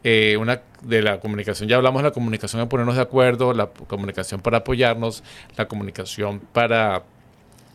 Eh, 0.02 0.36
una 0.36 0.62
de 0.82 1.00
la 1.00 1.20
comunicación, 1.20 1.68
ya 1.68 1.76
hablamos 1.76 2.02
de 2.02 2.08
la 2.08 2.12
comunicación 2.12 2.60
de 2.60 2.66
ponernos 2.66 2.96
de 2.96 3.02
acuerdo, 3.02 3.54
la 3.54 3.66
comunicación 3.68 4.40
para 4.40 4.58
apoyarnos, 4.58 5.22
la 5.56 5.68
comunicación 5.68 6.40
para 6.40 7.04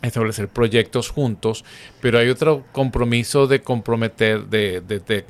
establecer 0.08 0.50
proyectos 0.50 1.10
juntos, 1.10 1.64
pero 2.02 2.20
hay 2.20 2.30
otro 2.30 2.66
compromiso 2.72 3.48
de 3.48 3.62
comprometer, 3.62 4.46
de, 4.48 4.82
de, 4.82 5.26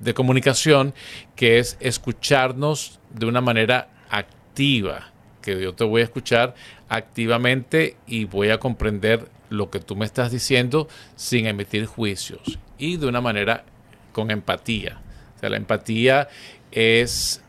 de, 0.00 0.14
comunicación, 0.14 0.94
que 1.36 1.58
es 1.58 1.76
escucharnos 1.80 2.98
de 3.10 3.26
una 3.26 3.40
manera 3.40 3.88
activa, 4.10 5.12
que 5.42 5.60
yo 5.60 5.74
te 5.74 5.84
voy 5.84 6.00
a 6.00 6.04
escuchar 6.04 6.54
activamente 6.88 7.96
y 8.06 8.24
voy 8.24 8.50
a 8.50 8.58
comprender 8.58 9.28
lo 9.50 9.70
que 9.70 9.78
tú 9.78 9.94
me 9.94 10.06
estás 10.06 10.32
diciendo 10.32 10.88
sin 11.16 11.46
emitir 11.46 11.86
juicios 11.86 12.58
y 12.78 12.96
de 12.96 13.06
una 13.06 13.20
manera 13.20 13.64
con 14.12 14.30
empatía. 14.30 15.00
O 15.36 15.40
sea, 15.40 15.50
la 15.50 15.56
empatía 15.56 16.28
es 16.72 17.40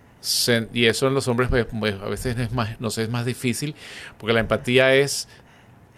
y 0.73 0.85
eso 0.85 1.07
en 1.07 1.13
los 1.13 1.27
hombres 1.27 1.49
pues, 1.49 1.67
pues, 1.79 1.95
a 2.01 2.09
veces 2.09 2.37
es 2.37 2.51
más, 2.51 2.79
no 2.81 2.89
sé, 2.89 3.03
es 3.03 3.09
más 3.09 3.25
difícil, 3.25 3.75
porque 4.17 4.33
la 4.33 4.39
empatía 4.39 4.95
es 4.95 5.27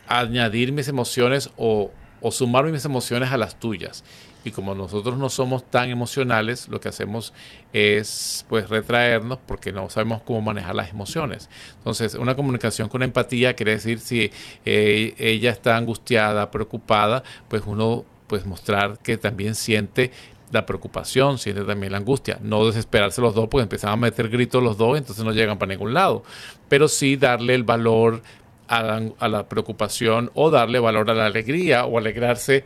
añadir 0.08 0.72
mis 0.72 0.88
emociones 0.88 1.50
o, 1.58 1.92
sumar 2.32 2.66
mis 2.66 2.84
emociones 2.86 3.32
a 3.32 3.38
las 3.38 3.60
tuyas. 3.60 4.04
Y 4.44 4.52
como 4.52 4.76
nosotros 4.76 5.18
no 5.18 5.30
somos 5.30 5.70
tan 5.70 5.90
emocionales, 5.90 6.68
lo 6.70 6.80
que 6.80 6.90
hacemos 6.90 7.34
es 7.74 8.46
pues 8.48 8.70
retraernos 8.70 9.40
porque 9.46 9.72
no 9.72 9.90
sabemos 9.90 10.22
cómo 10.22 10.42
manejar 10.42 10.76
las 10.76 10.90
emociones. 10.90 11.50
Entonces, 11.78 12.16
una 12.16 12.36
comunicación 12.36 12.90
con 12.90 13.04
empatía 13.04 13.56
quiere 13.56 13.72
decir 13.72 14.00
si 14.00 14.32
eh, 14.66 15.16
ella 15.18 15.52
está 15.52 15.76
angustiada, 15.76 16.50
preocupada, 16.52 17.24
pues 17.50 17.64
uno 17.66 18.06
pues 18.28 18.46
mostrar 18.46 19.00
que 19.00 19.18
también 19.18 19.56
siente 19.56 20.12
la 20.52 20.66
preocupación, 20.66 21.38
siente 21.38 21.64
también 21.64 21.92
la 21.92 21.98
angustia. 21.98 22.40
No 22.42 22.66
desesperarse 22.66 23.22
los 23.22 23.36
dos, 23.36 23.48
porque 23.50 23.64
empiezan 23.64 23.92
a 23.92 23.96
meter 23.96 24.30
gritos 24.30 24.64
los 24.64 24.78
dos, 24.78 24.98
entonces 24.98 25.24
no 25.26 25.32
llegan 25.32 25.58
para 25.58 25.72
ningún 25.74 25.94
lado. 25.94 26.24
Pero 26.70 26.88
sí 26.88 27.18
darle 27.18 27.56
el 27.56 27.64
valor 27.64 28.22
a 28.68 29.28
la, 29.28 29.48
preocupación 29.48 30.32
o 30.34 30.50
darle 30.50 30.80
valor 30.80 31.10
a 31.10 31.14
la 31.14 31.26
alegría 31.26 31.86
o 31.86 31.98
alegrarse 31.98 32.64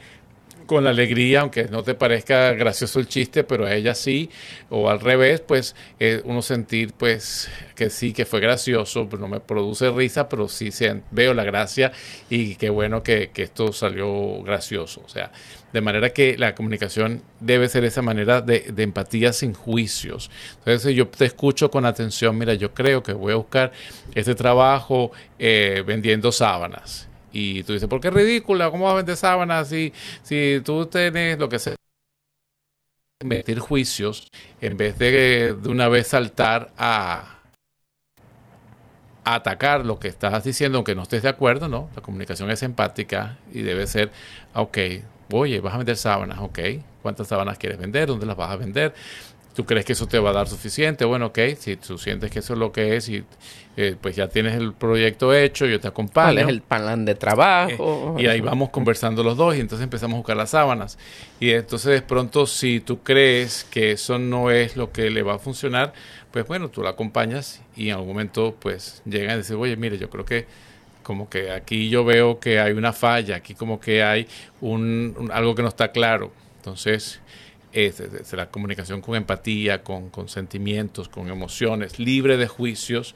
con 0.71 0.85
la 0.85 0.91
alegría, 0.91 1.41
aunque 1.41 1.65
no 1.65 1.83
te 1.83 1.95
parezca 1.95 2.53
gracioso 2.53 3.01
el 3.01 3.07
chiste, 3.09 3.43
pero 3.43 3.65
a 3.65 3.75
ella 3.75 3.93
sí, 3.93 4.29
o 4.69 4.89
al 4.89 5.01
revés, 5.01 5.41
pues 5.41 5.75
eh, 5.99 6.21
uno 6.23 6.41
sentir 6.41 6.93
pues 6.93 7.49
que 7.75 7.89
sí, 7.89 8.13
que 8.13 8.23
fue 8.23 8.39
gracioso, 8.39 9.09
pues 9.09 9.19
no 9.19 9.27
me 9.27 9.41
produce 9.41 9.91
risa, 9.91 10.29
pero 10.29 10.47
sí 10.47 10.71
se, 10.71 11.01
veo 11.11 11.33
la 11.33 11.43
gracia 11.43 11.91
y 12.29 12.55
qué 12.55 12.69
bueno 12.69 13.03
que, 13.03 13.31
esto 13.35 13.73
salió 13.73 14.41
gracioso. 14.43 15.01
O 15.03 15.09
sea, 15.09 15.33
de 15.73 15.81
manera 15.81 16.11
que 16.11 16.37
la 16.37 16.55
comunicación 16.55 17.21
debe 17.41 17.67
ser 17.67 17.83
esa 17.83 18.01
manera 18.01 18.39
de, 18.39 18.73
empatía 18.77 19.33
sin 19.33 19.53
juicios. 19.53 20.31
Entonces 20.59 20.95
yo 20.95 21.05
te 21.09 21.25
escucho 21.25 21.69
con 21.69 21.85
atención, 21.85 22.37
mira, 22.37 22.53
yo 22.53 22.73
creo 22.73 23.03
que 23.03 23.11
voy 23.11 23.33
a 23.33 23.35
buscar 23.35 23.73
este 24.15 24.35
trabajo 24.35 25.11
eh, 25.37 25.83
vendiendo 25.85 26.31
sábanas. 26.31 27.10
Y 27.31 27.63
tú 27.63 27.73
dices, 27.73 27.87
¿por 27.87 28.01
qué 28.01 28.09
es 28.09 28.13
ridícula? 28.13 28.69
¿Cómo 28.71 28.85
vas 28.85 28.93
a 28.93 28.97
vender 28.97 29.15
sábanas 29.15 29.69
si, 29.69 29.93
si 30.23 30.61
tú 30.63 30.85
tienes 30.85 31.39
lo 31.39 31.49
que 31.49 31.59
sea? 31.59 31.75
Meter 33.23 33.59
juicios 33.59 34.27
en 34.61 34.77
vez 34.77 34.97
de 34.97 35.53
de 35.53 35.69
una 35.69 35.87
vez 35.87 36.07
saltar 36.07 36.71
a, 36.77 37.39
atacar 39.23 39.85
lo 39.85 39.99
que 39.99 40.07
estás 40.07 40.43
diciendo, 40.43 40.79
aunque 40.79 40.95
no 40.95 41.03
estés 41.03 41.21
de 41.23 41.29
acuerdo, 41.29 41.67
¿no? 41.67 41.89
La 41.95 42.01
comunicación 42.01 42.49
es 42.49 42.63
empática 42.63 43.37
y 43.53 43.61
debe 43.61 43.85
ser, 43.85 44.11
ok, 44.55 44.77
Oye, 45.33 45.61
vas 45.61 45.73
a 45.73 45.77
vender 45.77 45.95
sábanas, 45.97 46.39
ok. 46.39 46.59
¿Cuántas 47.01 47.27
sábanas 47.27 47.57
quieres 47.57 47.79
vender? 47.79 48.07
¿Dónde 48.07 48.25
las 48.25 48.35
vas 48.35 48.51
a 48.51 48.57
vender? 48.57 48.93
¿Tú 49.55 49.65
crees 49.65 49.85
que 49.85 49.93
eso 49.93 50.07
te 50.07 50.17
va 50.17 50.29
a 50.29 50.33
dar 50.33 50.47
suficiente? 50.47 51.03
Bueno, 51.03 51.27
ok, 51.27 51.39
si 51.57 51.75
tú 51.75 51.97
sientes 51.97 52.31
que 52.31 52.39
eso 52.39 52.53
es 52.53 52.59
lo 52.59 52.71
que 52.71 52.95
es 52.95 53.09
y 53.09 53.23
eh, 53.75 53.95
pues 53.99 54.15
ya 54.15 54.27
tienes 54.29 54.55
el 54.55 54.73
proyecto 54.73 55.33
hecho, 55.33 55.65
yo 55.65 55.79
te 55.79 55.87
acompaño. 55.87 56.33
¿Cuál 56.33 56.37
es 56.37 56.47
el 56.47 56.61
plan 56.61 57.03
de 57.03 57.15
trabajo? 57.15 58.15
Eh, 58.17 58.23
y 58.23 58.27
ahí 58.27 58.39
vamos 58.39 58.69
conversando 58.69 59.23
los 59.23 59.35
dos 59.35 59.55
y 59.55 59.59
entonces 59.59 59.83
empezamos 59.83 60.15
a 60.15 60.17
buscar 60.19 60.37
las 60.37 60.51
sábanas. 60.51 60.97
Y 61.39 61.51
entonces 61.51 61.91
de 61.91 62.01
pronto 62.01 62.45
si 62.47 62.79
tú 62.79 62.99
crees 62.99 63.65
que 63.65 63.91
eso 63.91 64.17
no 64.19 64.51
es 64.51 64.77
lo 64.77 64.91
que 64.91 65.09
le 65.09 65.21
va 65.21 65.35
a 65.35 65.39
funcionar, 65.39 65.93
pues 66.31 66.47
bueno, 66.47 66.69
tú 66.69 66.81
la 66.81 66.91
acompañas 66.91 67.61
y 67.75 67.89
en 67.89 67.95
algún 67.95 68.09
momento 68.09 68.55
pues 68.57 69.01
llega 69.05 69.33
y 69.33 69.37
dice, 69.37 69.55
oye, 69.55 69.75
mire, 69.75 69.97
yo 69.97 70.09
creo 70.09 70.23
que 70.23 70.45
como 71.03 71.29
que 71.29 71.51
aquí 71.51 71.89
yo 71.89 72.05
veo 72.05 72.39
que 72.39 72.59
hay 72.59 72.71
una 72.71 72.93
falla, 72.93 73.35
aquí 73.35 73.53
como 73.53 73.79
que 73.79 74.03
hay 74.03 74.27
un, 74.61 75.29
algo 75.33 75.55
que 75.55 75.61
no 75.61 75.67
está 75.67 75.91
claro. 75.91 76.31
Entonces, 76.57 77.19
es, 77.73 78.01
la 78.33 78.49
comunicación 78.49 79.01
con 79.01 79.15
empatía, 79.15 79.83
con, 79.83 80.09
con, 80.09 80.29
sentimientos, 80.29 81.09
con 81.09 81.29
emociones, 81.29 81.99
libre 81.99 82.37
de 82.37 82.47
juicios. 82.47 83.15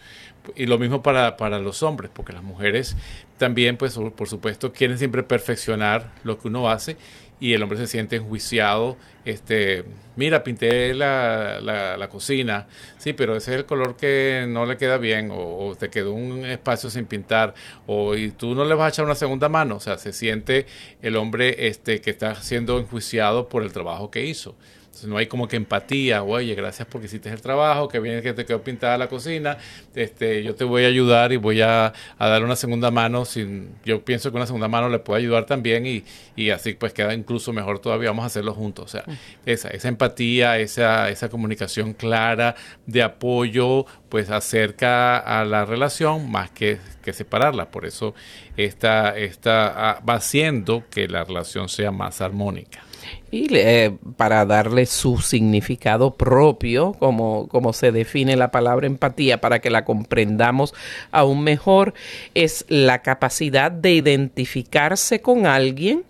Y 0.56 0.68
lo 0.68 0.78
mismo 0.78 1.02
para, 1.02 1.38
para 1.38 1.60
los 1.60 1.82
hombres, 1.84 2.12
porque 2.14 2.34
las 2.34 2.44
mujeres 2.44 2.96
también, 3.38 3.78
pues, 3.78 3.98
por 4.16 4.28
supuesto, 4.28 4.72
quieren 4.72 4.98
siempre 4.98 5.24
perfeccionar 5.24 6.12
lo 6.24 6.38
que 6.38 6.48
uno 6.48 6.70
hace 6.70 6.98
y 7.40 7.54
el 7.54 7.64
hombre 7.64 7.78
se 7.78 7.88
siente 7.88 8.18
enjuiciado. 8.18 8.98
Este, 9.26 9.86
mira, 10.16 10.44
pinté 10.44 10.94
la, 10.94 11.60
la, 11.62 12.08
cocina, 12.10 12.68
sí, 12.98 13.14
pero 13.14 13.36
ese 13.36 13.52
es 13.52 13.58
el 13.58 13.66
color 13.66 13.98
que 13.98 14.46
no 14.48 14.66
le 14.66 14.78
queda 14.78 14.98
bien, 14.98 15.30
o, 15.32 15.76
te 15.78 15.90
quedó 15.90 16.14
un 16.14 16.46
espacio 16.46 16.90
sin 16.90 17.06
pintar, 17.06 17.56
o 17.88 18.16
y 18.16 18.32
tú 18.32 18.54
no 18.54 18.66
le 18.66 18.76
vas 18.76 18.86
a 18.86 18.90
echar 18.90 19.06
una 19.06 19.16
segunda 19.16 19.50
mano, 19.50 19.78
o 19.78 19.80
sea, 19.80 19.98
se 19.98 20.14
siente 20.14 20.68
el 21.02 21.16
hombre 21.16 21.68
este, 21.68 22.02
que 22.02 22.12
está 22.12 22.36
siendo 22.36 22.80
enjuiciado 22.80 23.50
por 23.50 23.64
el 23.64 23.74
trabajo 23.74 24.12
que 24.12 24.26
hizo 24.26 24.56
no 25.04 25.18
hay 25.18 25.28
como 25.28 25.48
que 25.48 25.56
empatía, 25.58 26.24
oye, 26.24 26.56
gracias 26.56 26.88
porque 26.90 27.08
hiciste 27.08 27.30
el 27.30 27.42
trabajo, 27.42 27.88
que 27.88 28.00
bien 28.00 28.22
que 28.22 28.34
te 28.34 28.46
quedó 28.46 28.64
pintada 28.64 28.98
la 28.98 29.08
cocina, 29.08 29.58
este, 29.94 30.44
yo 30.44 30.56
te 30.56 30.64
voy 30.64 30.86
a 30.86 30.88
ayudar 30.88 31.34
y 31.34 31.38
voy 31.38 31.62
a, 31.62 31.94
dar 32.18 32.44
una 32.44 32.56
segunda 32.56 32.92
mano, 32.92 33.26
sin, 33.26 33.76
yo 33.84 34.04
pienso 34.04 34.32
que 34.32 34.38
una 34.38 34.46
segunda 34.46 34.68
mano 34.68 34.90
le 34.90 35.00
puede 35.00 35.22
ayudar 35.22 35.46
también 35.46 35.86
y, 35.86 36.04
y 36.36 36.50
así 36.50 36.74
pues 36.74 36.94
queda 36.94 37.14
incluso 37.14 37.52
mejor 37.54 37.80
todavía, 37.80 38.10
vamos 38.10 38.24
a 38.24 38.28
hacerlo 38.28 38.54
juntos, 38.54 38.86
o 38.86 38.88
sea, 38.88 39.04
esa, 39.46 39.70
esa 39.70 39.88
empatía, 39.88 40.58
esa, 40.60 41.10
esa 41.10 41.30
comunicación 41.30 41.94
clara 41.94 42.56
de 42.86 43.04
apoyo, 43.04 43.86
pues 44.10 44.30
acerca 44.30 45.18
a 45.18 45.44
la 45.46 45.66
relación 45.66 46.32
más 46.32 46.52
que, 46.52 46.80
que 47.04 47.14
separarla, 47.14 47.70
por 47.70 47.86
eso 47.86 48.14
esta, 48.58 49.18
esta 49.18 49.92
ah, 49.92 50.02
va 50.08 50.16
haciendo 50.16 50.84
que 50.90 51.08
la 51.08 51.24
relación 51.24 51.70
sea 51.70 51.92
más 51.92 52.22
armónica 52.22 52.86
y 53.32 53.54
eh, 53.54 53.98
para 54.18 54.46
darle 54.46 54.86
su 54.86 55.18
significado 55.18 56.16
propio, 56.16 56.94
como, 56.94 57.48
como 57.48 57.74
se 57.74 57.92
define 57.92 58.36
la 58.38 58.52
palabra 58.52 58.88
empatía, 58.88 59.42
para 59.42 59.60
que 59.60 59.70
la 59.70 59.84
comprendamos 59.84 60.74
aún 61.12 61.44
mejor, 61.44 61.94
es 62.34 62.66
la 62.70 63.02
capacidad 63.02 63.72
de 63.72 63.94
identificarse 63.94 65.22
con 65.22 65.46
alguien 65.46 66.04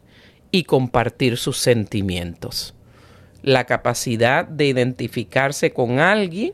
y 0.51 0.63
compartir 0.63 1.37
sus 1.37 1.57
sentimientos. 1.57 2.74
La 3.45 3.65
capacidad 3.65 4.47
de 4.47 4.65
identificarse 4.65 5.71
con 5.71 5.99
alguien 5.99 6.53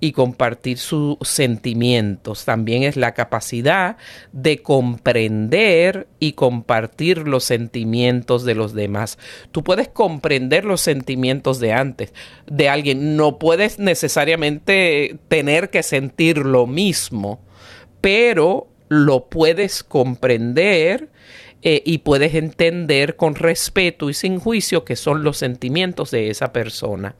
y 0.00 0.10
compartir 0.10 0.78
sus 0.78 1.16
sentimientos. 1.22 2.44
También 2.44 2.82
es 2.82 2.96
la 2.96 3.14
capacidad 3.14 3.96
de 4.32 4.60
comprender 4.60 6.08
y 6.18 6.32
compartir 6.32 7.18
los 7.18 7.44
sentimientos 7.44 8.42
de 8.44 8.56
los 8.56 8.74
demás. 8.74 9.16
Tú 9.52 9.62
puedes 9.62 9.86
comprender 9.86 10.64
los 10.64 10.80
sentimientos 10.80 11.60
de 11.60 11.72
antes, 11.72 12.12
de 12.50 12.68
alguien. 12.68 13.16
No 13.16 13.38
puedes 13.38 13.78
necesariamente 13.78 15.18
tener 15.28 15.70
que 15.70 15.84
sentir 15.84 16.38
lo 16.38 16.66
mismo, 16.66 17.40
pero 18.00 18.66
lo 18.88 19.28
puedes 19.28 19.84
comprender 19.84 21.11
eh, 21.62 21.82
y 21.84 21.98
puedes 21.98 22.34
entender 22.34 23.16
con 23.16 23.34
respeto 23.34 24.10
y 24.10 24.14
sin 24.14 24.38
juicio 24.38 24.84
que 24.84 24.96
son 24.96 25.22
los 25.22 25.38
sentimientos 25.38 26.10
de 26.10 26.30
esa 26.30 26.52
persona. 26.52 27.14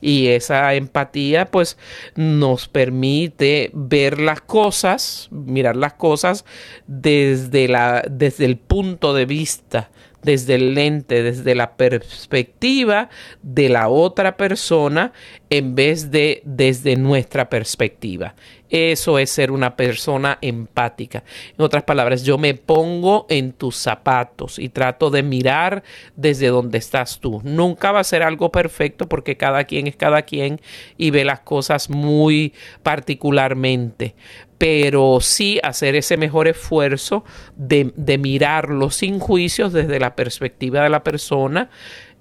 Y 0.00 0.28
esa 0.28 0.74
empatía 0.74 1.46
pues 1.46 1.78
nos 2.14 2.68
permite 2.68 3.70
ver 3.72 4.20
las 4.20 4.40
cosas, 4.40 5.28
mirar 5.30 5.76
las 5.76 5.94
cosas 5.94 6.44
desde, 6.86 7.68
la, 7.68 8.04
desde 8.10 8.44
el 8.44 8.58
punto 8.58 9.14
de 9.14 9.26
vista 9.26 9.90
desde 10.22 10.56
el 10.56 10.74
lente, 10.74 11.22
desde 11.22 11.54
la 11.54 11.76
perspectiva 11.76 13.08
de 13.42 13.68
la 13.68 13.88
otra 13.88 14.36
persona 14.36 15.12
en 15.50 15.74
vez 15.74 16.10
de 16.10 16.42
desde 16.44 16.96
nuestra 16.96 17.48
perspectiva. 17.48 18.34
Eso 18.68 19.18
es 19.20 19.30
ser 19.30 19.52
una 19.52 19.76
persona 19.76 20.38
empática. 20.40 21.22
En 21.56 21.64
otras 21.64 21.84
palabras, 21.84 22.24
yo 22.24 22.36
me 22.36 22.54
pongo 22.54 23.26
en 23.28 23.52
tus 23.52 23.76
zapatos 23.76 24.58
y 24.58 24.68
trato 24.70 25.10
de 25.10 25.22
mirar 25.22 25.84
desde 26.16 26.48
donde 26.48 26.78
estás 26.78 27.20
tú. 27.20 27.40
Nunca 27.44 27.92
va 27.92 28.00
a 28.00 28.04
ser 28.04 28.24
algo 28.24 28.50
perfecto 28.50 29.08
porque 29.08 29.36
cada 29.36 29.64
quien 29.64 29.86
es 29.86 29.94
cada 29.94 30.22
quien 30.22 30.60
y 30.96 31.10
ve 31.10 31.24
las 31.24 31.40
cosas 31.40 31.90
muy 31.90 32.54
particularmente 32.82 34.16
pero 34.58 35.18
sí 35.20 35.60
hacer 35.62 35.96
ese 35.96 36.16
mejor 36.16 36.48
esfuerzo 36.48 37.24
de, 37.56 37.92
de 37.96 38.18
mirarlo 38.18 38.90
sin 38.90 39.18
juicios 39.18 39.72
desde 39.72 40.00
la 40.00 40.16
perspectiva 40.16 40.82
de 40.82 40.88
la 40.88 41.04
persona 41.04 41.70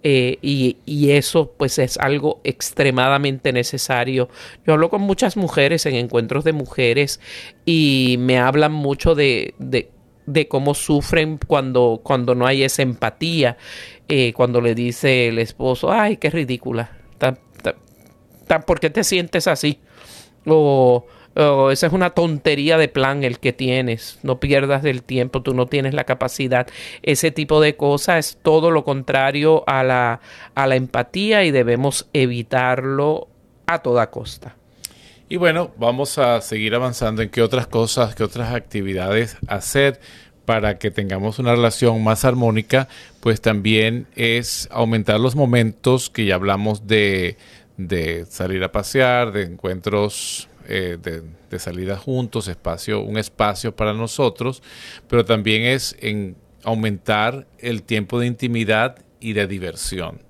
eh, 0.08 0.38
y, 0.44 0.78
y, 0.86 1.12
eso 1.12 1.56
pues 1.58 1.80
es 1.80 1.98
algo 1.98 2.40
extremadamente 2.44 3.52
necesario. 3.52 4.30
Yo 4.64 4.74
hablo 4.74 4.92
con 4.92 5.02
muchas 5.02 5.36
mujeres 5.36 5.88
en 5.88 5.96
encuentros 5.96 6.44
de 6.44 6.54
mujeres 6.54 7.20
y 7.66 8.18
me 8.20 8.38
hablan 8.38 8.72
mucho 8.72 9.16
de, 9.16 9.56
de, 9.58 9.90
de 10.28 10.48
cómo 10.48 10.76
sufren 10.76 11.40
cuando, 11.48 12.02
cuando 12.04 12.36
no 12.36 12.46
hay 12.46 12.62
esa 12.62 12.84
empatía, 12.84 13.58
eh, 14.08 14.32
cuando 14.34 14.62
le 14.62 14.76
dice 14.76 15.30
el 15.30 15.40
esposo, 15.40 15.92
ay, 15.92 16.18
qué 16.18 16.30
ridícula, 16.30 16.92
tan, 17.18 17.40
tan, 18.46 18.62
¿por 18.62 18.80
qué 18.80 18.92
te 18.92 19.04
sientes 19.04 19.48
así? 19.48 19.80
O 20.46 21.08
Oh, 21.36 21.70
esa 21.70 21.88
es 21.88 21.94
una 21.94 22.12
tontería 22.12 22.78
de 22.78 22.88
plan 22.88 23.26
el 23.26 23.40
que 23.40 23.52
tienes. 23.52 24.20
No 24.24 24.40
pierdas 24.40 24.84
del 24.84 25.04
tiempo, 25.04 25.42
tú 25.42 25.54
no 25.54 25.66
tienes 25.66 25.94
la 25.94 26.06
capacidad. 26.06 26.68
Ese 27.04 27.30
tipo 27.32 27.60
de 27.60 27.76
cosas 27.76 28.26
es 28.26 28.38
todo 28.42 28.72
lo 28.72 28.86
contrario 28.86 29.64
a 29.68 29.84
la, 29.84 30.22
a 30.56 30.68
la 30.68 30.76
empatía 30.76 31.44
y 31.44 31.52
debemos 31.52 32.08
evitarlo 32.14 33.28
a 33.66 33.80
toda 33.80 34.10
costa. 34.12 34.56
Y 35.28 35.36
bueno, 35.36 35.72
vamos 35.78 36.18
a 36.20 36.40
seguir 36.40 36.74
avanzando 36.74 37.22
en 37.22 37.30
qué 37.30 37.42
otras 37.42 37.68
cosas, 37.68 38.16
qué 38.16 38.24
otras 38.24 38.54
actividades 38.54 39.38
hacer 39.48 40.00
para 40.46 40.78
que 40.78 40.92
tengamos 40.92 41.40
una 41.40 41.56
relación 41.56 42.04
más 42.04 42.24
armónica, 42.24 42.88
pues 43.20 43.42
también 43.42 44.08
es 44.16 44.70
aumentar 44.72 45.20
los 45.20 45.36
momentos 45.36 46.10
que 46.10 46.26
ya 46.26 46.36
hablamos 46.36 46.88
de, 46.88 47.38
de 47.78 48.26
salir 48.30 48.64
a 48.64 48.72
pasear, 48.72 49.32
de 49.32 49.44
encuentros 49.44 50.48
eh, 50.68 50.98
de, 51.02 51.60
salida 51.60 51.96
juntos, 51.96 52.50
espacio, 52.50 53.02
un 53.02 53.18
espacio 53.18 53.74
para 53.74 53.94
nosotros, 53.94 54.62
pero 55.08 55.24
también 55.24 55.64
es 55.64 55.96
en 56.02 56.36
aumentar 56.64 57.48
el 57.60 57.84
tiempo 57.84 58.20
de 58.20 58.28
intimidad 58.28 58.98
y 59.22 59.34
de 59.34 59.48
diversión. 59.48 60.22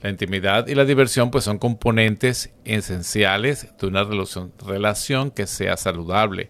La 0.00 0.08
intimidad 0.08 0.66
y 0.68 0.74
la 0.74 0.86
diversión 0.86 1.30
pues 1.30 1.44
son 1.44 1.58
componentes 1.58 2.50
esenciales 2.64 3.68
de 3.78 3.86
una 3.86 4.04
relación, 4.04 4.52
relación 4.66 5.30
que 5.30 5.46
sea 5.46 5.76
saludable. 5.76 6.48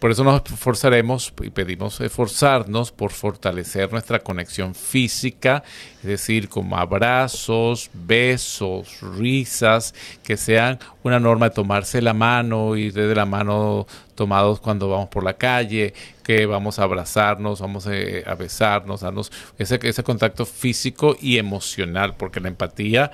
Por 0.00 0.10
eso 0.10 0.24
nos 0.24 0.40
esforzaremos 0.50 1.30
y 1.42 1.50
pedimos 1.50 2.00
esforzarnos 2.00 2.90
por 2.90 3.12
fortalecer 3.12 3.92
nuestra 3.92 4.20
conexión 4.20 4.74
física, 4.74 5.62
es 5.98 6.04
decir, 6.04 6.48
como 6.48 6.78
abrazos, 6.78 7.90
besos, 7.92 8.98
risas, 9.18 9.94
que 10.22 10.38
sean 10.38 10.78
una 11.02 11.20
norma 11.20 11.50
de 11.50 11.54
tomarse 11.54 12.00
la 12.00 12.14
mano, 12.14 12.76
y 12.76 12.90
de 12.90 13.14
la 13.14 13.26
mano 13.26 13.86
tomados 14.14 14.58
cuando 14.60 14.88
vamos 14.88 15.10
por 15.10 15.22
la 15.22 15.34
calle, 15.34 15.92
que 16.22 16.46
vamos 16.46 16.78
a 16.78 16.84
abrazarnos, 16.84 17.60
vamos 17.60 17.86
eh, 17.90 18.24
a 18.26 18.34
besarnos, 18.34 19.02
darnos 19.02 19.30
ese, 19.58 19.78
ese 19.82 20.02
contacto 20.02 20.46
físico 20.46 21.14
y 21.20 21.36
emocional, 21.36 22.16
porque 22.16 22.40
la 22.40 22.48
empatía 22.48 23.10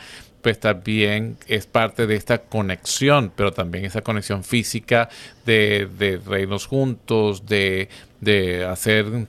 pues 0.47 0.61
también 0.61 1.39
es 1.49 1.67
parte 1.67 2.07
de 2.07 2.15
esta 2.15 2.39
conexión, 2.39 3.33
pero 3.35 3.53
también 3.53 3.85
esa 3.85 4.03
conexión 4.03 4.45
física 4.45 5.09
de, 5.45 5.89
de 5.99 6.21
reírnos 6.25 6.67
juntos, 6.67 7.47
de, 7.47 7.89
de 8.21 8.65
hacer 8.65 9.27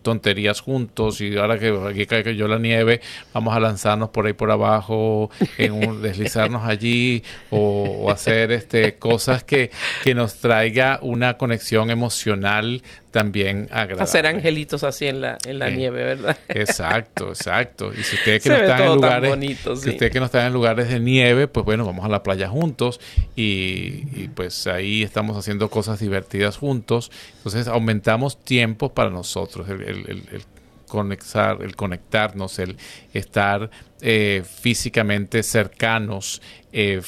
tonterías 0.00 0.62
juntos 0.62 1.20
y 1.20 1.36
ahora 1.36 1.58
que 1.58 1.68
aquí 1.86 2.06
cayó 2.06 2.48
la 2.48 2.58
nieve, 2.58 3.02
vamos 3.34 3.54
a 3.54 3.60
lanzarnos 3.60 4.08
por 4.08 4.24
ahí 4.24 4.32
por 4.32 4.50
abajo, 4.50 5.30
en 5.58 5.72
un, 5.72 6.00
deslizarnos 6.02 6.64
allí 6.64 7.22
o, 7.50 8.10
hacer 8.10 8.50
este 8.52 8.96
cosas 8.96 9.44
que, 9.44 9.70
que 10.02 10.14
nos 10.14 10.36
traiga 10.36 10.98
una 11.02 11.36
conexión 11.36 11.90
emocional 11.90 12.82
también 13.18 13.68
agradable. 13.72 14.04
Hacer 14.04 14.26
angelitos 14.26 14.84
así 14.84 15.06
en 15.06 15.20
la, 15.20 15.38
en 15.44 15.58
la 15.58 15.70
nieve, 15.70 16.04
¿verdad? 16.04 16.38
Exacto, 16.48 17.30
exacto. 17.30 17.92
Y 17.92 18.04
si 18.04 18.14
ustedes 18.14 18.42
que 18.44 18.48
no 18.48 18.54
están 18.54 18.82
en 18.82 18.94
lugares, 18.94 19.58
si 19.58 19.90
ustedes 19.90 20.12
que 20.12 20.20
no 20.20 20.26
están 20.26 20.46
en 20.46 20.52
lugares 20.52 20.88
de 20.88 21.00
nieve, 21.00 21.48
pues 21.48 21.66
bueno, 21.66 21.84
vamos 21.84 22.04
a 22.04 22.08
la 22.08 22.22
playa 22.22 22.48
juntos 22.48 23.00
y, 23.34 24.28
pues 24.36 24.68
ahí 24.68 25.02
estamos 25.02 25.36
haciendo 25.36 25.68
cosas 25.68 25.98
divertidas 25.98 26.56
juntos. 26.56 27.10
Entonces 27.38 27.66
aumentamos 27.66 28.38
tiempo 28.44 28.94
para 28.94 29.10
nosotros, 29.10 29.68
el, 29.68 29.82
el, 29.82 30.06
el, 30.06 30.42
conectar, 30.86 31.60
el 31.60 31.74
conectarnos, 31.74 32.60
el 32.60 32.76
estar 33.12 33.68
eh, 34.00 34.44
físicamente 34.60 35.42
cercanos 35.42 36.40
eh, 36.72 37.02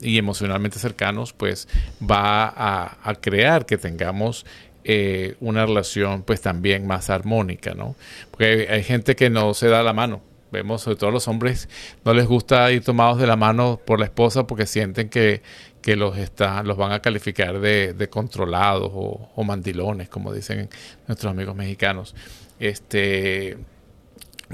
y 0.00 0.18
emocionalmente 0.18 0.78
cercanos, 0.78 1.32
pues 1.32 1.66
va 2.00 2.46
a, 2.46 2.96
a 3.02 3.14
crear 3.16 3.66
que 3.66 3.76
tengamos 3.76 4.46
eh, 4.90 5.36
una 5.40 5.66
relación 5.66 6.22
pues 6.22 6.40
también 6.40 6.86
más 6.86 7.10
armónica, 7.10 7.74
¿no? 7.74 7.94
Porque 8.30 8.68
hay, 8.70 8.82
gente 8.82 9.16
que 9.16 9.28
no 9.28 9.52
se 9.52 9.68
da 9.68 9.82
la 9.82 9.92
mano, 9.92 10.22
Vemos 10.50 10.80
sobre 10.80 10.96
todo 10.96 11.10
los 11.10 11.28
hombres 11.28 11.68
no 12.06 12.14
les 12.14 12.26
gusta 12.26 12.72
ir 12.72 12.82
tomados 12.82 13.18
de 13.18 13.26
la 13.26 13.36
mano 13.36 13.78
por 13.84 13.98
la 14.00 14.06
esposa 14.06 14.46
porque 14.46 14.64
sienten 14.64 15.10
que, 15.10 15.42
que 15.82 15.94
los, 15.94 16.16
está, 16.16 16.62
los 16.62 16.78
van 16.78 16.92
a 16.92 17.02
calificar 17.02 17.60
de, 17.60 18.08
controlados 18.10 18.90
o, 18.94 19.44
mandilones, 19.44 20.08
como 20.08 20.32
dicen 20.32 20.70
nuestros 21.06 21.32
amigos 21.32 21.54
mexicanos. 21.54 22.14
Este, 22.58 23.58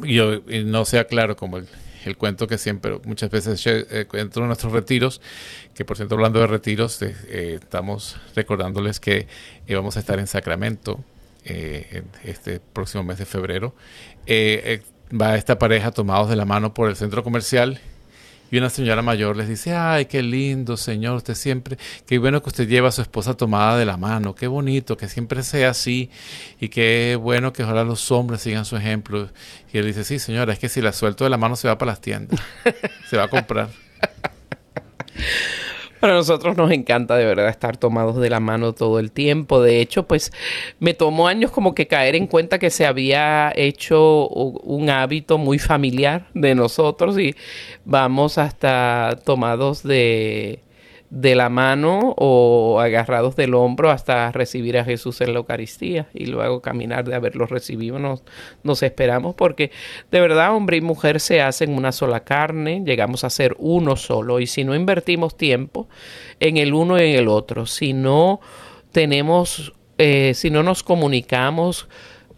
yo 0.02 0.40
no 0.64 0.84
sea 0.84 1.04
claro 1.04 1.36
como 1.36 1.58
el, 1.58 1.68
el 2.06 2.16
cuento 2.16 2.46
que 2.46 2.58
siempre, 2.58 2.98
muchas 3.04 3.30
veces 3.30 3.64
eh, 3.66 4.06
dentro 4.12 4.42
de 4.42 4.46
nuestros 4.46 4.72
retiros, 4.72 5.20
que 5.74 5.84
por 5.84 5.96
cierto 5.96 6.14
hablando 6.14 6.40
de 6.40 6.46
retiros, 6.46 7.00
eh, 7.02 7.14
eh, 7.28 7.58
estamos 7.62 8.16
recordándoles 8.34 9.00
que 9.00 9.26
eh, 9.66 9.74
vamos 9.74 9.96
a 9.96 10.00
estar 10.00 10.18
en 10.18 10.26
Sacramento 10.26 11.00
en 11.46 12.06
este 12.22 12.58
próximo 12.58 13.04
mes 13.04 13.18
de 13.18 13.26
febrero. 13.26 13.74
va 15.12 15.36
esta 15.36 15.58
pareja 15.58 15.90
tomados 15.90 16.30
de 16.30 16.36
la 16.36 16.46
mano 16.46 16.72
por 16.72 16.88
el 16.88 16.96
centro 16.96 17.22
comercial 17.22 17.80
y 18.50 18.58
una 18.58 18.70
señora 18.70 19.02
mayor 19.02 19.36
les 19.36 19.48
dice, 19.48 19.74
ay, 19.74 20.06
qué 20.06 20.22
lindo, 20.22 20.76
señor, 20.76 21.16
usted 21.16 21.34
siempre, 21.34 21.76
qué 22.06 22.18
bueno 22.18 22.42
que 22.42 22.50
usted 22.50 22.68
lleva 22.68 22.88
a 22.88 22.92
su 22.92 23.02
esposa 23.02 23.34
tomada 23.34 23.76
de 23.76 23.84
la 23.84 23.96
mano, 23.96 24.34
qué 24.34 24.46
bonito, 24.46 24.96
que 24.96 25.08
siempre 25.08 25.42
sea 25.42 25.70
así, 25.70 26.10
y 26.60 26.68
qué 26.68 27.18
bueno 27.20 27.52
que 27.52 27.64
ojalá 27.64 27.84
los 27.84 28.10
hombres 28.10 28.42
sigan 28.42 28.64
su 28.64 28.76
ejemplo. 28.76 29.28
Y 29.72 29.78
él 29.78 29.86
dice, 29.86 30.04
sí, 30.04 30.18
señora, 30.18 30.52
es 30.52 30.58
que 30.58 30.68
si 30.68 30.80
la 30.80 30.92
suelto 30.92 31.24
de 31.24 31.30
la 31.30 31.36
mano 31.36 31.56
se 31.56 31.68
va 31.68 31.78
para 31.78 31.92
las 31.92 32.00
tiendas, 32.00 32.40
se 33.10 33.16
va 33.16 33.24
a 33.24 33.28
comprar. 33.28 33.70
Para 36.04 36.16
nosotros 36.16 36.54
nos 36.58 36.70
encanta 36.70 37.16
de 37.16 37.24
verdad 37.24 37.48
estar 37.48 37.78
tomados 37.78 38.16
de 38.16 38.28
la 38.28 38.38
mano 38.38 38.74
todo 38.74 38.98
el 38.98 39.10
tiempo. 39.10 39.62
De 39.62 39.80
hecho, 39.80 40.06
pues 40.06 40.34
me 40.78 40.92
tomó 40.92 41.28
años 41.28 41.50
como 41.50 41.74
que 41.74 41.86
caer 41.86 42.14
en 42.14 42.26
cuenta 42.26 42.58
que 42.58 42.68
se 42.68 42.84
había 42.84 43.50
hecho 43.56 44.28
un 44.28 44.90
hábito 44.90 45.38
muy 45.38 45.58
familiar 45.58 46.26
de 46.34 46.54
nosotros 46.54 47.18
y 47.18 47.34
vamos 47.86 48.36
hasta 48.36 49.18
tomados 49.24 49.82
de 49.82 50.58
de 51.14 51.36
la 51.36 51.48
mano 51.48 52.12
o 52.16 52.80
agarrados 52.80 53.36
del 53.36 53.54
hombro 53.54 53.92
hasta 53.92 54.32
recibir 54.32 54.76
a 54.76 54.84
Jesús 54.84 55.20
en 55.20 55.32
la 55.32 55.38
Eucaristía 55.38 56.08
y 56.12 56.26
luego 56.26 56.60
caminar 56.60 57.04
de 57.04 57.14
haberlo 57.14 57.46
recibido 57.46 58.00
nos, 58.00 58.24
nos 58.64 58.82
esperamos 58.82 59.36
porque 59.36 59.70
de 60.10 60.20
verdad 60.20 60.52
hombre 60.52 60.76
y 60.76 60.80
mujer 60.80 61.20
se 61.20 61.40
hacen 61.40 61.72
una 61.72 61.92
sola 61.92 62.24
carne, 62.24 62.82
llegamos 62.84 63.22
a 63.22 63.30
ser 63.30 63.54
uno 63.60 63.94
solo 63.94 64.40
y 64.40 64.48
si 64.48 64.64
no 64.64 64.74
invertimos 64.74 65.36
tiempo 65.36 65.88
en 66.40 66.56
el 66.56 66.74
uno 66.74 66.98
y 66.98 67.02
en 67.02 67.16
el 67.16 67.28
otro, 67.28 67.64
si 67.66 67.92
no 67.92 68.40
tenemos, 68.90 69.72
eh, 69.98 70.32
si 70.34 70.50
no 70.50 70.64
nos 70.64 70.82
comunicamos 70.82 71.86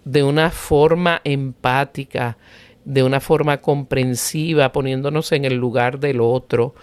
de 0.04 0.22
una 0.22 0.50
forma 0.50 1.22
empática, 1.24 2.36
de 2.84 3.02
una 3.02 3.20
forma 3.20 3.62
comprensiva, 3.62 4.70
poniéndonos 4.70 5.32
en 5.32 5.46
el 5.46 5.54
lugar 5.54 5.98
del 5.98 6.20
otro, 6.20 6.74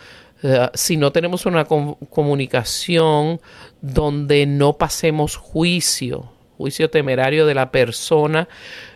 Uh, 0.44 0.68
si 0.74 0.98
no 0.98 1.14
tenemos 1.14 1.46
una 1.46 1.64
com 1.64 1.96
comunicación 2.10 3.40
donde 3.82 4.46
no 4.46 4.74
pasemos 4.74 5.38
juicio, 5.38 6.34
juicio 6.58 6.90
temerario 6.90 7.46
de 7.46 7.54
la 7.54 7.72
persona 7.72 8.50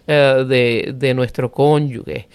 uh, 0.07 0.43
de, 0.43 0.93
de, 0.93 1.13
nuestro 1.13 1.49
cónyuge, 1.53 2.27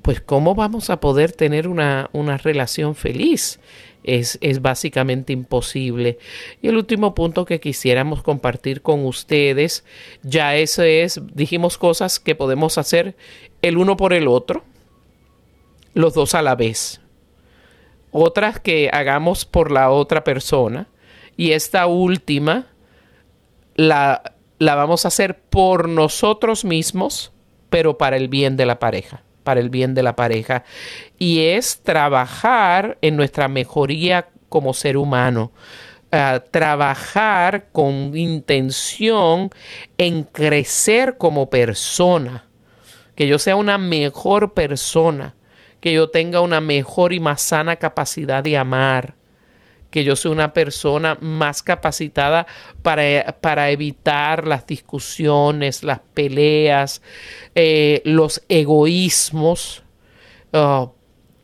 pues 0.00 0.22
¿cómo 0.22 0.54
vamos 0.54 0.88
a 0.88 0.98
poder 0.98 1.32
tener 1.32 1.68
una, 1.68 2.08
una 2.14 2.38
relación 2.38 2.94
feliz? 2.94 3.60
Es, 4.02 4.38
es, 4.40 4.62
básicamente 4.62 5.34
imposible. 5.34 6.18
Y 6.62 6.68
el 6.68 6.76
último 6.76 7.14
punto 7.14 7.44
que 7.44 7.60
quisiéramos 7.60 8.22
compartir 8.22 8.80
con 8.80 9.04
ustedes, 9.04 9.84
ya 10.22 10.56
eso 10.56 10.82
es, 10.82 11.20
dijimos 11.34 11.76
cosas 11.76 12.18
que 12.18 12.34
podemos 12.34 12.78
hacer 12.78 13.14
el 13.60 13.76
uno 13.76 13.98
por 13.98 14.14
el 14.14 14.26
otro, 14.26 14.64
los 15.92 16.14
dos 16.14 16.34
a 16.34 16.40
la 16.40 16.54
vez 16.54 17.03
otras 18.14 18.60
que 18.60 18.88
hagamos 18.92 19.44
por 19.44 19.72
la 19.72 19.90
otra 19.90 20.22
persona 20.22 20.86
y 21.36 21.50
esta 21.50 21.86
última 21.86 22.68
la, 23.74 24.34
la 24.60 24.76
vamos 24.76 25.04
a 25.04 25.08
hacer 25.08 25.40
por 25.40 25.88
nosotros 25.88 26.64
mismos, 26.64 27.32
pero 27.70 27.98
para 27.98 28.16
el 28.16 28.28
bien 28.28 28.56
de 28.56 28.66
la 28.66 28.78
pareja 28.78 29.24
para 29.42 29.60
el 29.60 29.68
bien 29.68 29.94
de 29.94 30.02
la 30.02 30.16
pareja 30.16 30.64
y 31.18 31.40
es 31.40 31.82
trabajar 31.82 32.96
en 33.02 33.16
nuestra 33.16 33.46
mejoría 33.46 34.28
como 34.48 34.72
ser 34.72 34.96
humano. 34.96 35.52
Uh, 36.12 36.38
trabajar 36.52 37.66
con 37.72 38.16
intención 38.16 39.50
en 39.98 40.22
crecer 40.22 41.18
como 41.18 41.50
persona, 41.50 42.46
que 43.16 43.26
yo 43.26 43.40
sea 43.40 43.56
una 43.56 43.78
mejor 43.78 44.54
persona, 44.54 45.34
que 45.84 45.92
yo 45.92 46.08
tenga 46.08 46.40
una 46.40 46.62
mejor 46.62 47.12
y 47.12 47.20
más 47.20 47.42
sana 47.42 47.76
capacidad 47.76 48.42
de 48.42 48.56
amar, 48.56 49.16
que 49.90 50.02
yo 50.02 50.16
sea 50.16 50.30
una 50.30 50.54
persona 50.54 51.18
más 51.20 51.62
capacitada 51.62 52.46
para, 52.80 53.36
para 53.42 53.68
evitar 53.68 54.46
las 54.46 54.66
discusiones, 54.66 55.82
las 55.82 56.00
peleas, 56.14 57.02
eh, 57.54 58.00
los 58.06 58.42
egoísmos, 58.48 59.84
uh, 60.54 60.88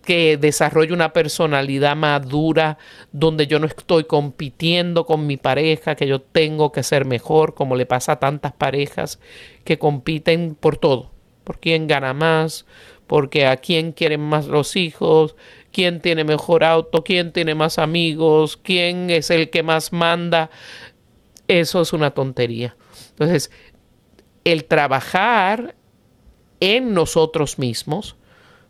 que 0.07 0.39
desarrolle 0.39 0.95
una 0.95 1.13
personalidad 1.13 1.95
madura 1.95 2.79
donde 3.13 3.47
yo 3.47 3.59
no 3.59 3.67
estoy 3.67 4.05
compitiendo 4.05 5.05
con 5.05 5.27
mi 5.27 5.37
pareja, 5.37 5.97
que 5.97 6.07
yo 6.07 6.23
tengo 6.23 6.73
que 6.73 6.83
ser 6.83 7.05
mejor, 7.05 7.53
como 7.53 7.77
le 7.77 7.85
pasa 7.85 8.13
a 8.13 8.21
tantas 8.21 8.53
parejas 8.53 9.21
que 9.65 9.79
compiten 9.79 10.57
por 10.59 10.79
todo, 10.79 11.11
por 11.45 11.59
quién 11.59 11.87
gana 11.87 12.15
más, 12.15 12.65
porque 13.11 13.45
a 13.45 13.57
quién 13.57 13.91
quieren 13.91 14.21
más 14.21 14.47
los 14.47 14.77
hijos, 14.77 15.35
quién 15.73 16.01
tiene 16.01 16.23
mejor 16.23 16.63
auto, 16.63 17.03
quién 17.03 17.33
tiene 17.33 17.57
más 17.57 17.81
amigos, 17.81 18.57
quién 18.57 19.11
es 19.11 19.31
el 19.31 19.51
que 19.51 19.65
más 19.65 19.93
manda. 19.93 20.49
Eso 21.49 21.81
es 21.81 21.93
una 21.93 22.13
tontería. 22.13 22.77
Entonces, 23.09 23.51
el 24.45 24.65
trabajar 24.65 25.75
en 26.61 26.95
nosotros 26.95 27.59
mismos 27.59 28.15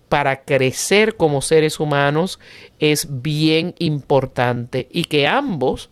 para 0.09 0.43
crecer 0.47 1.19
como 1.19 1.43
seres 1.43 1.79
humanos 1.79 2.41
es 2.79 3.09
bien 3.21 3.75
importante 3.79 4.89
y 4.91 5.05
que 5.05 5.27
ambos 5.27 5.91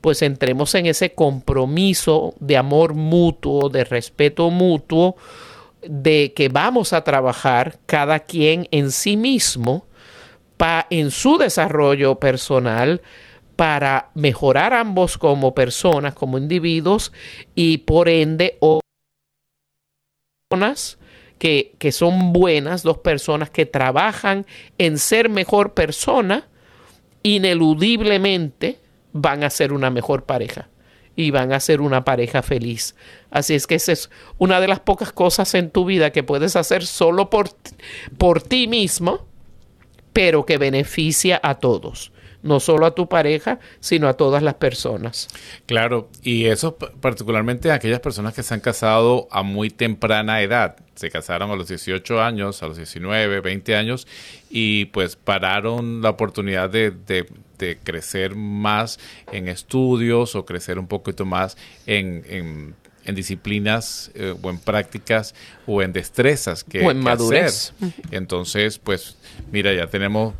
pues 0.00 0.22
entremos 0.22 0.74
en 0.74 0.86
ese 0.86 1.12
compromiso 1.12 2.32
de 2.40 2.56
amor 2.56 2.94
mutuo, 2.94 3.68
de 3.68 3.84
respeto 3.84 4.48
mutuo, 4.48 5.16
de 5.82 6.32
que 6.34 6.48
vamos 6.48 6.92
a 6.92 7.04
trabajar 7.04 7.78
cada 7.86 8.20
quien 8.20 8.68
en 8.70 8.90
sí 8.90 9.16
mismo 9.16 9.86
pa, 10.56 10.86
en 10.90 11.10
su 11.10 11.38
desarrollo 11.38 12.16
personal 12.16 13.02
para 13.56 14.10
mejorar 14.14 14.72
ambos 14.72 15.18
como 15.18 15.54
personas, 15.54 16.14
como 16.14 16.38
individuos 16.38 17.12
y 17.54 17.78
por 17.78 18.08
ende 18.08 18.58
personas 20.48 20.98
que, 21.38 21.74
que 21.78 21.92
son 21.92 22.32
buenas, 22.32 22.82
dos 22.82 22.98
personas 22.98 23.50
que 23.50 23.66
trabajan 23.66 24.46
en 24.78 24.98
ser 24.98 25.28
mejor 25.28 25.74
persona, 25.74 26.48
ineludiblemente 27.22 28.78
van 29.12 29.44
a 29.44 29.50
ser 29.50 29.72
una 29.72 29.90
mejor 29.90 30.24
pareja 30.24 30.69
y 31.20 31.30
van 31.30 31.52
a 31.52 31.60
ser 31.60 31.80
una 31.80 32.04
pareja 32.04 32.42
feliz. 32.42 32.94
Así 33.30 33.54
es 33.54 33.66
que 33.66 33.74
esa 33.74 33.92
es 33.92 34.10
una 34.38 34.60
de 34.60 34.68
las 34.68 34.80
pocas 34.80 35.12
cosas 35.12 35.54
en 35.54 35.70
tu 35.70 35.84
vida 35.84 36.10
que 36.10 36.22
puedes 36.22 36.56
hacer 36.56 36.84
solo 36.86 37.30
por, 37.30 37.50
por 38.18 38.42
ti 38.42 38.66
mismo, 38.66 39.26
pero 40.12 40.46
que 40.46 40.58
beneficia 40.58 41.38
a 41.42 41.56
todos. 41.56 42.12
No 42.42 42.58
solo 42.58 42.86
a 42.86 42.94
tu 42.94 43.06
pareja, 43.06 43.60
sino 43.80 44.08
a 44.08 44.14
todas 44.14 44.42
las 44.42 44.54
personas. 44.54 45.28
Claro, 45.66 46.08
y 46.22 46.46
eso 46.46 46.78
particularmente 46.78 47.70
a 47.70 47.74
aquellas 47.74 48.00
personas 48.00 48.32
que 48.32 48.42
se 48.42 48.54
han 48.54 48.60
casado 48.60 49.28
a 49.30 49.42
muy 49.42 49.68
temprana 49.68 50.40
edad. 50.40 50.76
Se 50.94 51.10
casaron 51.10 51.50
a 51.50 51.56
los 51.56 51.68
18 51.68 52.22
años, 52.22 52.62
a 52.62 52.68
los 52.68 52.78
19, 52.78 53.40
20 53.40 53.76
años, 53.76 54.06
y 54.48 54.86
pues 54.86 55.16
pararon 55.16 56.00
la 56.00 56.08
oportunidad 56.08 56.70
de, 56.70 56.92
de 56.92 57.26
de 57.60 57.78
crecer 57.78 58.34
más 58.34 58.98
en 59.30 59.48
estudios 59.48 60.34
o 60.34 60.44
crecer 60.44 60.78
un 60.78 60.88
poquito 60.88 61.24
más 61.24 61.56
en, 61.86 62.24
en, 62.26 62.74
en 63.04 63.14
disciplinas 63.14 64.10
eh, 64.14 64.34
o 64.40 64.50
en 64.50 64.58
prácticas 64.58 65.34
o 65.66 65.82
en 65.82 65.92
destrezas 65.92 66.64
que, 66.64 66.84
o 66.84 66.90
en 66.90 66.98
madurez. 66.98 67.72
Hacer. 67.76 67.92
Entonces, 68.10 68.78
pues 68.78 69.16
mira, 69.52 69.72
ya 69.72 69.86
tenemos 69.86 70.34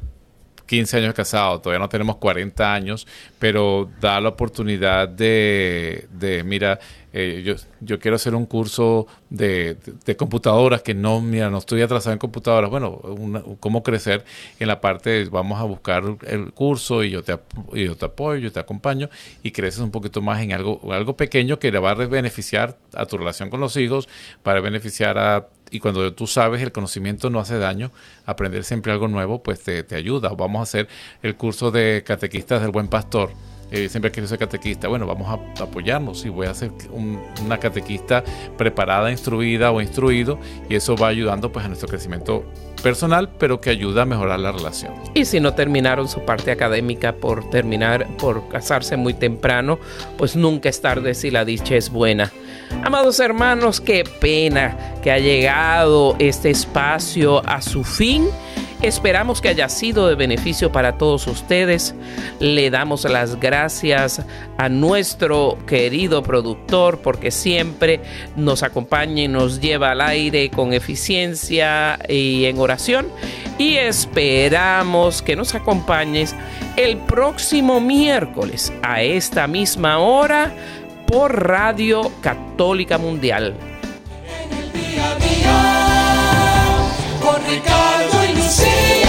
15 0.71 0.99
años 0.99 1.15
casados, 1.15 1.63
todavía 1.63 1.81
no 1.81 1.89
tenemos 1.89 2.17
40 2.17 2.73
años, 2.73 3.07
pero 3.41 3.91
da 4.01 4.21
la 4.21 4.29
oportunidad 4.29 5.09
de, 5.09 6.07
de 6.13 6.45
mira, 6.45 6.79
eh, 7.13 7.43
yo, 7.45 7.55
yo 7.81 7.99
quiero 7.99 8.17
hacer 8.17 8.35
un 8.35 8.47
curso 8.47 9.07
de, 9.31 9.77
de, 10.05 10.17
computadoras 10.17 10.83
que 10.83 10.95
no, 10.95 11.21
mira, 11.21 11.51
no 11.51 11.59
estoy 11.59 11.83
atrasado 11.83 12.13
en 12.13 12.19
computadoras. 12.19 12.71
Bueno, 12.71 12.91
una, 12.91 13.43
cómo 13.59 13.83
crecer 13.83 14.25
en 14.59 14.69
la 14.69 14.81
parte 14.81 15.11
de 15.11 15.25
vamos 15.25 15.61
a 15.61 15.65
buscar 15.65 16.05
el 16.27 16.53
curso 16.53 17.03
y 17.03 17.11
yo 17.11 17.23
te, 17.23 17.39
y 17.73 17.85
yo 17.85 17.97
te 17.97 18.07
apoyo, 18.07 18.41
yo 18.41 18.53
te 18.53 18.61
acompaño 18.61 19.09
y 19.43 19.51
creces 19.51 19.81
un 19.81 19.91
poquito 19.91 20.23
más 20.23 20.41
en 20.43 20.53
algo, 20.53 20.81
algo 20.93 21.17
pequeño 21.17 21.59
que 21.59 21.73
le 21.73 21.79
va 21.79 21.91
a 21.91 21.95
beneficiar 21.95 22.79
a 22.95 23.07
tu 23.07 23.19
relación 23.19 23.51
con 23.51 23.61
los 23.61 23.77
hijos, 23.77 24.09
para 24.43 24.61
beneficiar 24.61 25.19
a 25.19 25.49
y 25.73 25.79
cuando 25.79 26.13
tú 26.15 26.27
sabes 26.27 26.63
el 26.63 26.73
conocimiento 26.73 27.31
no 27.31 27.39
hace 27.39 27.57
daño, 27.57 27.93
aprender 28.27 28.65
siempre 28.65 28.91
algo 28.91 29.07
nuevo 29.07 29.41
pues 29.41 29.63
te, 29.63 29.85
te 29.85 29.95
ayuda. 29.95 30.31
Vamos 30.31 30.61
a 30.61 30.63
hacer 30.65 30.89
el 31.23 31.37
curso 31.37 31.71
de 31.71 32.03
catequistas 32.05 32.61
del 32.61 32.73
buen 32.73 32.89
pastor 32.89 33.31
eh, 33.71 33.89
siempre 33.89 34.11
quiero 34.11 34.29
ser 34.29 34.39
catequista. 34.39 34.89
Bueno, 34.89 35.07
vamos 35.07 35.29
a 35.29 35.63
apoyarnos 35.63 36.25
y 36.25 36.29
voy 36.29 36.47
a 36.47 36.55
ser 36.55 36.73
una 36.93 37.59
catequista 37.59 38.25
preparada, 38.57 39.11
instruida 39.11 39.71
o 39.71 39.81
instruido 39.81 40.39
y 40.69 40.75
eso 40.75 40.97
va 40.97 41.09
ayudando 41.09 41.53
pues 41.53 41.65
a 41.65 41.69
nuestro 41.69 41.89
crecimiento 41.89 42.45
personal, 42.83 43.29
pero 43.39 43.61
que 43.61 43.71
ayuda 43.71 44.03
a 44.03 44.05
mejorar 44.05 44.41
la 44.41 44.53
relación. 44.53 44.93
Y 45.15 45.25
si 45.25 45.41
no 45.41 45.55
terminaron 45.55 46.09
su 46.09 46.25
parte 46.25 46.51
académica 46.51 47.15
por 47.15 47.49
terminar, 47.51 48.07
por 48.17 48.49
casarse 48.49 48.97
muy 48.97 49.15
temprano, 49.15 49.79
pues 50.17 50.37
nunca 50.37 50.69
es 50.69 50.81
tarde 50.81 51.15
si 51.15 51.31
la 51.31 51.45
dicha 51.45 51.77
es 51.77 51.91
buena. 51.91 52.33
Amados 52.83 53.21
hermanos, 53.21 53.81
qué 53.81 54.05
pena 54.21 54.77
que 55.03 55.11
ha 55.11 55.19
llegado 55.19 56.17
este 56.19 56.51
espacio 56.51 57.47
a 57.47 57.61
su 57.61 57.85
fin. 57.85 58.29
Esperamos 58.83 59.43
que 59.43 59.49
haya 59.49 59.69
sido 59.69 60.09
de 60.09 60.15
beneficio 60.15 60.73
para 60.73 60.97
todos 60.97 61.27
ustedes. 61.27 61.95
Le 62.39 62.71
damos 62.71 63.05
las 63.05 63.39
gracias 63.39 64.25
a 64.57 64.71
nuestro 64.71 65.59
querido 65.67 66.23
productor 66.23 67.03
porque 67.03 67.31
siempre 67.31 68.01
nos 68.37 68.63
acompaña 68.63 69.25
y 69.25 69.29
nos 69.29 69.61
lleva 69.61 69.91
al 69.91 70.01
aire 70.01 70.51
con 70.51 70.73
eficiencia 70.73 71.99
y 72.09 72.47
en 72.47 72.59
oración. 72.59 73.09
Y 73.59 73.77
esperamos 73.77 75.21
que 75.21 75.37
nos 75.37 75.55
acompañes 75.55 76.35
el 76.77 76.97
próximo 76.97 77.83
miércoles 77.83 78.73
a 78.83 79.03
esta 79.03 79.47
misma 79.47 79.99
hora 79.99 80.55
por 81.07 81.47
Radio 81.47 82.11
Católica 82.23 82.97
Mundial. 82.97 83.55
En 84.27 84.51
el 84.59 84.73
día 84.73 85.11
a 85.11 85.17
día, 85.17 85.67
con 87.21 87.47
Ricardo. 87.47 88.00
Jesus. 88.51 89.00